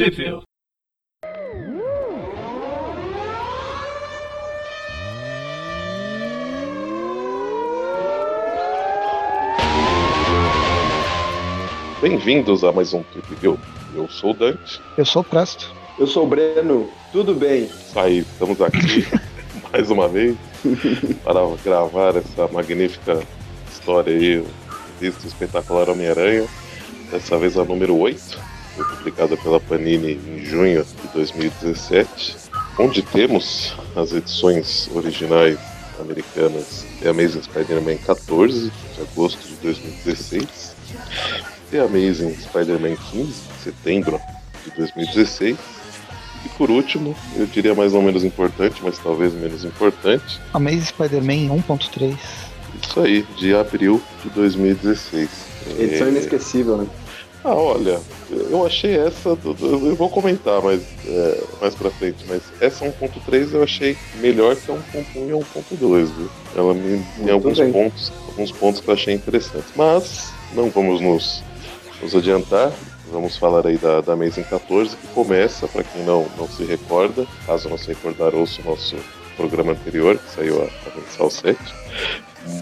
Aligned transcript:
Sheffield. 0.00 0.44
Bem-vindos 12.00 12.64
a 12.64 12.72
mais 12.72 12.94
um 12.94 13.02
Trip 13.02 13.34
View. 13.34 13.58
Eu 13.94 14.08
sou 14.08 14.30
o 14.30 14.34
Dante. 14.34 14.80
Eu 14.96 15.04
sou 15.04 15.20
o 15.20 15.24
Presto. 15.26 15.70
Eu 15.98 16.06
sou 16.06 16.24
o 16.24 16.26
Breno. 16.26 16.88
Tudo 17.12 17.34
bem? 17.34 17.68
Aí, 17.94 18.20
estamos 18.20 18.58
aqui 18.62 19.04
mais 19.70 19.90
uma 19.90 20.08
vez 20.08 20.34
para 21.22 21.40
gravar 21.62 22.16
essa 22.16 22.48
magnífica 22.48 23.22
história 23.70 24.16
aí, 24.16 24.38
o 24.38 24.46
disco 24.98 25.26
espetacular 25.26 25.90
Homem-Aranha. 25.90 26.48
Dessa 27.10 27.36
vez 27.36 27.58
a 27.58 27.64
número 27.66 27.98
8, 27.98 28.49
foi 28.76 28.84
publicada 28.96 29.36
pela 29.36 29.60
Panini 29.60 30.18
em 30.26 30.44
junho 30.44 30.84
de 30.84 31.08
2017, 31.14 32.36
onde 32.78 33.02
temos 33.02 33.74
as 33.96 34.12
edições 34.12 34.88
originais 34.94 35.58
americanas 36.00 36.86
The 37.00 37.10
Amazing 37.10 37.42
Spider-Man 37.42 37.96
14, 37.98 38.70
de 38.94 39.02
agosto 39.02 39.46
de 39.46 39.54
2016, 39.56 40.74
The 41.70 41.80
Amazing 41.80 42.34
Spider-Man 42.34 42.96
15, 43.10 43.26
de 43.26 43.62
setembro 43.62 44.20
de 44.64 44.70
2016, 44.76 45.56
e 46.44 46.48
por 46.56 46.70
último, 46.70 47.14
eu 47.36 47.46
diria 47.46 47.74
mais 47.74 47.92
ou 47.92 48.00
menos 48.00 48.24
importante, 48.24 48.80
mas 48.82 48.98
talvez 48.98 49.34
menos 49.34 49.64
importante, 49.64 50.40
Amazing 50.54 50.86
Spider-Man 50.86 51.62
1.3. 51.62 52.16
isso 52.82 53.00
aí, 53.00 53.26
de 53.36 53.54
abril 53.54 54.02
de 54.22 54.30
2016. 54.30 55.28
Edição 55.78 56.06
É, 56.06 56.10
inesquecível, 56.10 56.78
né? 56.78 56.86
Ah, 57.42 57.54
olha, 57.54 57.98
eu 58.30 58.66
achei 58.66 58.98
essa, 58.98 59.30
eu 59.30 59.96
vou 59.96 60.10
comentar 60.10 60.60
mais, 60.60 60.82
é, 61.06 61.44
mais 61.60 61.74
pra 61.74 61.90
frente, 61.90 62.22
mas 62.28 62.42
essa 62.60 62.84
1.3 62.84 63.54
eu 63.54 63.62
achei 63.62 63.96
melhor 64.16 64.54
que 64.56 64.70
a 64.70 64.74
1.1 64.74 65.28
e 65.28 65.32
a 65.32 65.36
1.2, 65.36 66.06
viu? 66.06 66.30
Ela 66.54 66.74
me 66.74 67.02
tem 67.16 67.30
alguns 67.30 67.58
bem. 67.58 67.72
pontos, 67.72 68.12
alguns 68.28 68.52
pontos 68.52 68.80
que 68.82 68.88
eu 68.88 68.94
achei 68.94 69.14
interessantes. 69.14 69.70
Mas 69.74 70.32
não 70.52 70.68
vamos 70.68 71.00
nos, 71.00 71.42
nos 72.02 72.14
adiantar. 72.14 72.70
Vamos 73.10 73.36
falar 73.36 73.66
aí 73.66 73.76
da, 73.78 74.02
da 74.02 74.12
Amazing 74.12 74.44
14, 74.44 74.94
que 74.96 75.06
começa, 75.08 75.66
para 75.66 75.82
quem 75.82 76.04
não, 76.04 76.26
não 76.38 76.46
se 76.46 76.62
recorda, 76.64 77.26
caso 77.44 77.68
não 77.68 77.76
se 77.76 77.88
recordar, 77.88 78.34
ouça 78.34 78.60
o 78.62 78.70
nosso 78.70 78.96
programa 79.36 79.72
anterior, 79.72 80.16
que 80.16 80.30
saiu 80.30 80.62
a, 80.62 80.64
a 80.66 80.96
mensal 80.96 81.28
7. 81.28 81.58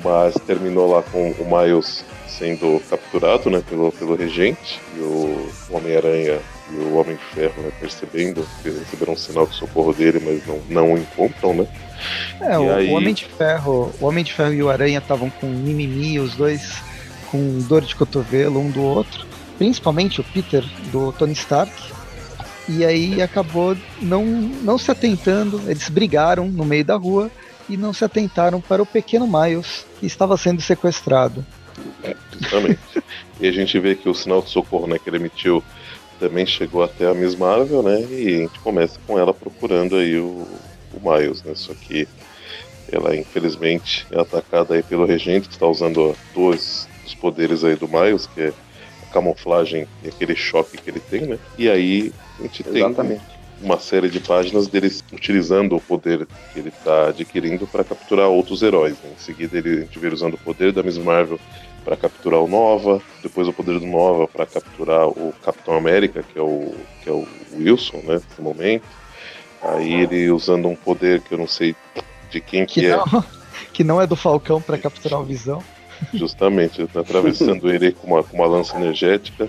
Mas 0.05 0.34
terminou 0.47 0.91
lá 0.91 1.03
com 1.03 1.31
o 1.31 1.45
Miles 1.61 2.05
sendo 2.29 2.81
capturado 2.89 3.51
né, 3.51 3.62
pelo, 3.69 3.91
pelo 3.93 4.15
regente 4.15 4.81
e 4.97 5.01
o 5.01 5.48
Homem-Aranha 5.71 6.39
e 6.71 6.75
o 6.77 6.97
Homem 6.97 7.17
de 7.17 7.25
Ferro 7.34 7.62
né, 7.62 7.71
percebendo 7.81 8.47
que 8.62 8.69
receberam 8.71 9.15
um 9.15 9.17
sinal 9.17 9.47
de 9.47 9.55
socorro 9.55 9.93
dele, 9.93 10.21
mas 10.25 10.47
não, 10.47 10.61
não 10.69 10.93
o 10.95 10.99
encontram, 10.99 11.55
né? 11.55 11.67
É, 12.41 12.59
o, 12.59 12.73
aí- 12.73 12.89
o 12.91 12.93
Homem 12.93 13.15
de 13.15 13.25
Ferro, 13.25 13.93
o 14.01 14.06
Homem 14.06 14.23
de 14.23 14.33
Ferro 14.33 14.53
e 14.53 14.62
o 14.62 14.69
Aranha 14.71 14.99
estavam 14.99 15.31
com 15.31 15.47
mimimi, 15.47 16.21
os 16.21 16.34
dois 16.37 16.75
com 17.31 17.59
dor 17.61 17.83
de 17.83 17.95
cotovelo 17.97 18.61
um 18.61 18.71
do 18.71 18.83
outro, 18.83 19.27
principalmente 19.59 20.21
o 20.21 20.25
Peter 20.25 20.65
do 20.93 21.12
Tony 21.12 21.33
Stark. 21.33 21.73
E 22.69 22.84
aí 22.84 23.23
acabou 23.23 23.75
não, 24.01 24.25
não 24.25 24.77
se 24.77 24.91
atentando, 24.91 25.61
eles 25.67 25.89
brigaram 25.89 26.47
no 26.47 26.65
meio 26.65 26.84
da 26.84 26.97
rua 26.97 27.31
e 27.69 27.77
não 27.77 27.92
se 27.92 28.05
atentaram 28.05 28.61
para 28.61 28.83
o 28.83 28.86
pequeno 28.86 29.27
Miles, 29.27 29.86
que 29.98 30.06
estava 30.06 30.36
sendo 30.36 30.61
sequestrado. 30.61 31.44
Justamente. 32.33 32.80
e 33.41 33.47
a 33.47 33.52
gente 33.52 33.78
vê 33.78 33.94
que 33.94 34.08
o 34.08 34.14
sinal 34.14 34.42
de 34.42 34.50
socorro 34.50 34.86
né, 34.86 34.98
que 34.98 35.08
ele 35.08 35.19
emitiu 35.19 35.62
também 36.19 36.44
chegou 36.44 36.83
até 36.83 37.06
a 37.06 37.14
Miss 37.14 37.34
Marvel, 37.36 37.83
né? 37.83 38.00
E 38.10 38.34
a 38.34 38.38
gente 38.38 38.58
começa 38.60 38.98
com 39.06 39.19
ela 39.19 39.33
procurando 39.33 39.97
aí 39.97 40.19
o, 40.19 40.47
o 40.92 41.00
Miles, 41.00 41.42
né? 41.42 41.52
Só 41.55 41.72
que 41.75 42.08
ela 42.91 43.14
infelizmente 43.14 44.06
é 44.10 44.20
atacada 44.20 44.75
aí 44.75 44.82
pelo 44.82 45.06
regente 45.06 45.48
que 45.48 45.54
está 45.54 45.66
usando 45.66 46.16
dois 46.34 46.88
dos 47.04 47.14
poderes 47.14 47.62
aí 47.62 47.76
do 47.76 47.87
Miles, 47.87 48.26
que 48.26 48.41
é 48.43 48.53
a 49.03 49.12
camuflagem 49.12 49.87
e 50.03 50.09
aquele 50.09 50.34
choque 50.34 50.76
que 50.76 50.91
ele 50.91 51.00
tem, 51.00 51.22
né? 51.22 51.38
E 51.56 51.69
aí 51.70 52.12
a 52.38 52.43
gente 52.43 52.64
tem 52.64 52.82
Exatamente. 52.82 53.38
Uma 53.60 53.78
série 53.78 54.08
de 54.08 54.20
páginas 54.20 54.69
deles 54.69 55.02
utilizando 55.12 55.76
o 55.76 55.80
poder 55.80 56.26
que 56.52 56.58
ele 56.58 56.69
está 56.69 57.08
adquirindo 57.08 57.66
para 57.66 57.84
capturar 57.84 58.28
outros 58.28 58.62
heróis. 58.62 58.94
né? 59.02 59.10
Em 59.16 59.22
seguida, 59.22 59.58
ele, 59.58 59.70
a 59.70 59.80
gente 59.80 59.98
vê 59.98 60.08
usando 60.08 60.34
o 60.34 60.38
poder 60.38 60.72
da 60.72 60.82
Miss 60.82 60.98
Marvel 60.98 61.38
para 61.84 61.96
capturar 61.96 62.41
o 62.41 62.48
Nova, 62.48 63.00
depois 63.22 63.48
o 63.48 63.52
poder 63.52 63.80
do 63.80 63.86
Nova 63.86 64.28
para 64.28 64.46
capturar 64.46 65.08
o 65.08 65.32
Capitão 65.42 65.74
América, 65.74 66.22
que 66.22 66.38
é 66.38 66.42
o, 66.42 66.74
que 67.02 67.08
é 67.08 67.12
o 67.12 67.26
Wilson, 67.54 67.98
né, 67.98 68.14
nesse 68.14 68.41
momento. 68.41 68.84
Aí 69.62 70.02
ele 70.02 70.30
usando 70.30 70.69
um 70.69 70.76
poder 70.76 71.20
que 71.22 71.32
eu 71.32 71.38
não 71.38 71.48
sei 71.48 71.75
de 72.30 72.40
quem 72.40 72.64
que, 72.66 72.82
Que 72.82 72.86
é, 72.86 72.96
não, 72.96 73.25
que 73.72 73.84
não 73.84 74.00
é 74.00 74.06
do 74.06 74.14
Falcão 74.14 74.60
para 74.60 74.78
capturar 74.78 75.20
o 75.20 75.25
Visão. 75.25 75.62
justamente, 76.14 76.80
ele 76.80 76.88
tá 76.88 77.00
atravessando 77.00 77.70
ele 77.72 77.92
com 77.92 78.06
uma, 78.06 78.22
com 78.22 78.36
uma 78.36 78.46
lança 78.46 78.76
energética. 78.76 79.48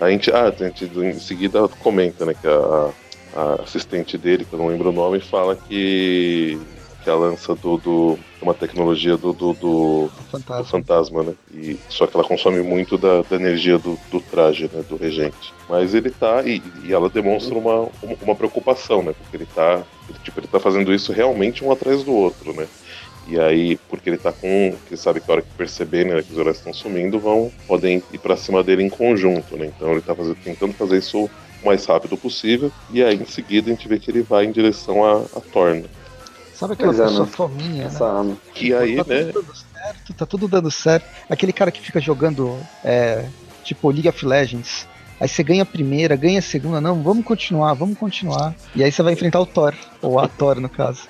A 0.00 0.10
gente, 0.10 0.30
ah, 0.32 0.48
a 0.48 0.64
gente 0.64 0.86
em 0.86 1.18
seguida 1.20 1.68
comenta, 1.68 2.26
né, 2.26 2.34
que 2.34 2.48
a, 2.48 2.90
a 3.34 3.62
assistente 3.62 4.16
dele, 4.16 4.44
que 4.44 4.52
eu 4.52 4.58
não 4.58 4.68
lembro 4.68 4.90
o 4.90 4.92
nome, 4.92 5.20
fala 5.20 5.56
que, 5.56 6.58
que 7.02 7.10
a 7.10 7.14
lança 7.14 7.54
do, 7.54 7.76
do 7.76 8.18
uma 8.40 8.54
tecnologia 8.54 9.16
do, 9.16 9.32
do, 9.32 9.52
do, 9.54 10.04
do 10.08 10.10
Fantasma. 10.30 10.64
fantasma, 10.64 11.22
né? 11.22 11.34
E, 11.52 11.78
só 11.88 12.06
que 12.06 12.16
ela 12.16 12.26
consome 12.26 12.62
muito 12.62 12.96
da, 12.96 13.22
da 13.22 13.36
energia 13.36 13.78
do, 13.78 13.98
do 14.10 14.20
traje, 14.20 14.70
né, 14.72 14.84
do 14.88 14.96
regente. 14.96 15.52
Mas 15.68 15.94
ele 15.94 16.10
tá, 16.10 16.42
e, 16.42 16.62
e 16.84 16.92
ela 16.92 17.08
demonstra 17.08 17.56
uma, 17.56 17.88
uma, 18.22 18.34
preocupação, 18.34 19.02
né? 19.02 19.14
Porque 19.18 19.36
ele 19.36 19.46
tá, 19.46 19.82
ele, 20.08 20.18
tipo, 20.22 20.40
ele 20.40 20.46
tá 20.46 20.60
fazendo 20.60 20.92
isso 20.92 21.12
realmente 21.12 21.64
um 21.64 21.72
atrás 21.72 22.04
do 22.04 22.12
outro, 22.12 22.52
né? 22.52 22.66
E 23.26 23.40
aí, 23.40 23.76
porque 23.88 24.10
ele 24.10 24.18
tá 24.18 24.30
com. 24.32 24.76
Que 24.86 24.96
sabe 24.96 25.20
que 25.20 25.30
a 25.30 25.34
hora 25.34 25.42
que 25.42 25.48
perceber, 25.56 26.04
né, 26.04 26.22
que 26.22 26.30
os 26.30 26.38
heróis 26.38 26.58
estão 26.58 26.74
sumindo, 26.74 27.18
vão. 27.18 27.50
podem 27.66 28.02
ir 28.12 28.18
pra 28.18 28.36
cima 28.36 28.62
dele 28.62 28.82
em 28.82 28.90
conjunto, 28.90 29.56
né? 29.56 29.72
Então 29.74 29.92
ele 29.92 30.02
tá 30.02 30.14
fazendo, 30.14 30.36
tentando 30.44 30.74
fazer 30.74 30.98
isso 30.98 31.30
o 31.64 31.66
mais 31.66 31.84
rápido 31.86 32.16
possível. 32.16 32.70
E 32.90 33.02
aí, 33.02 33.16
em 33.16 33.24
seguida, 33.24 33.70
a 33.70 33.74
gente 33.74 33.88
vê 33.88 33.98
que 33.98 34.10
ele 34.10 34.22
vai 34.22 34.44
em 34.44 34.52
direção 34.52 35.04
a, 35.04 35.22
a 35.36 35.40
Torna. 35.40 35.84
Sabe 36.54 36.74
aquela 36.74 36.92
Pois 36.92 37.00
é, 37.00 37.04
pessoa 37.04 37.26
né? 37.26 37.32
fominha, 37.32 37.84
né? 37.84 37.90
Tá. 37.98 38.24
Essa, 38.24 38.36
Que 38.54 38.74
aí, 38.74 38.96
tá 38.96 39.04
né? 39.04 39.24
tudo 39.24 39.42
dando 39.42 39.56
certo, 39.56 40.14
tá 40.14 40.26
tudo 40.26 40.48
dando 40.48 40.70
certo. 40.70 41.06
Aquele 41.28 41.52
cara 41.52 41.72
que 41.72 41.80
fica 41.80 42.00
jogando, 42.00 42.56
é, 42.84 43.26
tipo, 43.64 43.90
League 43.90 44.08
of 44.08 44.24
Legends. 44.24 44.86
Aí 45.20 45.28
você 45.28 45.42
ganha 45.42 45.62
a 45.62 45.66
primeira, 45.66 46.16
ganha 46.16 46.38
a 46.38 46.42
segunda, 46.42 46.80
não, 46.80 47.02
vamos 47.02 47.24
continuar, 47.24 47.74
vamos 47.74 47.98
continuar. 47.98 48.54
E 48.74 48.82
aí 48.82 48.90
você 48.90 49.02
vai 49.02 49.12
enfrentar 49.12 49.40
o 49.40 49.46
Thor, 49.46 49.74
ou 50.02 50.18
a 50.18 50.28
Thor 50.28 50.60
no 50.60 50.68
caso. 50.68 51.08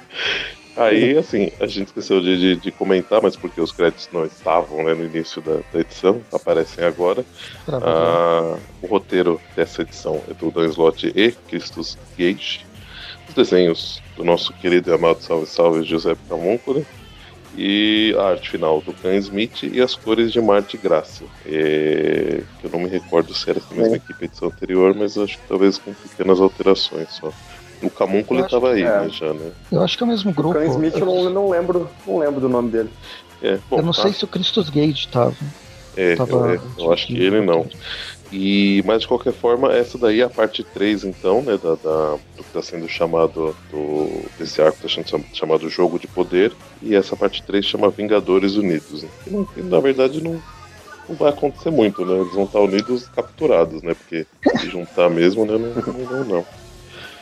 Aí, 0.76 1.16
assim, 1.16 1.52
a 1.60 1.66
gente 1.66 1.86
esqueceu 1.88 2.20
de, 2.20 2.38
de, 2.38 2.56
de 2.56 2.70
comentar, 2.72 3.22
mas 3.22 3.36
porque 3.36 3.60
os 3.60 3.70
créditos 3.70 4.08
não 4.12 4.24
estavam 4.24 4.82
né, 4.82 4.92
no 4.94 5.04
início 5.04 5.40
da, 5.40 5.60
da 5.72 5.80
edição, 5.80 6.20
aparecem 6.32 6.84
agora. 6.84 7.24
Ah, 7.68 8.58
o 8.82 8.86
roteiro 8.86 9.40
dessa 9.54 9.82
edição 9.82 10.20
é 10.28 10.34
do 10.34 10.50
Dan 10.50 10.66
Slott 10.66 11.12
e 11.14 11.32
Christus 11.48 11.96
Gage. 12.18 12.66
Os 13.28 13.34
desenhos 13.34 14.02
do 14.16 14.24
nosso 14.24 14.52
querido 14.54 14.90
e 14.90 14.94
amado 14.94 15.20
Salve 15.22 15.46
Salve 15.46 15.82
Giuseppe 15.84 16.20
Camuncoli. 16.28 16.84
E 17.56 18.12
a 18.18 18.30
arte 18.30 18.50
final 18.50 18.80
do 18.80 18.92
Ken 18.92 19.14
Smith 19.18 19.62
e 19.62 19.80
as 19.80 19.94
cores 19.94 20.32
de 20.32 20.40
Marte 20.40 20.76
Graça. 20.76 21.22
É, 21.46 22.42
que 22.60 22.66
eu 22.66 22.70
não 22.72 22.80
me 22.80 22.88
recordo 22.88 23.32
se 23.32 23.48
era 23.48 23.60
essa 23.60 23.72
mesma 23.72 23.94
É. 23.94 23.96
equipe 23.98 24.24
edição 24.24 24.48
anterior, 24.48 24.92
mas 24.92 25.16
acho 25.16 25.38
que 25.38 25.46
talvez 25.48 25.78
com 25.78 25.94
pequenas 25.94 26.40
alterações 26.40 27.08
só. 27.12 27.32
O 27.82 27.90
acho 27.90 28.40
estava 28.46 28.72
aí, 28.72 28.82
é. 28.82 29.00
né, 29.00 29.08
já, 29.10 29.32
né? 29.32 29.52
Eu 29.70 29.82
acho 29.82 29.96
que 29.96 30.02
é 30.02 30.06
o 30.06 30.08
mesmo 30.08 30.30
o 30.30 30.34
grupo. 30.34 30.54
Khan 30.54 30.66
Smith 30.66 30.94
eu 30.94 31.00
eu, 31.00 31.06
não, 31.06 31.30
não 31.30 31.48
lembro, 31.50 31.88
não 32.06 32.18
lembro 32.18 32.40
do 32.40 32.48
nome 32.48 32.70
dele. 32.70 32.90
É, 33.42 33.58
bom, 33.68 33.78
eu 33.78 33.82
não 33.82 33.92
tá. 33.92 34.02
sei 34.02 34.12
se 34.12 34.24
o 34.24 34.28
Christos 34.28 34.70
Gage 34.70 35.08
tava. 35.08 35.36
É, 35.96 36.16
tava 36.16 36.32
eu, 36.32 36.50
é, 36.50 36.60
eu 36.78 36.92
acho 36.92 37.06
que 37.06 37.14
ele 37.16 37.40
não. 37.40 37.66
E, 38.32 38.82
mas 38.84 39.02
de 39.02 39.08
qualquer 39.08 39.32
forma, 39.32 39.72
essa 39.72 39.96
daí 39.96 40.20
é 40.20 40.24
a 40.24 40.28
parte 40.30 40.64
3, 40.64 41.04
então, 41.04 41.40
né, 41.42 41.56
da, 41.56 41.74
da- 41.76 42.14
do 42.14 42.42
que 42.42 42.42
está 42.42 42.62
sendo 42.62 42.88
chamado, 42.88 43.54
do, 43.70 44.08
desse 44.38 44.60
arco 44.60 44.76
está 44.84 44.88
sendo 44.88 45.08
cham- 45.08 45.24
chamado 45.32 45.68
Jogo 45.68 45.98
de 45.98 46.08
Poder, 46.08 46.52
e 46.82 46.94
essa 46.96 47.16
parte 47.16 47.42
3 47.44 47.64
chama 47.64 47.90
Vingadores 47.90 48.56
Unidos. 48.56 49.02
Né? 49.04 49.08
Que, 49.22 49.30
não- 49.30 49.44
que, 49.44 49.62
na 49.62 49.78
verdade 49.78 50.22
não, 50.22 50.42
não 51.08 51.14
vai 51.16 51.28
acontecer 51.30 51.70
muito, 51.70 52.04
né? 52.04 52.14
Eles 52.20 52.32
vão 52.34 52.44
estar 52.44 52.60
unidos 52.60 53.08
capturados, 53.14 53.82
né? 53.82 53.94
Porque 53.94 54.26
se 54.58 54.68
juntar 54.70 55.08
mesmo, 55.10 55.44
né, 55.44 55.52
não, 55.56 55.92
não, 55.92 56.10
não, 56.10 56.24
não. 56.24 56.46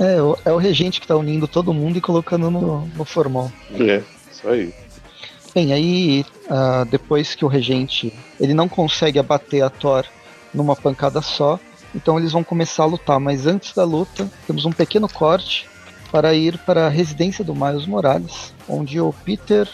É, 0.00 0.20
o- 0.20 0.36
é 0.44 0.52
o 0.52 0.56
regente 0.56 1.00
que 1.00 1.06
tá 1.06 1.16
unindo 1.16 1.46
todo 1.46 1.72
mundo 1.74 1.96
e 1.98 2.00
colocando 2.00 2.50
no, 2.50 2.86
no 2.88 3.04
formal. 3.04 3.50
É, 3.72 4.02
isso 4.30 4.48
aí. 4.48 4.74
Bem, 5.54 5.72
aí 5.72 6.24
ah, 6.48 6.84
depois 6.90 7.34
que 7.34 7.44
o 7.44 7.48
regente 7.48 8.12
ele 8.40 8.54
não 8.54 8.68
consegue 8.68 9.18
abater 9.18 9.62
a 9.62 9.68
Thor 9.70 10.04
numa 10.52 10.74
pancada 10.74 11.20
só, 11.20 11.58
então 11.94 12.18
eles 12.18 12.32
vão 12.32 12.42
começar 12.42 12.84
a 12.84 12.86
lutar. 12.86 13.20
Mas 13.20 13.46
antes 13.46 13.74
da 13.74 13.84
luta, 13.84 14.28
temos 14.46 14.64
um 14.64 14.72
pequeno 14.72 15.08
corte 15.08 15.68
para 16.10 16.34
ir 16.34 16.56
para 16.58 16.86
a 16.86 16.90
residência 16.90 17.44
do 17.44 17.54
Miles 17.54 17.86
Morales, 17.86 18.54
onde 18.68 18.98
o 19.00 19.12
Peter 19.24 19.68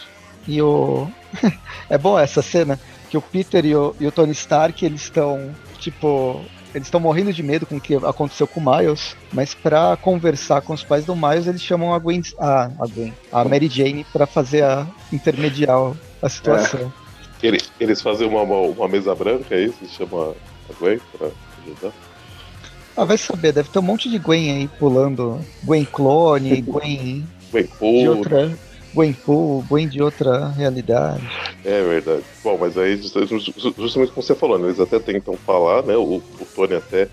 e 0.47 0.61
o 0.61 1.07
é 1.89 1.97
boa 1.97 2.21
essa 2.21 2.41
cena 2.41 2.79
que 3.09 3.17
o 3.17 3.21
Peter 3.21 3.65
e 3.65 3.75
o, 3.75 3.95
e 3.99 4.05
o 4.07 4.11
Tony 4.11 4.31
Stark 4.33 4.85
eles 4.85 5.01
estão 5.03 5.53
tipo 5.79 6.41
eles 6.73 6.87
estão 6.87 6.99
morrendo 6.99 7.33
de 7.33 7.41
medo 7.41 7.65
com 7.65 7.77
o 7.77 7.81
que 7.81 7.95
aconteceu 7.95 8.47
com 8.47 8.59
o 8.59 8.77
Miles, 8.77 9.15
mas 9.33 9.53
para 9.53 9.97
conversar 9.97 10.61
com 10.61 10.73
os 10.73 10.83
pais 10.83 11.05
do 11.05 11.15
Miles, 11.15 11.47
eles 11.47 11.61
chamam 11.61 11.93
a 11.93 11.99
Gwen, 11.99 12.21
a, 12.39 12.65
a, 12.79 12.87
Gwen, 12.87 13.13
a 13.31 13.43
Mary 13.43 13.67
Jane 13.67 14.05
para 14.11 14.27
fazer 14.27 14.63
a 14.63 14.87
intermediar 15.11 15.93
a 16.21 16.29
situação. 16.29 16.91
É. 17.41 17.47
Eles, 17.47 17.71
eles 17.79 18.01
fazem 18.01 18.27
uma, 18.27 18.43
uma, 18.43 18.87
mesa 18.87 19.15
branca, 19.15 19.55
é 19.55 19.63
isso? 19.63 19.77
Eles 19.81 19.93
chamam 19.93 20.35
a 20.69 20.73
Gwen 20.79 20.99
para 21.17 21.29
ajudar? 21.65 21.93
Ah, 22.97 23.05
vai 23.05 23.17
saber, 23.17 23.53
deve 23.53 23.69
ter 23.69 23.79
um 23.79 23.83
monte 23.83 24.09
de 24.09 24.19
Gwen 24.19 24.51
aí 24.51 24.67
pulando. 24.67 25.39
Gwen 25.63 25.85
clone, 25.85 26.61
Gwen. 26.61 27.25
Gwen. 27.49 27.69
De 27.81 28.09
outra. 28.09 28.51
Gwen 28.93 29.13
Pool, 29.13 29.63
Gwen 29.69 29.87
de 29.87 30.01
outra 30.01 30.49
realidade. 30.49 31.21
É 31.63 31.83
verdade. 31.83 32.23
Bom, 32.43 32.57
mas 32.59 32.77
aí, 32.77 32.97
justamente 32.97 34.11
como 34.11 34.23
você 34.23 34.35
falou, 34.35 34.57
né, 34.57 34.67
eles 34.67 34.79
até 34.79 34.99
tentam 34.99 35.35
falar, 35.35 35.83
né? 35.83 35.95
O, 35.95 36.17
o 36.17 36.47
Tony 36.55 36.75
até 36.75 37.07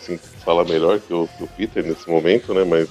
assim, 0.00 0.18
fala 0.44 0.64
melhor 0.64 0.98
que 0.98 1.12
o, 1.12 1.28
que 1.28 1.44
o 1.44 1.48
Peter 1.48 1.84
nesse 1.84 2.08
momento, 2.08 2.54
né? 2.54 2.64
Mas 2.64 2.88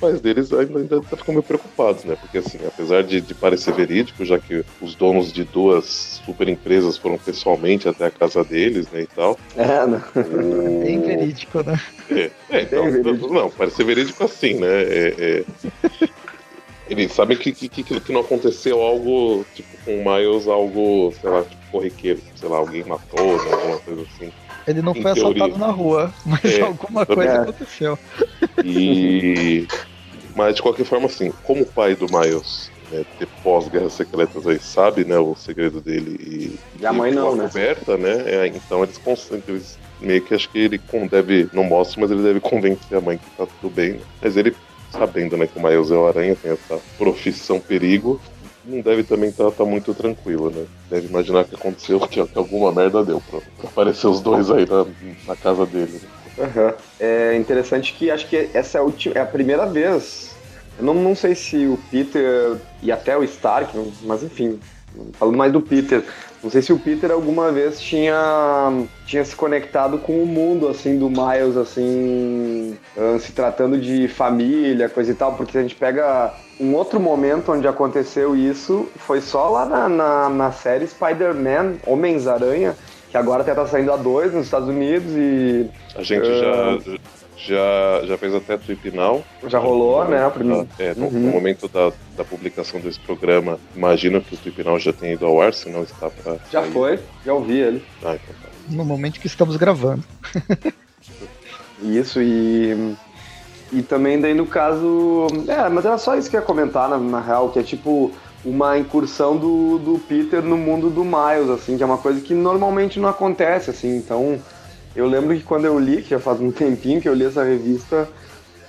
pais 0.00 0.20
deles 0.20 0.52
ainda, 0.52 0.78
ainda 0.78 1.02
ficam 1.02 1.34
meio 1.34 1.42
preocupados, 1.42 2.04
né? 2.04 2.16
Porque 2.16 2.38
assim, 2.38 2.58
apesar 2.66 3.04
de, 3.04 3.20
de, 3.20 3.34
parecer 3.34 3.74
verídico, 3.74 4.24
já 4.24 4.38
que 4.38 4.64
os 4.80 4.94
donos 4.94 5.32
de 5.32 5.44
duas 5.44 6.20
super 6.24 6.48
empresas 6.48 6.96
foram 6.96 7.18
pessoalmente 7.18 7.88
até 7.88 8.06
a 8.06 8.10
casa 8.10 8.42
deles, 8.42 8.90
né, 8.90 9.02
e 9.02 9.06
tal. 9.06 9.38
É, 9.56 9.86
não. 9.86 9.98
O... 9.98 10.82
Bem 10.82 11.02
verídico, 11.02 11.62
né? 11.62 11.78
É, 12.10 12.30
é 12.50 12.62
então, 12.62 12.90
verídico. 12.90 13.32
não, 13.32 13.50
parece 13.50 13.84
verídico 13.84 14.24
assim, 14.24 14.54
né? 14.54 14.82
É, 14.82 15.14
é... 15.18 15.44
Eles 16.90 17.12
sabem 17.12 17.36
que, 17.36 17.52
que, 17.52 17.68
que, 17.68 18.12
não 18.12 18.20
aconteceu 18.20 18.82
algo, 18.82 19.46
tipo, 19.54 19.68
com 19.84 20.02
o 20.02 20.04
Miles, 20.04 20.48
algo, 20.48 21.14
sei 21.20 21.30
lá, 21.30 21.42
tipo, 21.42 21.62
corriqueiro, 21.70 22.20
sei 22.34 22.48
lá, 22.48 22.56
alguém 22.56 22.82
matou, 22.82 23.42
né, 23.44 23.52
alguma 23.52 23.78
coisa 23.78 24.02
assim. 24.02 24.32
Ele 24.66 24.82
não 24.82 24.92
foi 24.92 25.02
teoria. 25.04 25.22
assaltado 25.22 25.56
na 25.56 25.70
rua, 25.70 26.12
mas 26.26 26.44
é, 26.44 26.62
alguma 26.62 27.06
coisa 27.06 27.30
é. 27.30 27.36
aconteceu. 27.38 27.98
E. 28.64 29.68
Mas 30.34 30.56
de 30.56 30.62
qualquer 30.62 30.84
forma, 30.84 31.06
assim, 31.06 31.32
como 31.44 31.64
pai 31.64 31.94
do 31.94 32.06
Miles, 32.06 32.72
né, 32.90 33.04
ter 33.18 33.28
pós-guerras 33.42 33.92
secretas 33.92 34.44
aí, 34.46 34.58
sabe, 34.58 35.04
né, 35.04 35.16
o 35.16 35.36
segredo 35.36 35.80
dele 35.80 36.18
e. 36.20 36.58
E 36.82 36.86
a 36.86 36.92
mãe 36.92 37.12
não, 37.12 37.36
né? 37.36 37.46
Coberta, 37.46 37.96
né? 37.96 38.24
É, 38.26 38.46
então 38.48 38.82
eles 38.82 38.98
conseguem. 38.98 39.44
Eles 39.46 39.78
meio 40.00 40.22
que 40.22 40.34
acho 40.34 40.48
que 40.48 40.58
ele 40.58 40.80
deve. 41.10 41.48
Não 41.52 41.64
mostra, 41.64 42.00
mas 42.00 42.10
ele 42.10 42.22
deve 42.22 42.40
convencer 42.40 42.98
a 42.98 43.00
mãe 43.00 43.18
que 43.18 43.30
tá 43.36 43.46
tudo 43.60 43.72
bem. 43.72 43.92
Né? 43.92 44.00
Mas 44.20 44.36
ele, 44.36 44.56
sabendo, 44.90 45.36
né, 45.36 45.46
que 45.46 45.58
o 45.58 45.62
Miles 45.62 45.90
é 45.90 45.94
o 45.94 46.06
aranha, 46.06 46.36
tem 46.36 46.52
essa 46.52 46.78
profissão 46.98 47.60
perigo, 47.60 48.20
não 48.64 48.80
deve 48.80 49.02
também 49.02 49.30
estar 49.30 49.44
tá, 49.44 49.50
tá 49.50 49.64
muito 49.64 49.94
tranquilo, 49.94 50.50
né? 50.50 50.66
Deve 50.90 51.08
imaginar 51.08 51.44
que 51.44 51.54
aconteceu, 51.54 51.98
que, 52.00 52.24
que 52.24 52.38
alguma 52.38 52.72
merda 52.72 53.04
deu 53.04 53.22
pra, 53.30 53.40
pra, 53.40 53.70
aparecer 53.70 54.06
os 54.06 54.20
dois 54.20 54.50
aí 54.50 54.66
na, 54.68 54.86
na 55.26 55.36
casa 55.36 55.64
dele. 55.64 56.00
Né? 56.38 56.44
Uhum. 56.44 56.72
É 56.98 57.36
interessante 57.36 57.94
que 57.94 58.10
acho 58.10 58.28
que 58.28 58.50
essa 58.52 58.78
é 58.78 58.80
a, 58.80 58.84
última, 58.84 59.14
é 59.16 59.20
a 59.20 59.26
primeira 59.26 59.66
vez. 59.66 60.34
Eu 60.78 60.84
não, 60.84 60.94
não 60.94 61.14
sei 61.14 61.34
se 61.34 61.66
o 61.66 61.78
Peter 61.90 62.56
e 62.82 62.92
até 62.92 63.16
o 63.16 63.24
Stark, 63.24 63.76
mas 64.02 64.22
enfim, 64.22 64.60
falando 65.14 65.36
mais 65.36 65.52
do 65.52 65.60
Peter, 65.60 66.04
não 66.42 66.50
sei 66.50 66.62
se 66.62 66.72
o 66.72 66.78
Peter 66.78 67.10
alguma 67.10 67.52
vez 67.52 67.80
tinha, 67.80 68.86
tinha 69.06 69.24
se 69.24 69.36
conectado 69.36 69.98
com 69.98 70.22
o 70.22 70.26
mundo, 70.26 70.68
assim, 70.68 70.98
do 70.98 71.10
Miles, 71.10 71.56
assim, 71.56 72.78
se 73.20 73.32
tratando 73.32 73.78
de 73.78 74.08
família, 74.08 74.88
coisa 74.88 75.10
e 75.10 75.14
tal, 75.14 75.34
porque 75.34 75.58
a 75.58 75.62
gente 75.62 75.74
pega 75.74 76.32
um 76.58 76.74
outro 76.74 76.98
momento 76.98 77.52
onde 77.52 77.68
aconteceu 77.68 78.34
isso, 78.34 78.88
foi 78.96 79.20
só 79.20 79.50
lá 79.50 79.66
na, 79.66 79.88
na, 79.88 80.28
na 80.30 80.52
série 80.52 80.86
Spider-Man, 80.86 81.74
Homens-Aranha, 81.86 82.74
que 83.10 83.16
agora 83.16 83.42
até 83.42 83.54
tá 83.54 83.66
saindo 83.66 83.92
a 83.92 83.96
dois 83.96 84.32
nos 84.32 84.44
Estados 84.44 84.68
Unidos 84.68 85.12
e. 85.12 85.68
A 85.96 86.02
gente 86.02 86.26
uh... 86.26 86.38
já, 86.38 86.98
já, 87.46 88.06
já 88.06 88.18
fez 88.18 88.34
até 88.34 88.56
trip 88.56 88.90
now. 88.90 89.24
Já 89.46 89.58
rolou, 89.58 90.04
né? 90.04 90.28
Primeiro... 90.30 90.68
É, 90.78 90.94
no, 90.94 91.06
uhum. 91.06 91.12
no, 91.12 91.30
momento 91.30 91.68
da, 91.68 91.92
da 92.16 92.24
publicação 92.24 92.80
desse 92.80 93.00
programa, 93.00 93.58
imagino 93.74 94.20
que 94.20 94.34
o 94.34 94.38
trip 94.38 94.62
now 94.62 94.78
já 94.78 94.92
tenha 94.92 95.14
ido 95.14 95.26
ao 95.26 95.40
ar, 95.40 95.54
se 95.54 95.68
não 95.68 95.82
está 95.82 96.10
para. 96.10 96.38
Já 96.50 96.62
sair. 96.62 96.72
foi, 96.72 96.98
já 97.24 97.32
ouvi 97.32 97.58
ele. 97.58 97.84
Ah, 98.04 98.14
então 98.14 98.34
tá. 98.42 98.48
No 98.68 98.84
momento 98.84 99.18
que 99.18 99.26
estamos 99.26 99.56
gravando. 99.56 100.04
Isso, 101.82 102.20
e. 102.20 102.94
E 103.72 103.82
também 103.82 104.20
daí 104.20 104.34
no 104.34 104.46
caso. 104.46 105.28
É, 105.46 105.68
mas 105.68 105.84
era 105.84 105.96
só 105.96 106.16
isso 106.16 106.28
que 106.28 106.34
eu 106.34 106.40
ia 106.40 106.46
comentar, 106.46 106.88
na, 106.88 106.98
na 106.98 107.20
real, 107.20 107.50
que 107.50 107.58
é 107.60 107.62
tipo 107.62 108.12
uma 108.44 108.76
incursão 108.78 109.36
do, 109.36 109.78
do 109.78 109.98
Peter 109.98 110.42
no 110.42 110.56
mundo 110.56 110.90
do 110.90 111.04
Miles, 111.04 111.50
assim, 111.50 111.76
que 111.76 111.82
é 111.82 111.86
uma 111.86 111.98
coisa 111.98 112.20
que 112.20 112.34
normalmente 112.34 112.98
não 112.98 113.08
acontece, 113.08 113.70
assim. 113.70 113.96
Então, 113.96 114.40
eu 114.94 115.06
lembro 115.06 115.36
que 115.36 115.42
quando 115.42 115.64
eu 115.64 115.78
li, 115.78 116.02
que 116.02 116.10
já 116.10 116.18
faz 116.18 116.40
um 116.40 116.50
tempinho 116.50 117.00
que 117.00 117.08
eu 117.08 117.14
li 117.14 117.24
essa 117.24 117.44
revista, 117.44 118.08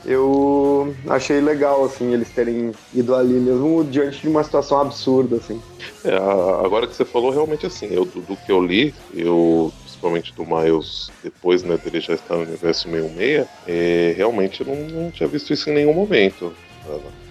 eu 0.05 0.95
achei 1.07 1.39
legal, 1.39 1.83
assim, 1.85 2.13
eles 2.13 2.29
terem 2.29 2.71
ido 2.93 3.15
ali, 3.15 3.33
mesmo 3.33 3.83
diante 3.83 4.21
de 4.21 4.27
uma 4.27 4.43
situação 4.43 4.79
absurda, 4.79 5.37
assim. 5.37 5.61
É, 6.03 6.15
agora 6.15 6.87
que 6.87 6.95
você 6.95 7.05
falou, 7.05 7.31
realmente, 7.31 7.65
assim, 7.65 7.87
eu, 7.91 8.05
do, 8.05 8.21
do 8.21 8.35
que 8.35 8.51
eu 8.51 8.63
li, 8.63 8.93
eu 9.13 9.71
principalmente 9.83 10.33
do 10.33 10.43
Miles, 10.43 11.11
depois 11.23 11.63
né, 11.63 11.77
dele 11.77 12.01
já 12.01 12.13
estar 12.13 12.35
no 12.35 12.43
universo 12.43 12.89
66, 12.89 13.47
é, 13.67 14.13
realmente 14.17 14.61
eu 14.61 14.67
não, 14.67 14.75
não 14.75 15.11
tinha 15.11 15.29
visto 15.29 15.53
isso 15.53 15.69
em 15.69 15.73
nenhum 15.73 15.93
momento 15.93 16.51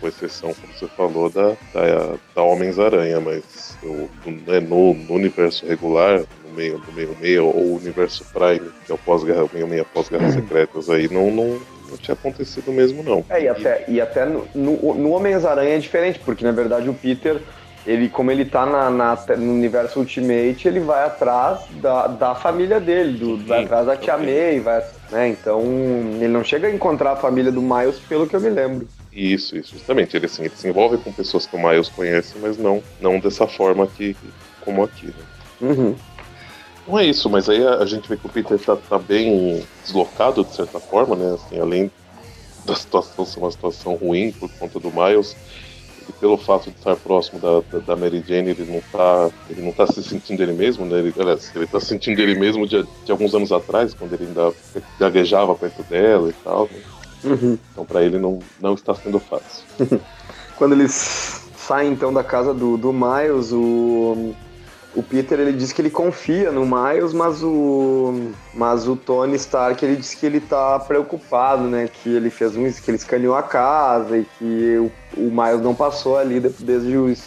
com 0.00 0.08
exceção, 0.08 0.54
como 0.54 0.72
você 0.72 0.86
falou, 0.88 1.28
da, 1.28 1.50
da, 1.74 2.16
da 2.34 2.42
Homens-Aranha, 2.42 3.20
mas 3.20 3.76
eu, 3.82 4.08
né, 4.46 4.60
no, 4.60 4.94
no, 4.94 5.14
universo 5.14 5.66
regular, 5.66 6.22
no 6.50 6.56
meio 6.56 6.78
do 6.78 6.92
meio 6.92 7.16
meio, 7.20 7.46
ou 7.46 7.76
universo 7.76 8.24
Prime, 8.32 8.70
que 8.84 8.92
é 8.92 8.94
o 8.94 8.98
pós-guerra, 8.98 9.46
meio 9.52 9.66
meio 9.66 9.84
pós-guerra 9.84 10.30
secretas, 10.30 10.90
aí 10.90 11.08
não, 11.12 11.30
não, 11.30 11.60
não 11.88 11.96
tinha 11.96 12.14
acontecido 12.14 12.72
mesmo, 12.72 13.02
não. 13.02 13.24
É, 13.30 13.42
e 13.42 13.48
até, 13.48 13.84
e 13.88 14.00
até 14.00 14.24
no, 14.24 14.46
no, 14.54 14.94
no 14.94 15.10
Homens-Aranha 15.10 15.76
é 15.76 15.78
diferente, 15.78 16.18
porque 16.18 16.44
na 16.44 16.52
verdade 16.52 16.88
o 16.88 16.94
Peter 16.94 17.40
ele, 17.86 18.08
como 18.08 18.30
ele 18.30 18.44
tá 18.44 18.66
na, 18.66 18.90
na, 18.90 19.18
no 19.36 19.52
universo 19.52 20.00
Ultimate, 20.00 20.68
ele 20.68 20.80
vai 20.80 21.04
atrás 21.04 21.60
da, 21.80 22.06
da 22.06 22.34
família 22.34 22.78
dele, 22.78 23.18
do, 23.18 23.38
Sim, 23.38 23.44
vai 23.44 23.64
atrás 23.64 23.86
da 23.86 23.96
Tia 23.96 24.18
May, 24.18 24.60
vai, 24.60 24.84
né? 25.10 25.28
Então 25.28 25.62
ele 26.16 26.28
não 26.28 26.44
chega 26.44 26.68
a 26.68 26.70
encontrar 26.70 27.12
a 27.12 27.16
família 27.16 27.50
do 27.50 27.62
Miles, 27.62 27.98
pelo 28.08 28.26
que 28.26 28.36
eu 28.36 28.40
me 28.40 28.50
lembro. 28.50 28.86
Isso, 29.12 29.56
isso, 29.56 29.72
justamente. 29.74 30.16
Ele, 30.16 30.26
assim, 30.26 30.44
ele 30.44 30.54
se 30.54 30.68
envolve 30.68 30.98
com 30.98 31.10
pessoas 31.12 31.46
que 31.46 31.56
o 31.56 31.58
Miles 31.58 31.88
conhece, 31.88 32.34
mas 32.40 32.58
não, 32.58 32.82
não 33.00 33.18
dessa 33.18 33.46
forma 33.46 33.86
que, 33.86 34.14
como 34.60 34.84
aqui. 34.84 35.06
Né? 35.06 35.14
Uhum. 35.62 35.94
Não 36.86 36.98
é 36.98 37.04
isso, 37.06 37.28
mas 37.28 37.48
aí 37.48 37.64
a, 37.66 37.84
gente 37.84 38.08
vê 38.08 38.16
que 38.16 38.26
o 38.26 38.28
Peter 38.28 38.58
tá, 38.58 38.76
tá 38.76 38.98
bem 38.98 39.64
deslocado, 39.84 40.44
de 40.44 40.54
certa 40.54 40.80
forma, 40.80 41.14
né? 41.14 41.34
Assim, 41.34 41.60
além 41.60 41.90
da 42.64 42.74
situação 42.74 43.24
ser 43.24 43.38
uma 43.38 43.50
situação 43.50 43.94
ruim 43.94 44.32
por 44.32 44.50
conta 44.58 44.78
do 44.80 44.90
Miles, 44.90 45.36
e 46.08 46.12
pelo 46.12 46.36
fato 46.36 46.70
de 46.70 46.76
estar 46.76 46.96
próximo 46.96 47.38
da, 47.38 47.60
da, 47.70 47.84
da, 47.84 47.96
Mary 47.96 48.24
Jane, 48.26 48.50
ele 48.50 48.64
não 48.64 48.80
tá, 48.92 49.30
ele 49.48 49.62
não 49.62 49.72
tá 49.72 49.86
se 49.86 50.02
sentindo 50.02 50.42
ele 50.42 50.52
mesmo, 50.52 50.84
né? 50.84 50.98
Ele, 50.98 51.14
aliás, 51.18 51.52
ele 51.54 51.66
tá 51.66 51.78
sentindo 51.78 52.20
ele 52.20 52.34
mesmo 52.34 52.66
de, 52.66 52.84
de 53.04 53.12
alguns 53.12 53.34
anos 53.34 53.52
atrás, 53.52 53.94
quando 53.94 54.14
ele 54.14 54.26
ainda 54.26 54.52
gaguejava 54.98 55.54
perto 55.54 55.82
dela 55.84 56.28
e 56.28 56.32
tal. 56.44 56.68
Né? 56.72 56.80
Uhum. 57.22 57.58
Então 57.72 57.84
para 57.84 58.02
ele 58.02 58.18
não, 58.18 58.40
não 58.60 58.74
está 58.74 58.94
sendo 58.94 59.20
fácil. 59.20 59.64
Quando 60.56 60.72
eles 60.72 61.48
saem 61.56 61.92
então 61.92 62.12
da 62.12 62.24
casa 62.24 62.52
do, 62.52 62.76
do 62.76 62.92
Miles, 62.92 63.52
o, 63.52 64.34
o 64.94 65.02
Peter 65.02 65.38
ele 65.38 65.52
diz 65.52 65.72
que 65.72 65.80
ele 65.80 65.90
confia 65.90 66.50
no 66.50 66.66
Miles, 66.66 67.12
mas 67.12 67.42
o, 67.42 68.30
mas 68.52 68.88
o 68.88 68.96
Tony 68.96 69.36
Stark 69.36 69.84
ele 69.84 69.96
diz 69.96 70.14
que 70.14 70.26
ele 70.26 70.38
está 70.38 70.78
preocupado, 70.80 71.64
né? 71.64 71.88
Que 71.88 72.16
ele 72.16 72.30
fez 72.30 72.56
um 72.56 72.70
que 72.70 72.90
ele 72.90 72.96
escaneou 72.96 73.34
a 73.34 73.42
casa 73.42 74.18
e 74.18 74.26
que 74.38 74.76
o, 74.78 74.92
o 75.16 75.30
Miles 75.30 75.62
não 75.62 75.74
passou 75.74 76.18
ali 76.18 76.40
desde 76.40 76.96
os 76.96 77.22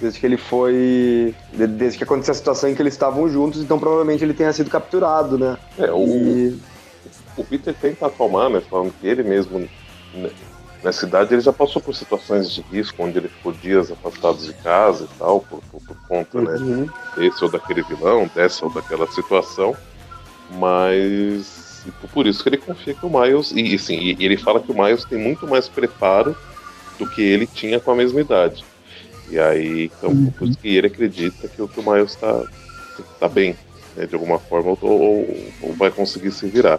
desde 0.00 0.20
que 0.20 0.26
ele 0.26 0.36
foi. 0.36 1.34
Desde 1.52 1.98
que 1.98 2.04
aconteceu 2.04 2.32
a 2.32 2.36
situação 2.36 2.68
em 2.68 2.74
que 2.74 2.82
eles 2.82 2.94
estavam 2.94 3.28
juntos, 3.28 3.62
então 3.62 3.78
provavelmente 3.78 4.22
ele 4.22 4.34
tenha 4.34 4.52
sido 4.52 4.70
capturado, 4.70 5.38
né? 5.38 5.56
É, 5.78 5.90
o, 5.90 6.06
e 6.06 6.60
o 7.36 7.44
Peter 7.44 7.74
tenta 7.74 8.06
acalmar, 8.06 8.50
né? 8.50 8.60
Falando 8.60 8.92
que 9.00 9.06
ele 9.06 9.22
mesmo, 9.22 9.60
né, 10.14 10.30
na 10.86 10.92
cidade, 10.92 11.34
ele 11.34 11.40
já 11.40 11.52
passou 11.52 11.82
por 11.82 11.96
situações 11.96 12.48
de 12.48 12.60
risco, 12.70 13.02
onde 13.02 13.18
ele 13.18 13.26
ficou 13.26 13.50
dias 13.52 13.90
afastados 13.90 14.46
de 14.46 14.52
casa 14.52 15.02
e 15.02 15.18
tal, 15.18 15.40
por, 15.40 15.60
por, 15.62 15.82
por 15.82 15.96
conta, 16.06 16.40
né, 16.40 16.52
uhum. 16.52 16.84
né? 16.84 16.92
Desse 17.16 17.42
ou 17.42 17.50
daquele 17.50 17.82
vilão, 17.82 18.30
dessa 18.32 18.64
ou 18.64 18.72
daquela 18.72 19.04
situação. 19.10 19.76
Mas 20.52 21.84
por 22.14 22.24
isso 22.24 22.40
que 22.40 22.50
ele 22.50 22.58
confia 22.58 22.94
que 22.94 23.04
o 23.04 23.10
Miles. 23.10 23.50
E, 23.50 23.74
assim, 23.74 23.98
e 24.16 24.24
ele 24.24 24.36
fala 24.36 24.60
que 24.60 24.70
o 24.70 24.80
Miles 24.80 25.04
tem 25.04 25.18
muito 25.18 25.44
mais 25.48 25.68
preparo 25.68 26.36
do 27.00 27.10
que 27.10 27.20
ele 27.20 27.48
tinha 27.48 27.80
com 27.80 27.90
a 27.90 27.96
mesma 27.96 28.20
idade. 28.20 28.64
E 29.28 29.40
aí, 29.40 29.86
então, 29.86 30.10
uhum. 30.10 30.30
por 30.38 30.46
isso 30.46 30.56
que 30.56 30.68
ele 30.68 30.86
acredita 30.86 31.48
que 31.48 31.60
o, 31.60 31.66
que 31.66 31.80
o 31.80 31.82
Miles 31.82 32.12
está 32.12 32.44
tá 33.18 33.28
bem, 33.28 33.56
né, 33.96 34.06
de 34.06 34.14
alguma 34.14 34.38
forma, 34.38 34.68
ou, 34.70 34.78
ou, 34.82 35.52
ou 35.62 35.72
vai 35.72 35.90
conseguir 35.90 36.30
se 36.30 36.46
virar 36.46 36.78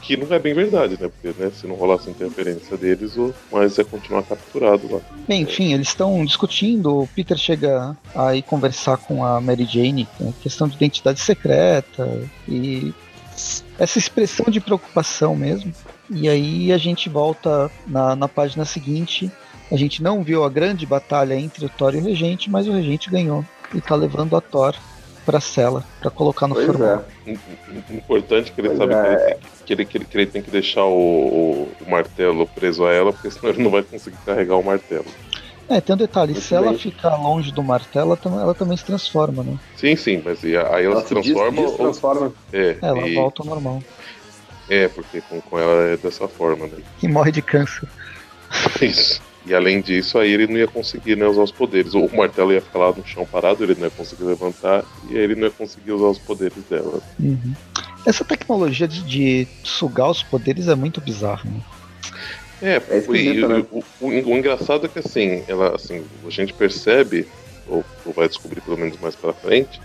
que 0.00 0.16
não 0.16 0.34
é 0.34 0.38
bem 0.38 0.54
verdade, 0.54 0.98
né? 1.00 1.08
Porque 1.08 1.38
né, 1.38 1.50
se 1.54 1.66
não 1.66 1.74
rolasse 1.74 2.10
interferência 2.10 2.76
deles, 2.76 3.16
o 3.16 3.34
Miles 3.52 3.76
ia 3.78 3.84
continuar 3.84 4.22
capturado 4.22 4.92
lá. 4.92 5.00
Bem, 5.26 5.42
enfim, 5.42 5.72
eles 5.72 5.88
estão 5.88 6.24
discutindo, 6.24 7.02
o 7.02 7.06
Peter 7.08 7.36
chega 7.36 7.96
a 8.14 8.34
ir 8.34 8.42
conversar 8.42 8.96
com 8.96 9.24
a 9.24 9.40
Mary 9.40 9.64
Jane, 9.64 10.08
né, 10.18 10.32
questão 10.42 10.68
de 10.68 10.76
identidade 10.76 11.20
secreta, 11.20 12.08
e 12.46 12.92
essa 13.78 13.98
expressão 13.98 14.46
de 14.50 14.60
preocupação 14.60 15.36
mesmo. 15.36 15.72
E 16.10 16.28
aí 16.28 16.72
a 16.72 16.78
gente 16.78 17.08
volta 17.08 17.70
na, 17.86 18.16
na 18.16 18.28
página 18.28 18.64
seguinte. 18.64 19.30
A 19.70 19.76
gente 19.76 20.02
não 20.02 20.22
viu 20.22 20.44
a 20.44 20.48
grande 20.48 20.86
batalha 20.86 21.34
entre 21.34 21.64
o 21.66 21.68
Thor 21.68 21.94
e 21.94 21.98
o 21.98 22.04
Regente, 22.04 22.50
mas 22.50 22.66
o 22.66 22.72
Regente 22.72 23.10
ganhou 23.10 23.44
e 23.74 23.80
tá 23.80 23.94
levando 23.94 24.34
a 24.34 24.40
Thor 24.40 24.74
pra 25.28 25.40
cela, 25.40 25.84
pra 26.00 26.10
colocar 26.10 26.48
no 26.48 26.54
Pois 26.54 26.66
formal. 26.66 27.04
é. 27.26 27.32
Importante 27.92 28.50
que 28.50 28.62
ele 28.62 28.68
Pois 28.68 28.78
sabe 28.78 28.94
é. 28.94 29.36
que, 29.66 29.72
ele 29.74 29.84
tem 29.84 29.86
que, 29.86 29.98
ele, 29.98 30.04
que, 30.06 30.16
ele, 30.16 30.26
tem 30.26 30.42
que 30.42 30.50
deixar 30.50 30.84
o, 30.86 30.88
o- 30.96 31.72
o 31.86 31.90
martelo 31.90 32.46
preso 32.46 32.86
a 32.86 32.92
ela, 32.94 33.12
porque 33.12 33.30
senão 33.30 33.50
ele 33.52 33.62
não 33.62 33.70
vai 33.70 33.82
conseguir 33.82 34.16
carregar 34.24 34.56
o 34.56 34.62
martelo. 34.64 35.04
É, 35.68 35.82
tem 35.82 35.94
um 35.94 35.98
detalhe, 35.98 36.32
Muito 36.32 36.42
se 36.46 36.54
ela 36.54 36.70
bem. 36.70 36.78
ficar 36.78 37.14
longe 37.16 37.52
do 37.52 37.62
martelo, 37.62 38.18
ela, 38.24 38.40
ela 38.40 38.54
também 38.54 38.74
se 38.74 38.86
transforma, 38.86 39.42
né? 39.42 39.58
Sim, 39.76 39.94
sim, 39.96 40.22
mas 40.24 40.42
e 40.42 40.56
aí 40.56 40.86
ela, 40.86 40.94
Ela 40.94 41.00
se 41.02 41.08
se 41.08 41.14
des- 41.14 41.24
transforma. 41.24 41.60
ou- 41.60 41.66
destransforma. 41.68 42.32
é, 42.50 42.76
Ela 42.80 43.06
e- 43.06 43.14
volta 43.14 43.42
ao 43.42 43.46
normal. 43.48 43.82
é, 44.70 44.88
porque 44.88 45.20
com, 45.20 45.42
com 45.42 45.58
ela 45.58 45.90
é 45.90 45.96
dessa 45.98 46.26
forma, 46.26 46.66
né? 46.68 46.78
E 47.02 47.06
morre 47.06 47.30
de 47.30 47.42
câncer. 47.42 47.86
Isso. 48.80 49.20
E 49.48 49.54
além 49.54 49.80
disso, 49.80 50.18
aí 50.18 50.30
ele 50.30 50.46
não 50.46 50.58
ia 50.58 50.68
conseguir 50.68 51.16
né, 51.16 51.26
usar 51.26 51.42
os 51.42 51.50
poderes. 51.52 51.94
O 51.94 52.06
martelo 52.14 52.52
ia 52.52 52.60
ficar 52.60 52.80
lá 52.80 52.92
no 52.92 53.02
chão 53.06 53.24
parado, 53.24 53.64
ele 53.64 53.74
não 53.74 53.84
ia 53.84 53.90
conseguir 53.90 54.24
levantar, 54.24 54.84
e 55.08 55.16
aí 55.16 55.22
ele 55.24 55.34
não 55.36 55.44
ia 55.44 55.50
conseguir 55.50 55.92
usar 55.92 56.08
os 56.08 56.18
poderes 56.18 56.62
dela. 56.64 57.00
Uhum. 57.18 57.54
Essa 58.06 58.24
tecnologia 58.26 58.86
de, 58.86 59.02
de 59.04 59.48
sugar 59.64 60.10
os 60.10 60.22
poderes 60.22 60.68
é 60.68 60.74
muito 60.74 61.00
bizarra, 61.00 61.50
né? 61.50 61.60
É, 62.60 62.74
É 62.76 62.98
e, 63.16 63.46
né? 63.46 63.64
o, 63.70 63.78
o- 64.00 64.08
o 64.32 64.36
engraçado 64.36 64.84
é 64.84 64.88
que 64.88 64.98
assim, 64.98 65.44
ela, 65.48 65.74
assim, 65.74 66.04
a 66.26 66.30
gente 66.30 66.52
percebe, 66.52 67.26
ou, 67.66 67.82
ou 68.04 68.12
vai 68.12 68.28
descobrir 68.28 68.60
pelo 68.60 68.76
menos 68.76 68.98
mais 68.98 69.16
pra 69.16 69.32
frente, 69.32 69.80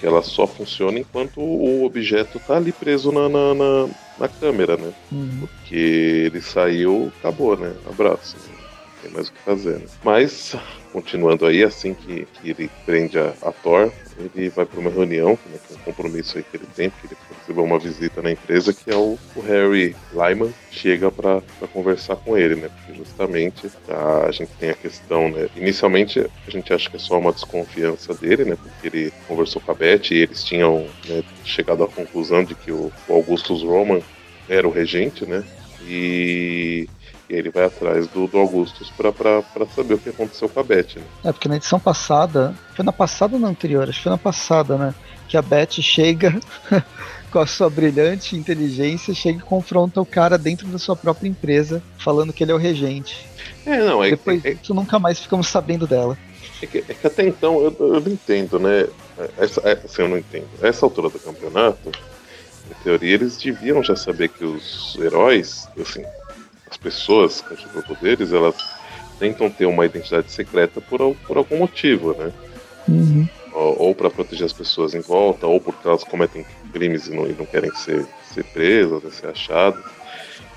que 0.00 0.06
ela 0.06 0.22
só 0.22 0.46
funciona 0.46 0.98
enquanto 0.98 1.38
o 1.40 1.84
objeto 1.84 2.40
tá 2.40 2.56
ali 2.56 2.72
preso 2.72 3.12
na, 3.12 3.28
na, 3.28 3.54
na, 3.54 3.88
na 4.18 4.28
câmera, 4.28 4.76
né? 4.76 4.92
Uhum. 5.12 5.40
Porque 5.40 5.74
ele 5.76 6.40
saiu, 6.40 7.12
acabou, 7.18 7.56
né? 7.56 7.74
Abraço. 7.86 8.36
Não 8.38 8.57
tem 9.08 9.14
mais 9.14 9.28
o 9.28 9.32
que 9.32 9.38
fazer, 9.40 9.78
né? 9.78 9.86
Mas, 10.04 10.54
continuando 10.92 11.46
aí, 11.46 11.64
assim 11.64 11.94
que, 11.94 12.26
que 12.26 12.50
ele 12.50 12.70
prende 12.84 13.18
a, 13.18 13.32
a 13.42 13.52
Thor, 13.52 13.90
ele 14.34 14.48
vai 14.48 14.66
para 14.66 14.80
uma 14.80 14.90
reunião, 14.90 15.38
né, 15.46 15.58
com 15.66 15.74
um 15.74 15.78
compromisso 15.78 16.36
aí 16.36 16.44
que 16.44 16.56
ele 16.56 16.66
tem, 16.74 16.90
porque 16.90 17.08
ele 17.08 17.16
recebeu 17.38 17.64
uma 17.64 17.78
visita 17.78 18.20
na 18.20 18.32
empresa, 18.32 18.72
que 18.72 18.90
é 18.90 18.96
o, 18.96 19.18
o 19.34 19.40
Harry 19.40 19.94
Lyman, 20.12 20.52
chega 20.70 21.10
para 21.10 21.42
conversar 21.72 22.16
com 22.16 22.36
ele, 22.36 22.56
né? 22.56 22.68
Porque 22.68 22.98
justamente 22.98 23.70
a, 23.88 24.26
a 24.26 24.30
gente 24.30 24.50
tem 24.58 24.70
a 24.70 24.74
questão, 24.74 25.28
né? 25.30 25.48
Inicialmente 25.56 26.20
a 26.20 26.50
gente 26.50 26.72
acha 26.72 26.90
que 26.90 26.96
é 26.96 26.98
só 26.98 27.18
uma 27.18 27.32
desconfiança 27.32 28.14
dele, 28.14 28.44
né? 28.44 28.56
Porque 28.56 28.86
ele 28.86 29.12
conversou 29.26 29.62
com 29.62 29.72
a 29.72 29.74
Beth 29.74 30.10
e 30.10 30.16
eles 30.16 30.44
tinham 30.44 30.86
né, 31.08 31.22
chegado 31.44 31.84
à 31.84 31.88
conclusão 31.88 32.44
de 32.44 32.54
que 32.54 32.72
o, 32.72 32.92
o 33.08 33.14
Augustus 33.14 33.62
Roman 33.62 34.00
era 34.48 34.66
o 34.66 34.72
regente, 34.72 35.24
né? 35.26 35.44
E, 35.82 36.88
e 37.28 37.34
ele 37.34 37.50
vai 37.50 37.64
atrás 37.64 38.06
do, 38.08 38.26
do 38.26 38.38
Augustus 38.38 38.90
pra 38.90 39.42
saber 39.74 39.94
o 39.94 39.98
que 39.98 40.08
aconteceu 40.08 40.48
com 40.48 40.60
a 40.60 40.62
Beth, 40.62 40.96
né? 40.96 41.02
É, 41.24 41.32
porque 41.32 41.48
na 41.48 41.56
edição 41.56 41.78
passada, 41.78 42.54
foi 42.74 42.84
na 42.84 42.92
passada 42.92 43.34
ou 43.34 43.40
na 43.40 43.48
anterior? 43.48 43.88
Acho 43.88 43.98
que 43.98 44.04
foi 44.04 44.12
na 44.12 44.18
passada, 44.18 44.76
né? 44.76 44.94
Que 45.28 45.36
a 45.36 45.42
Beth 45.42 45.82
chega 45.82 46.40
com 47.30 47.38
a 47.38 47.46
sua 47.46 47.68
brilhante 47.68 48.34
inteligência, 48.34 49.14
chega 49.14 49.38
e 49.38 49.42
confronta 49.42 50.00
o 50.00 50.06
cara 50.06 50.38
dentro 50.38 50.66
da 50.68 50.78
sua 50.78 50.96
própria 50.96 51.28
empresa, 51.28 51.82
falando 51.98 52.32
que 52.32 52.42
ele 52.42 52.52
é 52.52 52.54
o 52.54 52.58
regente. 52.58 53.28
É, 53.66 53.78
não, 53.78 54.02
é, 54.02 54.10
Depois 54.10 54.42
é, 54.44 54.54
disso, 54.54 54.72
nunca 54.72 54.98
mais 54.98 55.20
ficamos 55.20 55.48
sabendo 55.48 55.86
dela. 55.86 56.16
é 56.62 56.66
que, 56.66 56.78
é 56.78 56.94
que 56.94 57.06
até 57.06 57.26
então 57.26 57.60
eu, 57.60 57.76
eu 57.78 58.00
não 58.00 58.12
entendo, 58.12 58.58
né? 58.58 58.88
Essa, 59.36 59.60
é, 59.60 59.72
assim, 59.72 60.02
eu 60.02 60.08
não 60.08 60.16
entendo. 60.16 60.48
Essa 60.62 60.86
altura 60.86 61.10
do 61.10 61.18
campeonato, 61.18 61.90
em 62.70 62.82
teoria, 62.82 63.14
eles 63.14 63.36
deviam 63.36 63.82
já 63.82 63.94
saber 63.94 64.30
que 64.30 64.44
os 64.44 64.96
heróis, 64.98 65.68
assim, 65.78 66.02
as 66.70 66.76
pessoas 66.76 67.40
com 67.40 67.56
superpoderes, 67.56 68.32
elas 68.32 68.54
tentam 69.18 69.50
ter 69.50 69.66
uma 69.66 69.84
identidade 69.86 70.30
secreta 70.30 70.80
por, 70.80 71.14
por 71.26 71.36
algum 71.36 71.58
motivo, 71.58 72.14
né? 72.14 72.32
Uhum. 72.88 73.28
ou, 73.52 73.82
ou 73.88 73.94
para 73.94 74.08
proteger 74.08 74.46
as 74.46 74.52
pessoas 74.52 74.94
em 74.94 75.00
volta, 75.00 75.46
ou 75.46 75.60
porque 75.60 75.86
elas 75.86 76.04
cometem 76.04 76.44
crimes 76.72 77.06
e 77.06 77.14
não, 77.14 77.26
e 77.26 77.32
não 77.32 77.44
querem 77.44 77.74
ser, 77.74 78.06
ser 78.32 78.44
presas, 78.44 79.02
né, 79.02 79.10
ser 79.10 79.26
achadas. 79.28 79.84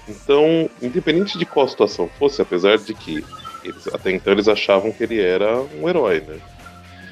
Então, 0.07 0.69
independente 0.81 1.37
de 1.37 1.45
qual 1.45 1.67
situação 1.67 2.09
fosse, 2.17 2.41
apesar 2.41 2.77
de 2.77 2.93
que 2.93 3.23
eles, 3.63 3.87
até 3.93 4.11
então 4.11 4.33
eles 4.33 4.47
achavam 4.47 4.91
que 4.91 5.03
ele 5.03 5.19
era 5.21 5.61
um 5.79 5.87
herói, 5.89 6.23
né? 6.27 6.37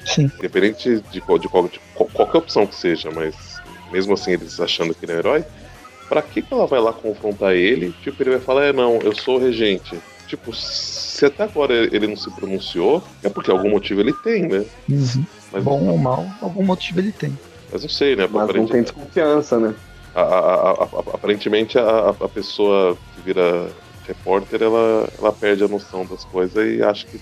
Sim. 0.06 0.30
Independente 0.38 1.00
de, 1.12 1.20
qual, 1.20 1.38
de, 1.38 1.48
qual, 1.48 1.68
de 1.68 1.78
qual- 1.94 2.08
qualquer 2.10 2.38
opção 2.38 2.66
que 2.66 2.74
seja, 2.74 3.10
mas 3.10 3.60
mesmo 3.92 4.14
assim 4.14 4.32
eles 4.32 4.58
achando 4.60 4.94
que 4.94 5.04
ele 5.04 5.12
é 5.12 5.16
um 5.16 5.18
herói, 5.18 5.44
pra 6.10 6.20
que, 6.22 6.42
que 6.42 6.52
ela 6.52 6.66
vai 6.66 6.80
lá 6.80 6.92
confrontar 6.92 7.54
ele? 7.54 7.94
Tipo, 8.02 8.22
ele 8.22 8.30
vai 8.30 8.40
falar, 8.40 8.64
é 8.66 8.72
não, 8.72 8.98
eu 8.98 9.14
sou 9.14 9.36
o 9.36 9.40
regente. 9.40 9.96
Tipo, 10.26 10.52
se 10.52 11.24
até 11.24 11.44
agora 11.44 11.72
ele 11.72 12.08
não 12.08 12.16
se 12.16 12.28
pronunciou, 12.32 13.02
é 13.22 13.28
porque 13.28 13.50
algum 13.50 13.70
motivo 13.70 14.00
ele 14.00 14.12
tem, 14.12 14.42
né? 14.48 14.64
Uhum. 14.88 15.24
Mas 15.52 15.62
Bom 15.64 15.88
ou 15.88 15.96
mal, 15.96 16.26
algum 16.42 16.64
motivo 16.64 16.98
ele 16.98 17.12
tem. 17.12 17.32
Mas 17.72 17.82
não 17.82 17.88
sei, 17.88 18.16
né? 18.16 18.28
Mas 18.30 18.52
não 18.54 18.66
tem 18.66 18.82
desconfiança, 18.82 19.58
né? 19.58 19.74
a- 20.12 20.22
a- 20.22 20.70
a- 20.70 20.72
a- 20.82 21.14
aparentemente 21.14 21.78
a, 21.78 22.08
a 22.08 22.28
pessoa 22.28 22.98
que 23.14 23.20
vira 23.22 23.70
repórter, 24.04 24.60
ela, 24.60 25.08
ela 25.16 25.32
perde 25.32 25.62
a 25.62 25.68
noção 25.68 26.04
das 26.04 26.24
coisas 26.24 26.56
e 26.68 26.82
acha 26.82 27.06
que 27.06 27.20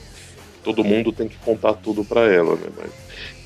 todo 0.68 0.84
mundo 0.84 1.10
tem 1.12 1.26
que 1.26 1.38
contar 1.38 1.72
tudo 1.74 2.04
pra 2.04 2.30
ela, 2.30 2.54
né? 2.54 2.66
Mas, 2.76 2.90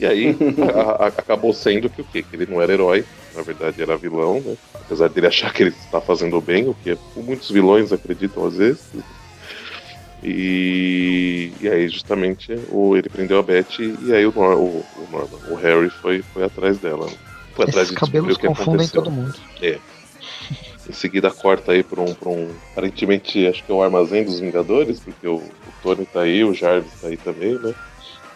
e 0.01 0.05
aí 0.07 0.37
a- 0.75 1.05
a- 1.05 1.07
acabou 1.07 1.53
sendo 1.53 1.89
que 1.89 2.01
o 2.03 2.05
quê? 2.05 2.21
Que 2.23 2.35
ele 2.35 2.51
não 2.51 2.61
era 2.61 2.73
herói, 2.73 3.05
na 3.35 3.43
verdade 3.43 3.81
era 3.81 3.97
vilão, 3.97 4.41
né? 4.41 4.57
Apesar 4.75 5.09
dele 5.09 5.29
achar 5.29 5.53
que 5.53 5.63
ele 5.63 5.71
está 5.71 6.01
fazendo 6.01 6.41
bem, 6.41 6.69
o 6.69 6.75
que 6.75 6.99
muitos 7.17 7.49
vilões 7.49 7.93
acreditam 7.93 8.45
às 8.45 8.57
vezes. 8.57 8.83
E, 10.25 11.53
e 11.61 11.69
aí 11.69 11.89
justamente 11.89 12.53
o, 12.71 12.97
ele 12.97 13.09
prendeu 13.09 13.39
a 13.39 13.43
Beth 13.43 13.79
e 13.79 14.13
aí 14.13 14.27
o, 14.27 14.33
Nor, 14.33 14.57
o, 14.57 14.67
o 14.97 15.09
Norman, 15.11 15.39
o 15.51 15.55
Harry 15.57 15.91
foi, 15.91 16.23
foi 16.23 16.45
atrás 16.45 16.79
dela. 16.79 17.07
né? 17.07 17.13
Foi 17.55 17.65
atrás 17.67 17.87
Esses 17.87 18.01
de 18.01 18.01
cabelos 18.01 18.37
o 18.37 18.41
que 18.41 18.47
confundem 18.49 18.75
aconteceu. 18.87 19.03
todo 19.03 19.13
mundo. 19.13 19.39
Em 20.89 20.93
seguida 20.93 21.31
corta 21.31 21.73
aí 21.73 21.83
pra 21.83 22.01
um, 22.01 22.13
pra 22.13 22.29
um. 22.29 22.49
Aparentemente 22.73 23.47
acho 23.47 23.63
que 23.65 23.71
é 23.71 23.75
o 23.75 23.83
armazém 23.83 24.25
dos 24.25 24.41
Vingadores, 24.41 24.99
porque 25.01 25.27
o, 25.29 25.37
o 25.37 25.43
Tony 25.83 26.05
tá 26.07 26.23
aí, 26.23 26.43
o 26.45 26.53
Jarvis 26.53 26.93
tá 27.01 27.07
aí 27.09 27.17
também, 27.17 27.59
né? 27.59 27.73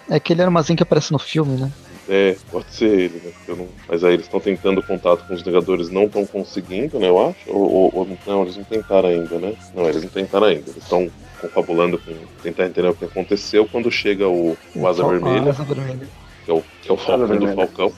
É 0.09 0.15
aquele 0.17 0.43
armazém 0.43 0.77
que 0.77 0.83
aparece 0.83 1.13
no 1.13 1.19
filme, 1.19 1.61
né? 1.61 1.73
É, 2.09 2.37
pode 2.53 2.73
ser 2.73 2.87
ele, 2.89 3.21
né? 3.25 3.33
não- 3.49 3.67
Mas 3.89 4.05
aí 4.05 4.15
eles 4.15 4.27
estão 4.27 4.39
tentando 4.39 4.81
contato 4.81 5.27
com 5.27 5.35
os 5.35 5.43
Vingadores, 5.43 5.91
não 5.91 6.05
estão 6.05 6.25
conseguindo, 6.25 7.01
né? 7.01 7.09
Eu 7.09 7.21
acho. 7.29 7.39
Ou, 7.49 7.73
ou- 7.73 7.91
ou- 7.93 8.09
Não, 8.25 8.43
eles 8.43 8.57
não 8.57 8.63
tentaram 8.63 9.09
ainda, 9.09 9.39
né? 9.41 9.53
Não, 9.75 9.89
eles 9.89 10.03
não 10.03 10.09
tentaram 10.09 10.47
ainda. 10.47 10.71
Eles 10.71 10.77
estão 10.85 11.11
confabulando 11.41 11.99
com 11.99 12.13
tentar 12.45 12.67
entender 12.67 12.89
o 12.89 12.95
que 12.95 13.05
aconteceu 13.07 13.67
quando 13.67 13.91
chega 13.91 14.29
o, 14.29 14.57
o 14.73 14.87
Asa 14.87 15.05
Vermelha. 15.05 15.51
Asa 15.51 15.65
Vermelha. 15.65 16.09
que 16.45 16.51
é 16.53 16.55
o, 16.55 16.63
que 16.81 16.89
é 16.91 16.93
o 16.93 16.97
Falcão 16.97 17.37
do. 17.39 17.49
Falcão. 17.55 17.93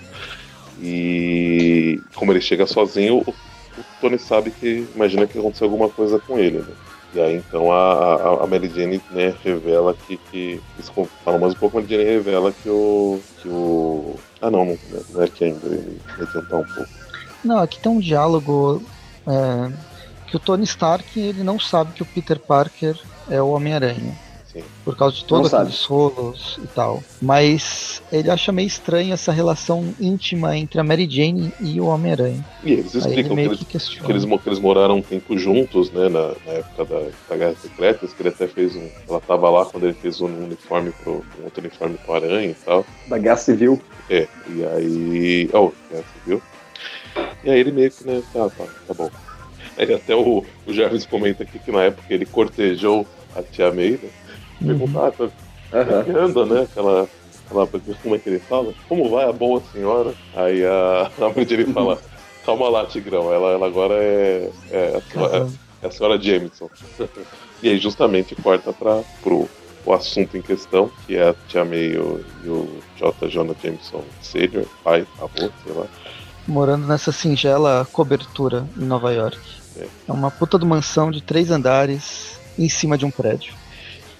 E 0.81 2.00
como 2.14 2.33
ele 2.33 2.40
chega 2.40 2.67
sozinho, 2.67 3.19
o, 3.26 3.35
o 3.78 4.00
Tony 4.00 4.18
sabe 4.18 4.50
que 4.50 4.87
imagina 4.94 5.26
que 5.26 5.38
aconteceu 5.38 5.66
alguma 5.66 5.88
coisa 5.88 6.18
com 6.18 6.38
ele, 6.38 6.58
né? 6.58 6.75
E 7.14 7.20
aí 7.20 7.37
então 7.37 7.73
a, 7.73 8.14
a, 8.16 8.44
a 8.44 8.47
Mary 8.47 8.68
Jane 8.68 9.00
né, 9.11 9.35
revela 9.42 9.94
que, 9.94 10.16
que. 10.30 10.61
Falam 11.25 11.40
mais 11.40 11.54
um 11.54 11.56
pouco, 11.56 11.78
a 11.78 11.80
Mary 11.80 11.94
Jane 11.94 12.04
revela 12.04 12.52
que 12.52 12.68
o. 12.68 13.20
que 13.40 13.49
o. 13.49 14.16
Ah 14.40 14.50
não, 14.50 14.64
não, 14.66 14.78
não 15.11 15.23
é 15.23 15.28
ele 15.40 16.00
vai 16.16 16.26
adiantar 16.26 16.61
um 16.61 16.64
pouco. 16.64 16.90
Não, 17.44 17.58
aqui 17.58 17.80
tem 17.80 17.90
um 17.90 18.00
diálogo 18.00 18.82
é, 19.26 19.73
que 20.26 20.37
o 20.37 20.40
Tony 20.40 20.64
Stark 20.64 21.18
ele 21.18 21.42
não 21.42 21.58
sabe 21.58 21.92
que 21.92 22.02
o 22.02 22.06
Peter 22.06 22.38
Parker 22.38 22.99
é 23.30 23.40
o 23.40 23.50
Homem-Aranha. 23.50 24.27
Sim. 24.52 24.62
Por 24.83 24.97
causa 24.97 25.17
de 25.17 25.25
todos 25.25 25.52
aqueles 25.52 25.85
rolos 25.85 26.59
e 26.62 26.67
tal. 26.69 27.02
Mas 27.21 28.02
ele 28.11 28.31
acha 28.31 28.50
meio 28.50 28.67
estranho 28.67 29.12
essa 29.12 29.31
relação 29.31 29.95
íntima 30.00 30.57
entre 30.57 30.81
a 30.81 30.85
Mary 30.85 31.09
Jane 31.09 31.52
e 31.61 31.78
o 31.81 31.87
Homem-Aranha. 31.87 32.45
E 32.64 32.73
eles 32.73 32.97
Aí 32.97 33.12
ele 33.12 33.21
explicam 33.21 33.37
que 33.37 33.43
eles, 33.43 33.59
que 33.59 33.64
que, 33.67 33.76
eles, 34.12 34.25
que 34.25 34.49
eles 34.49 34.59
moraram 34.59 34.97
um 34.97 35.02
tempo 35.02 35.37
juntos, 35.37 35.90
né, 35.90 36.09
na, 36.09 36.28
na 36.47 36.52
época 36.52 36.85
da, 36.87 37.09
da 37.28 37.37
Guerra 37.37 37.57
Secretas, 37.61 38.12
que 38.14 38.23
ele 38.23 38.31
até 38.31 38.47
fez 38.47 38.75
um. 38.75 38.88
Ela 39.07 39.21
tava 39.21 39.50
lá 39.50 39.67
quando 39.67 39.85
ele 39.85 39.95
fez 39.95 40.21
um 40.23 40.45
uniforme 40.45 40.93
pro. 40.93 41.25
um 41.38 41.45
outro 41.45 41.61
uniforme 41.61 41.99
pro 41.99 42.14
Aranha 42.14 42.50
e 42.50 42.55
tal. 42.55 42.87
Da 43.07 43.19
Guerra 43.19 43.37
Civil. 43.37 43.81
É, 44.09 44.26
e 44.49 44.64
aí. 44.64 45.50
Oh, 45.52 45.71
você 45.90 46.05
viu? 46.26 46.43
E 47.45 47.50
aí 47.50 47.61
ele 47.61 47.73
meio 47.73 47.90
que, 47.90 48.07
né, 48.07 48.23
tá, 48.33 48.49
tá, 48.49 48.64
tá 48.87 48.95
bom. 48.95 49.11
Aí 49.76 49.93
até 49.93 50.17
o, 50.17 50.43
o 50.67 50.73
Jarvis 50.73 51.05
comenta 51.05 51.43
aqui 51.43 51.59
que 51.59 51.71
na 51.71 51.85
época 51.85 52.12
ele 52.12 52.25
cortejou 52.25 53.07
a 53.37 53.43
tia 53.43 53.73
May, 53.73 53.93
né? 54.02 54.09
Uhum. 54.61 54.67
Pergunta, 54.67 55.07
ah, 55.07 55.12
tá, 55.12 55.79
Aham. 55.79 56.05
que 56.05 56.11
anda, 56.11 56.47
né? 56.47 56.62
Aquela, 56.62 57.09
aquela. 57.47 57.67
Como 58.03 58.15
é 58.15 58.19
que 58.19 58.29
ele 58.29 58.38
fala? 58.38 58.75
Como 58.88 59.11
vai 59.11 59.29
a 59.29 59.33
boa 59.33 59.62
senhora? 59.73 60.15
Aí 60.35 60.65
a, 60.65 61.11
a 61.21 61.29
mãe 61.35 61.45
dele 61.45 61.73
fala, 61.73 61.99
calma 62.45 62.69
lá, 62.69 62.87
Tigrão, 62.87 63.33
ela, 63.33 63.53
ela 63.53 63.67
agora 63.67 63.95
é, 63.95 64.50
é, 64.71 64.97
a 64.97 65.12
senhora, 65.12 65.49
é 65.83 65.87
a 65.87 65.91
senhora 65.91 66.21
Jameson. 66.21 66.71
e 67.62 67.69
aí 67.69 67.79
justamente 67.79 68.35
corta 68.35 68.73
para 68.73 69.03
pro 69.23 69.49
o 69.85 69.93
assunto 69.95 70.37
em 70.37 70.43
questão, 70.43 70.91
que 71.07 71.17
é 71.17 71.31
a 71.31 71.35
Tia 71.49 71.65
May 71.65 71.93
e 71.93 71.99
o, 71.99 72.25
e 72.45 72.49
o 72.49 72.81
J. 72.97 73.29
Jonah 73.29 73.55
Jameson 73.62 74.05
Sr., 74.21 74.67
pai, 74.85 75.07
avô, 75.19 75.50
sei 75.65 75.73
lá. 75.75 75.87
morando 76.47 76.87
nessa 76.87 77.11
singela 77.11 77.88
cobertura 77.91 78.69
em 78.77 78.85
Nova 78.85 79.12
York. 79.12 79.38
É. 79.79 79.87
É 80.09 80.12
uma 80.12 80.31
puta 80.31 80.59
de 80.59 80.67
mansão 80.67 81.11
de 81.11 81.23
três 81.23 81.50
andares 81.50 82.38
em 82.59 82.69
cima 82.69 82.99
de 82.99 83.07
um 83.07 83.11
prédio. 83.11 83.55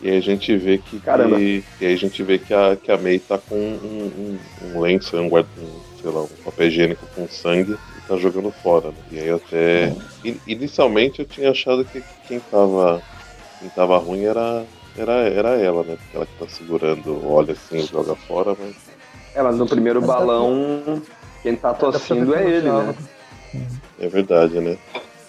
E 0.01 0.11
aí 0.11 0.17
a 0.17 0.21
gente 0.21 0.57
vê 0.57 0.79
que. 0.79 1.01
Caramba. 1.01 1.37
que- 1.37 1.65
e 1.81 1.87
aí 1.87 1.93
a 1.93 1.97
gente 1.97 2.23
vê 2.23 2.39
que 2.39 2.55
a, 2.55 2.77
que 2.77 2.91
a 2.93 2.97
May 2.97 3.19
tá 3.19 3.37
com 3.39 3.57
um, 3.59 4.39
um, 4.63 4.77
um 4.77 4.81
lenço, 4.81 5.17
um 5.17 5.29
guarda, 5.29 5.49
um, 5.59 5.81
sei 6.01 6.11
lá, 6.11 6.23
um 6.23 6.29
papel 6.45 6.69
higiênico 6.69 7.07
com 7.15 7.29
sangue 7.29 7.73
e 7.73 8.01
tá 8.09 8.17
jogando 8.17 8.51
fora, 8.63 8.89
né? 8.89 8.97
E 9.11 9.19
aí 9.19 9.31
até. 9.31 9.93
in- 10.25 10.41
Inicialmente 10.47 11.21
eu 11.21 11.25
tinha 11.27 11.51
achado 11.51 11.85
que 11.85 12.03
quem 12.27 12.39
tava. 12.41 13.03
Quem 13.59 13.69
tava 13.71 13.99
ruim 13.99 14.25
era. 14.25 14.65
Era, 14.97 15.13
era 15.29 15.51
ela, 15.61 15.85
né? 15.85 15.97
Porque 15.97 16.17
ela 16.17 16.27
que 16.27 16.39
tá 16.39 16.49
segurando, 16.49 17.25
olha 17.25 17.53
assim 17.53 17.77
e 17.79 17.87
joga 17.87 18.15
fora, 18.17 18.57
mas. 18.59 18.75
Ela 19.35 19.53
no 19.53 19.67
primeiro 19.67 20.01
dá 20.01 20.07
balão, 20.07 21.01
quem 21.43 21.55
tá 21.55 21.73
ver 21.73 21.79
tossindo 21.79 22.35
é 22.35 22.51
ele, 22.51 22.69
né? 22.69 22.95
É 24.01 24.09
verdade, 24.09 24.61
né? 24.61 24.77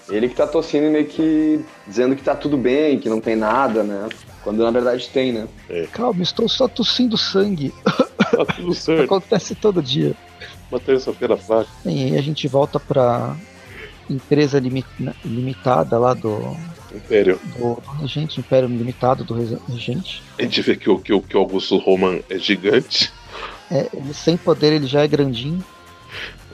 Ele 0.10 0.28
que 0.28 0.36
tá 0.36 0.48
tossindo 0.48 0.88
e 0.88 0.90
meio 0.90 1.06
que 1.06 1.60
dizendo 1.86 2.16
que 2.16 2.24
tá 2.24 2.36
tudo 2.36 2.58
bem, 2.58 2.98
que 3.00 3.08
não 3.10 3.22
tem 3.22 3.36
nada, 3.36 3.84
né? 3.84 4.10
Quando 4.50 4.63
na 4.63 4.72
verdade 4.72 5.08
tem, 5.10 5.32
né? 5.32 5.48
Calma, 5.91 6.24
estou 6.24 6.50
só 6.50 6.68
tossindo 6.68 7.15
sangue. 7.15 7.72
Tá 8.32 8.44
tudo 8.46 8.74
certo. 8.74 9.03
Acontece 9.03 9.53
todo 9.53 9.79
dia. 9.79 10.15
Uma 10.72 10.79
terça-feira 10.79 11.38
fraca. 11.38 11.70
E 11.86 12.06
aí 12.06 12.18
a 12.18 12.22
gente 12.22 12.48
volta 12.48 12.79
pra 12.79 13.36
empresa 14.10 14.58
limi- 14.60 14.84
limitada 15.24 16.00
lá 16.00 16.15
do, 16.15 16.58
Império. 16.96 17.39
do, 17.60 17.75
do 17.75 18.01
regente, 18.01 18.39
Império 18.39 18.68
Limitado 18.68 19.24
do 19.24 19.36
rege- 19.36 19.60
regente. 19.70 20.24
A 20.39 20.41
gente 20.41 20.63
vê 20.63 20.75
que 20.75 20.89
o, 20.89 20.98
que 20.98 21.13
o, 21.13 21.22
que 21.22 21.38
o 21.38 21.39
Augusto 21.41 21.77
Roman 21.77 22.20
é 22.27 22.39
gigante. 22.39 23.13
É, 23.70 23.88
ele 23.94 24.15
sem 24.15 24.36
poder 24.36 24.74
ele 24.74 24.88
já 24.88 25.03
é 25.03 25.08
grandinho. 25.08 25.63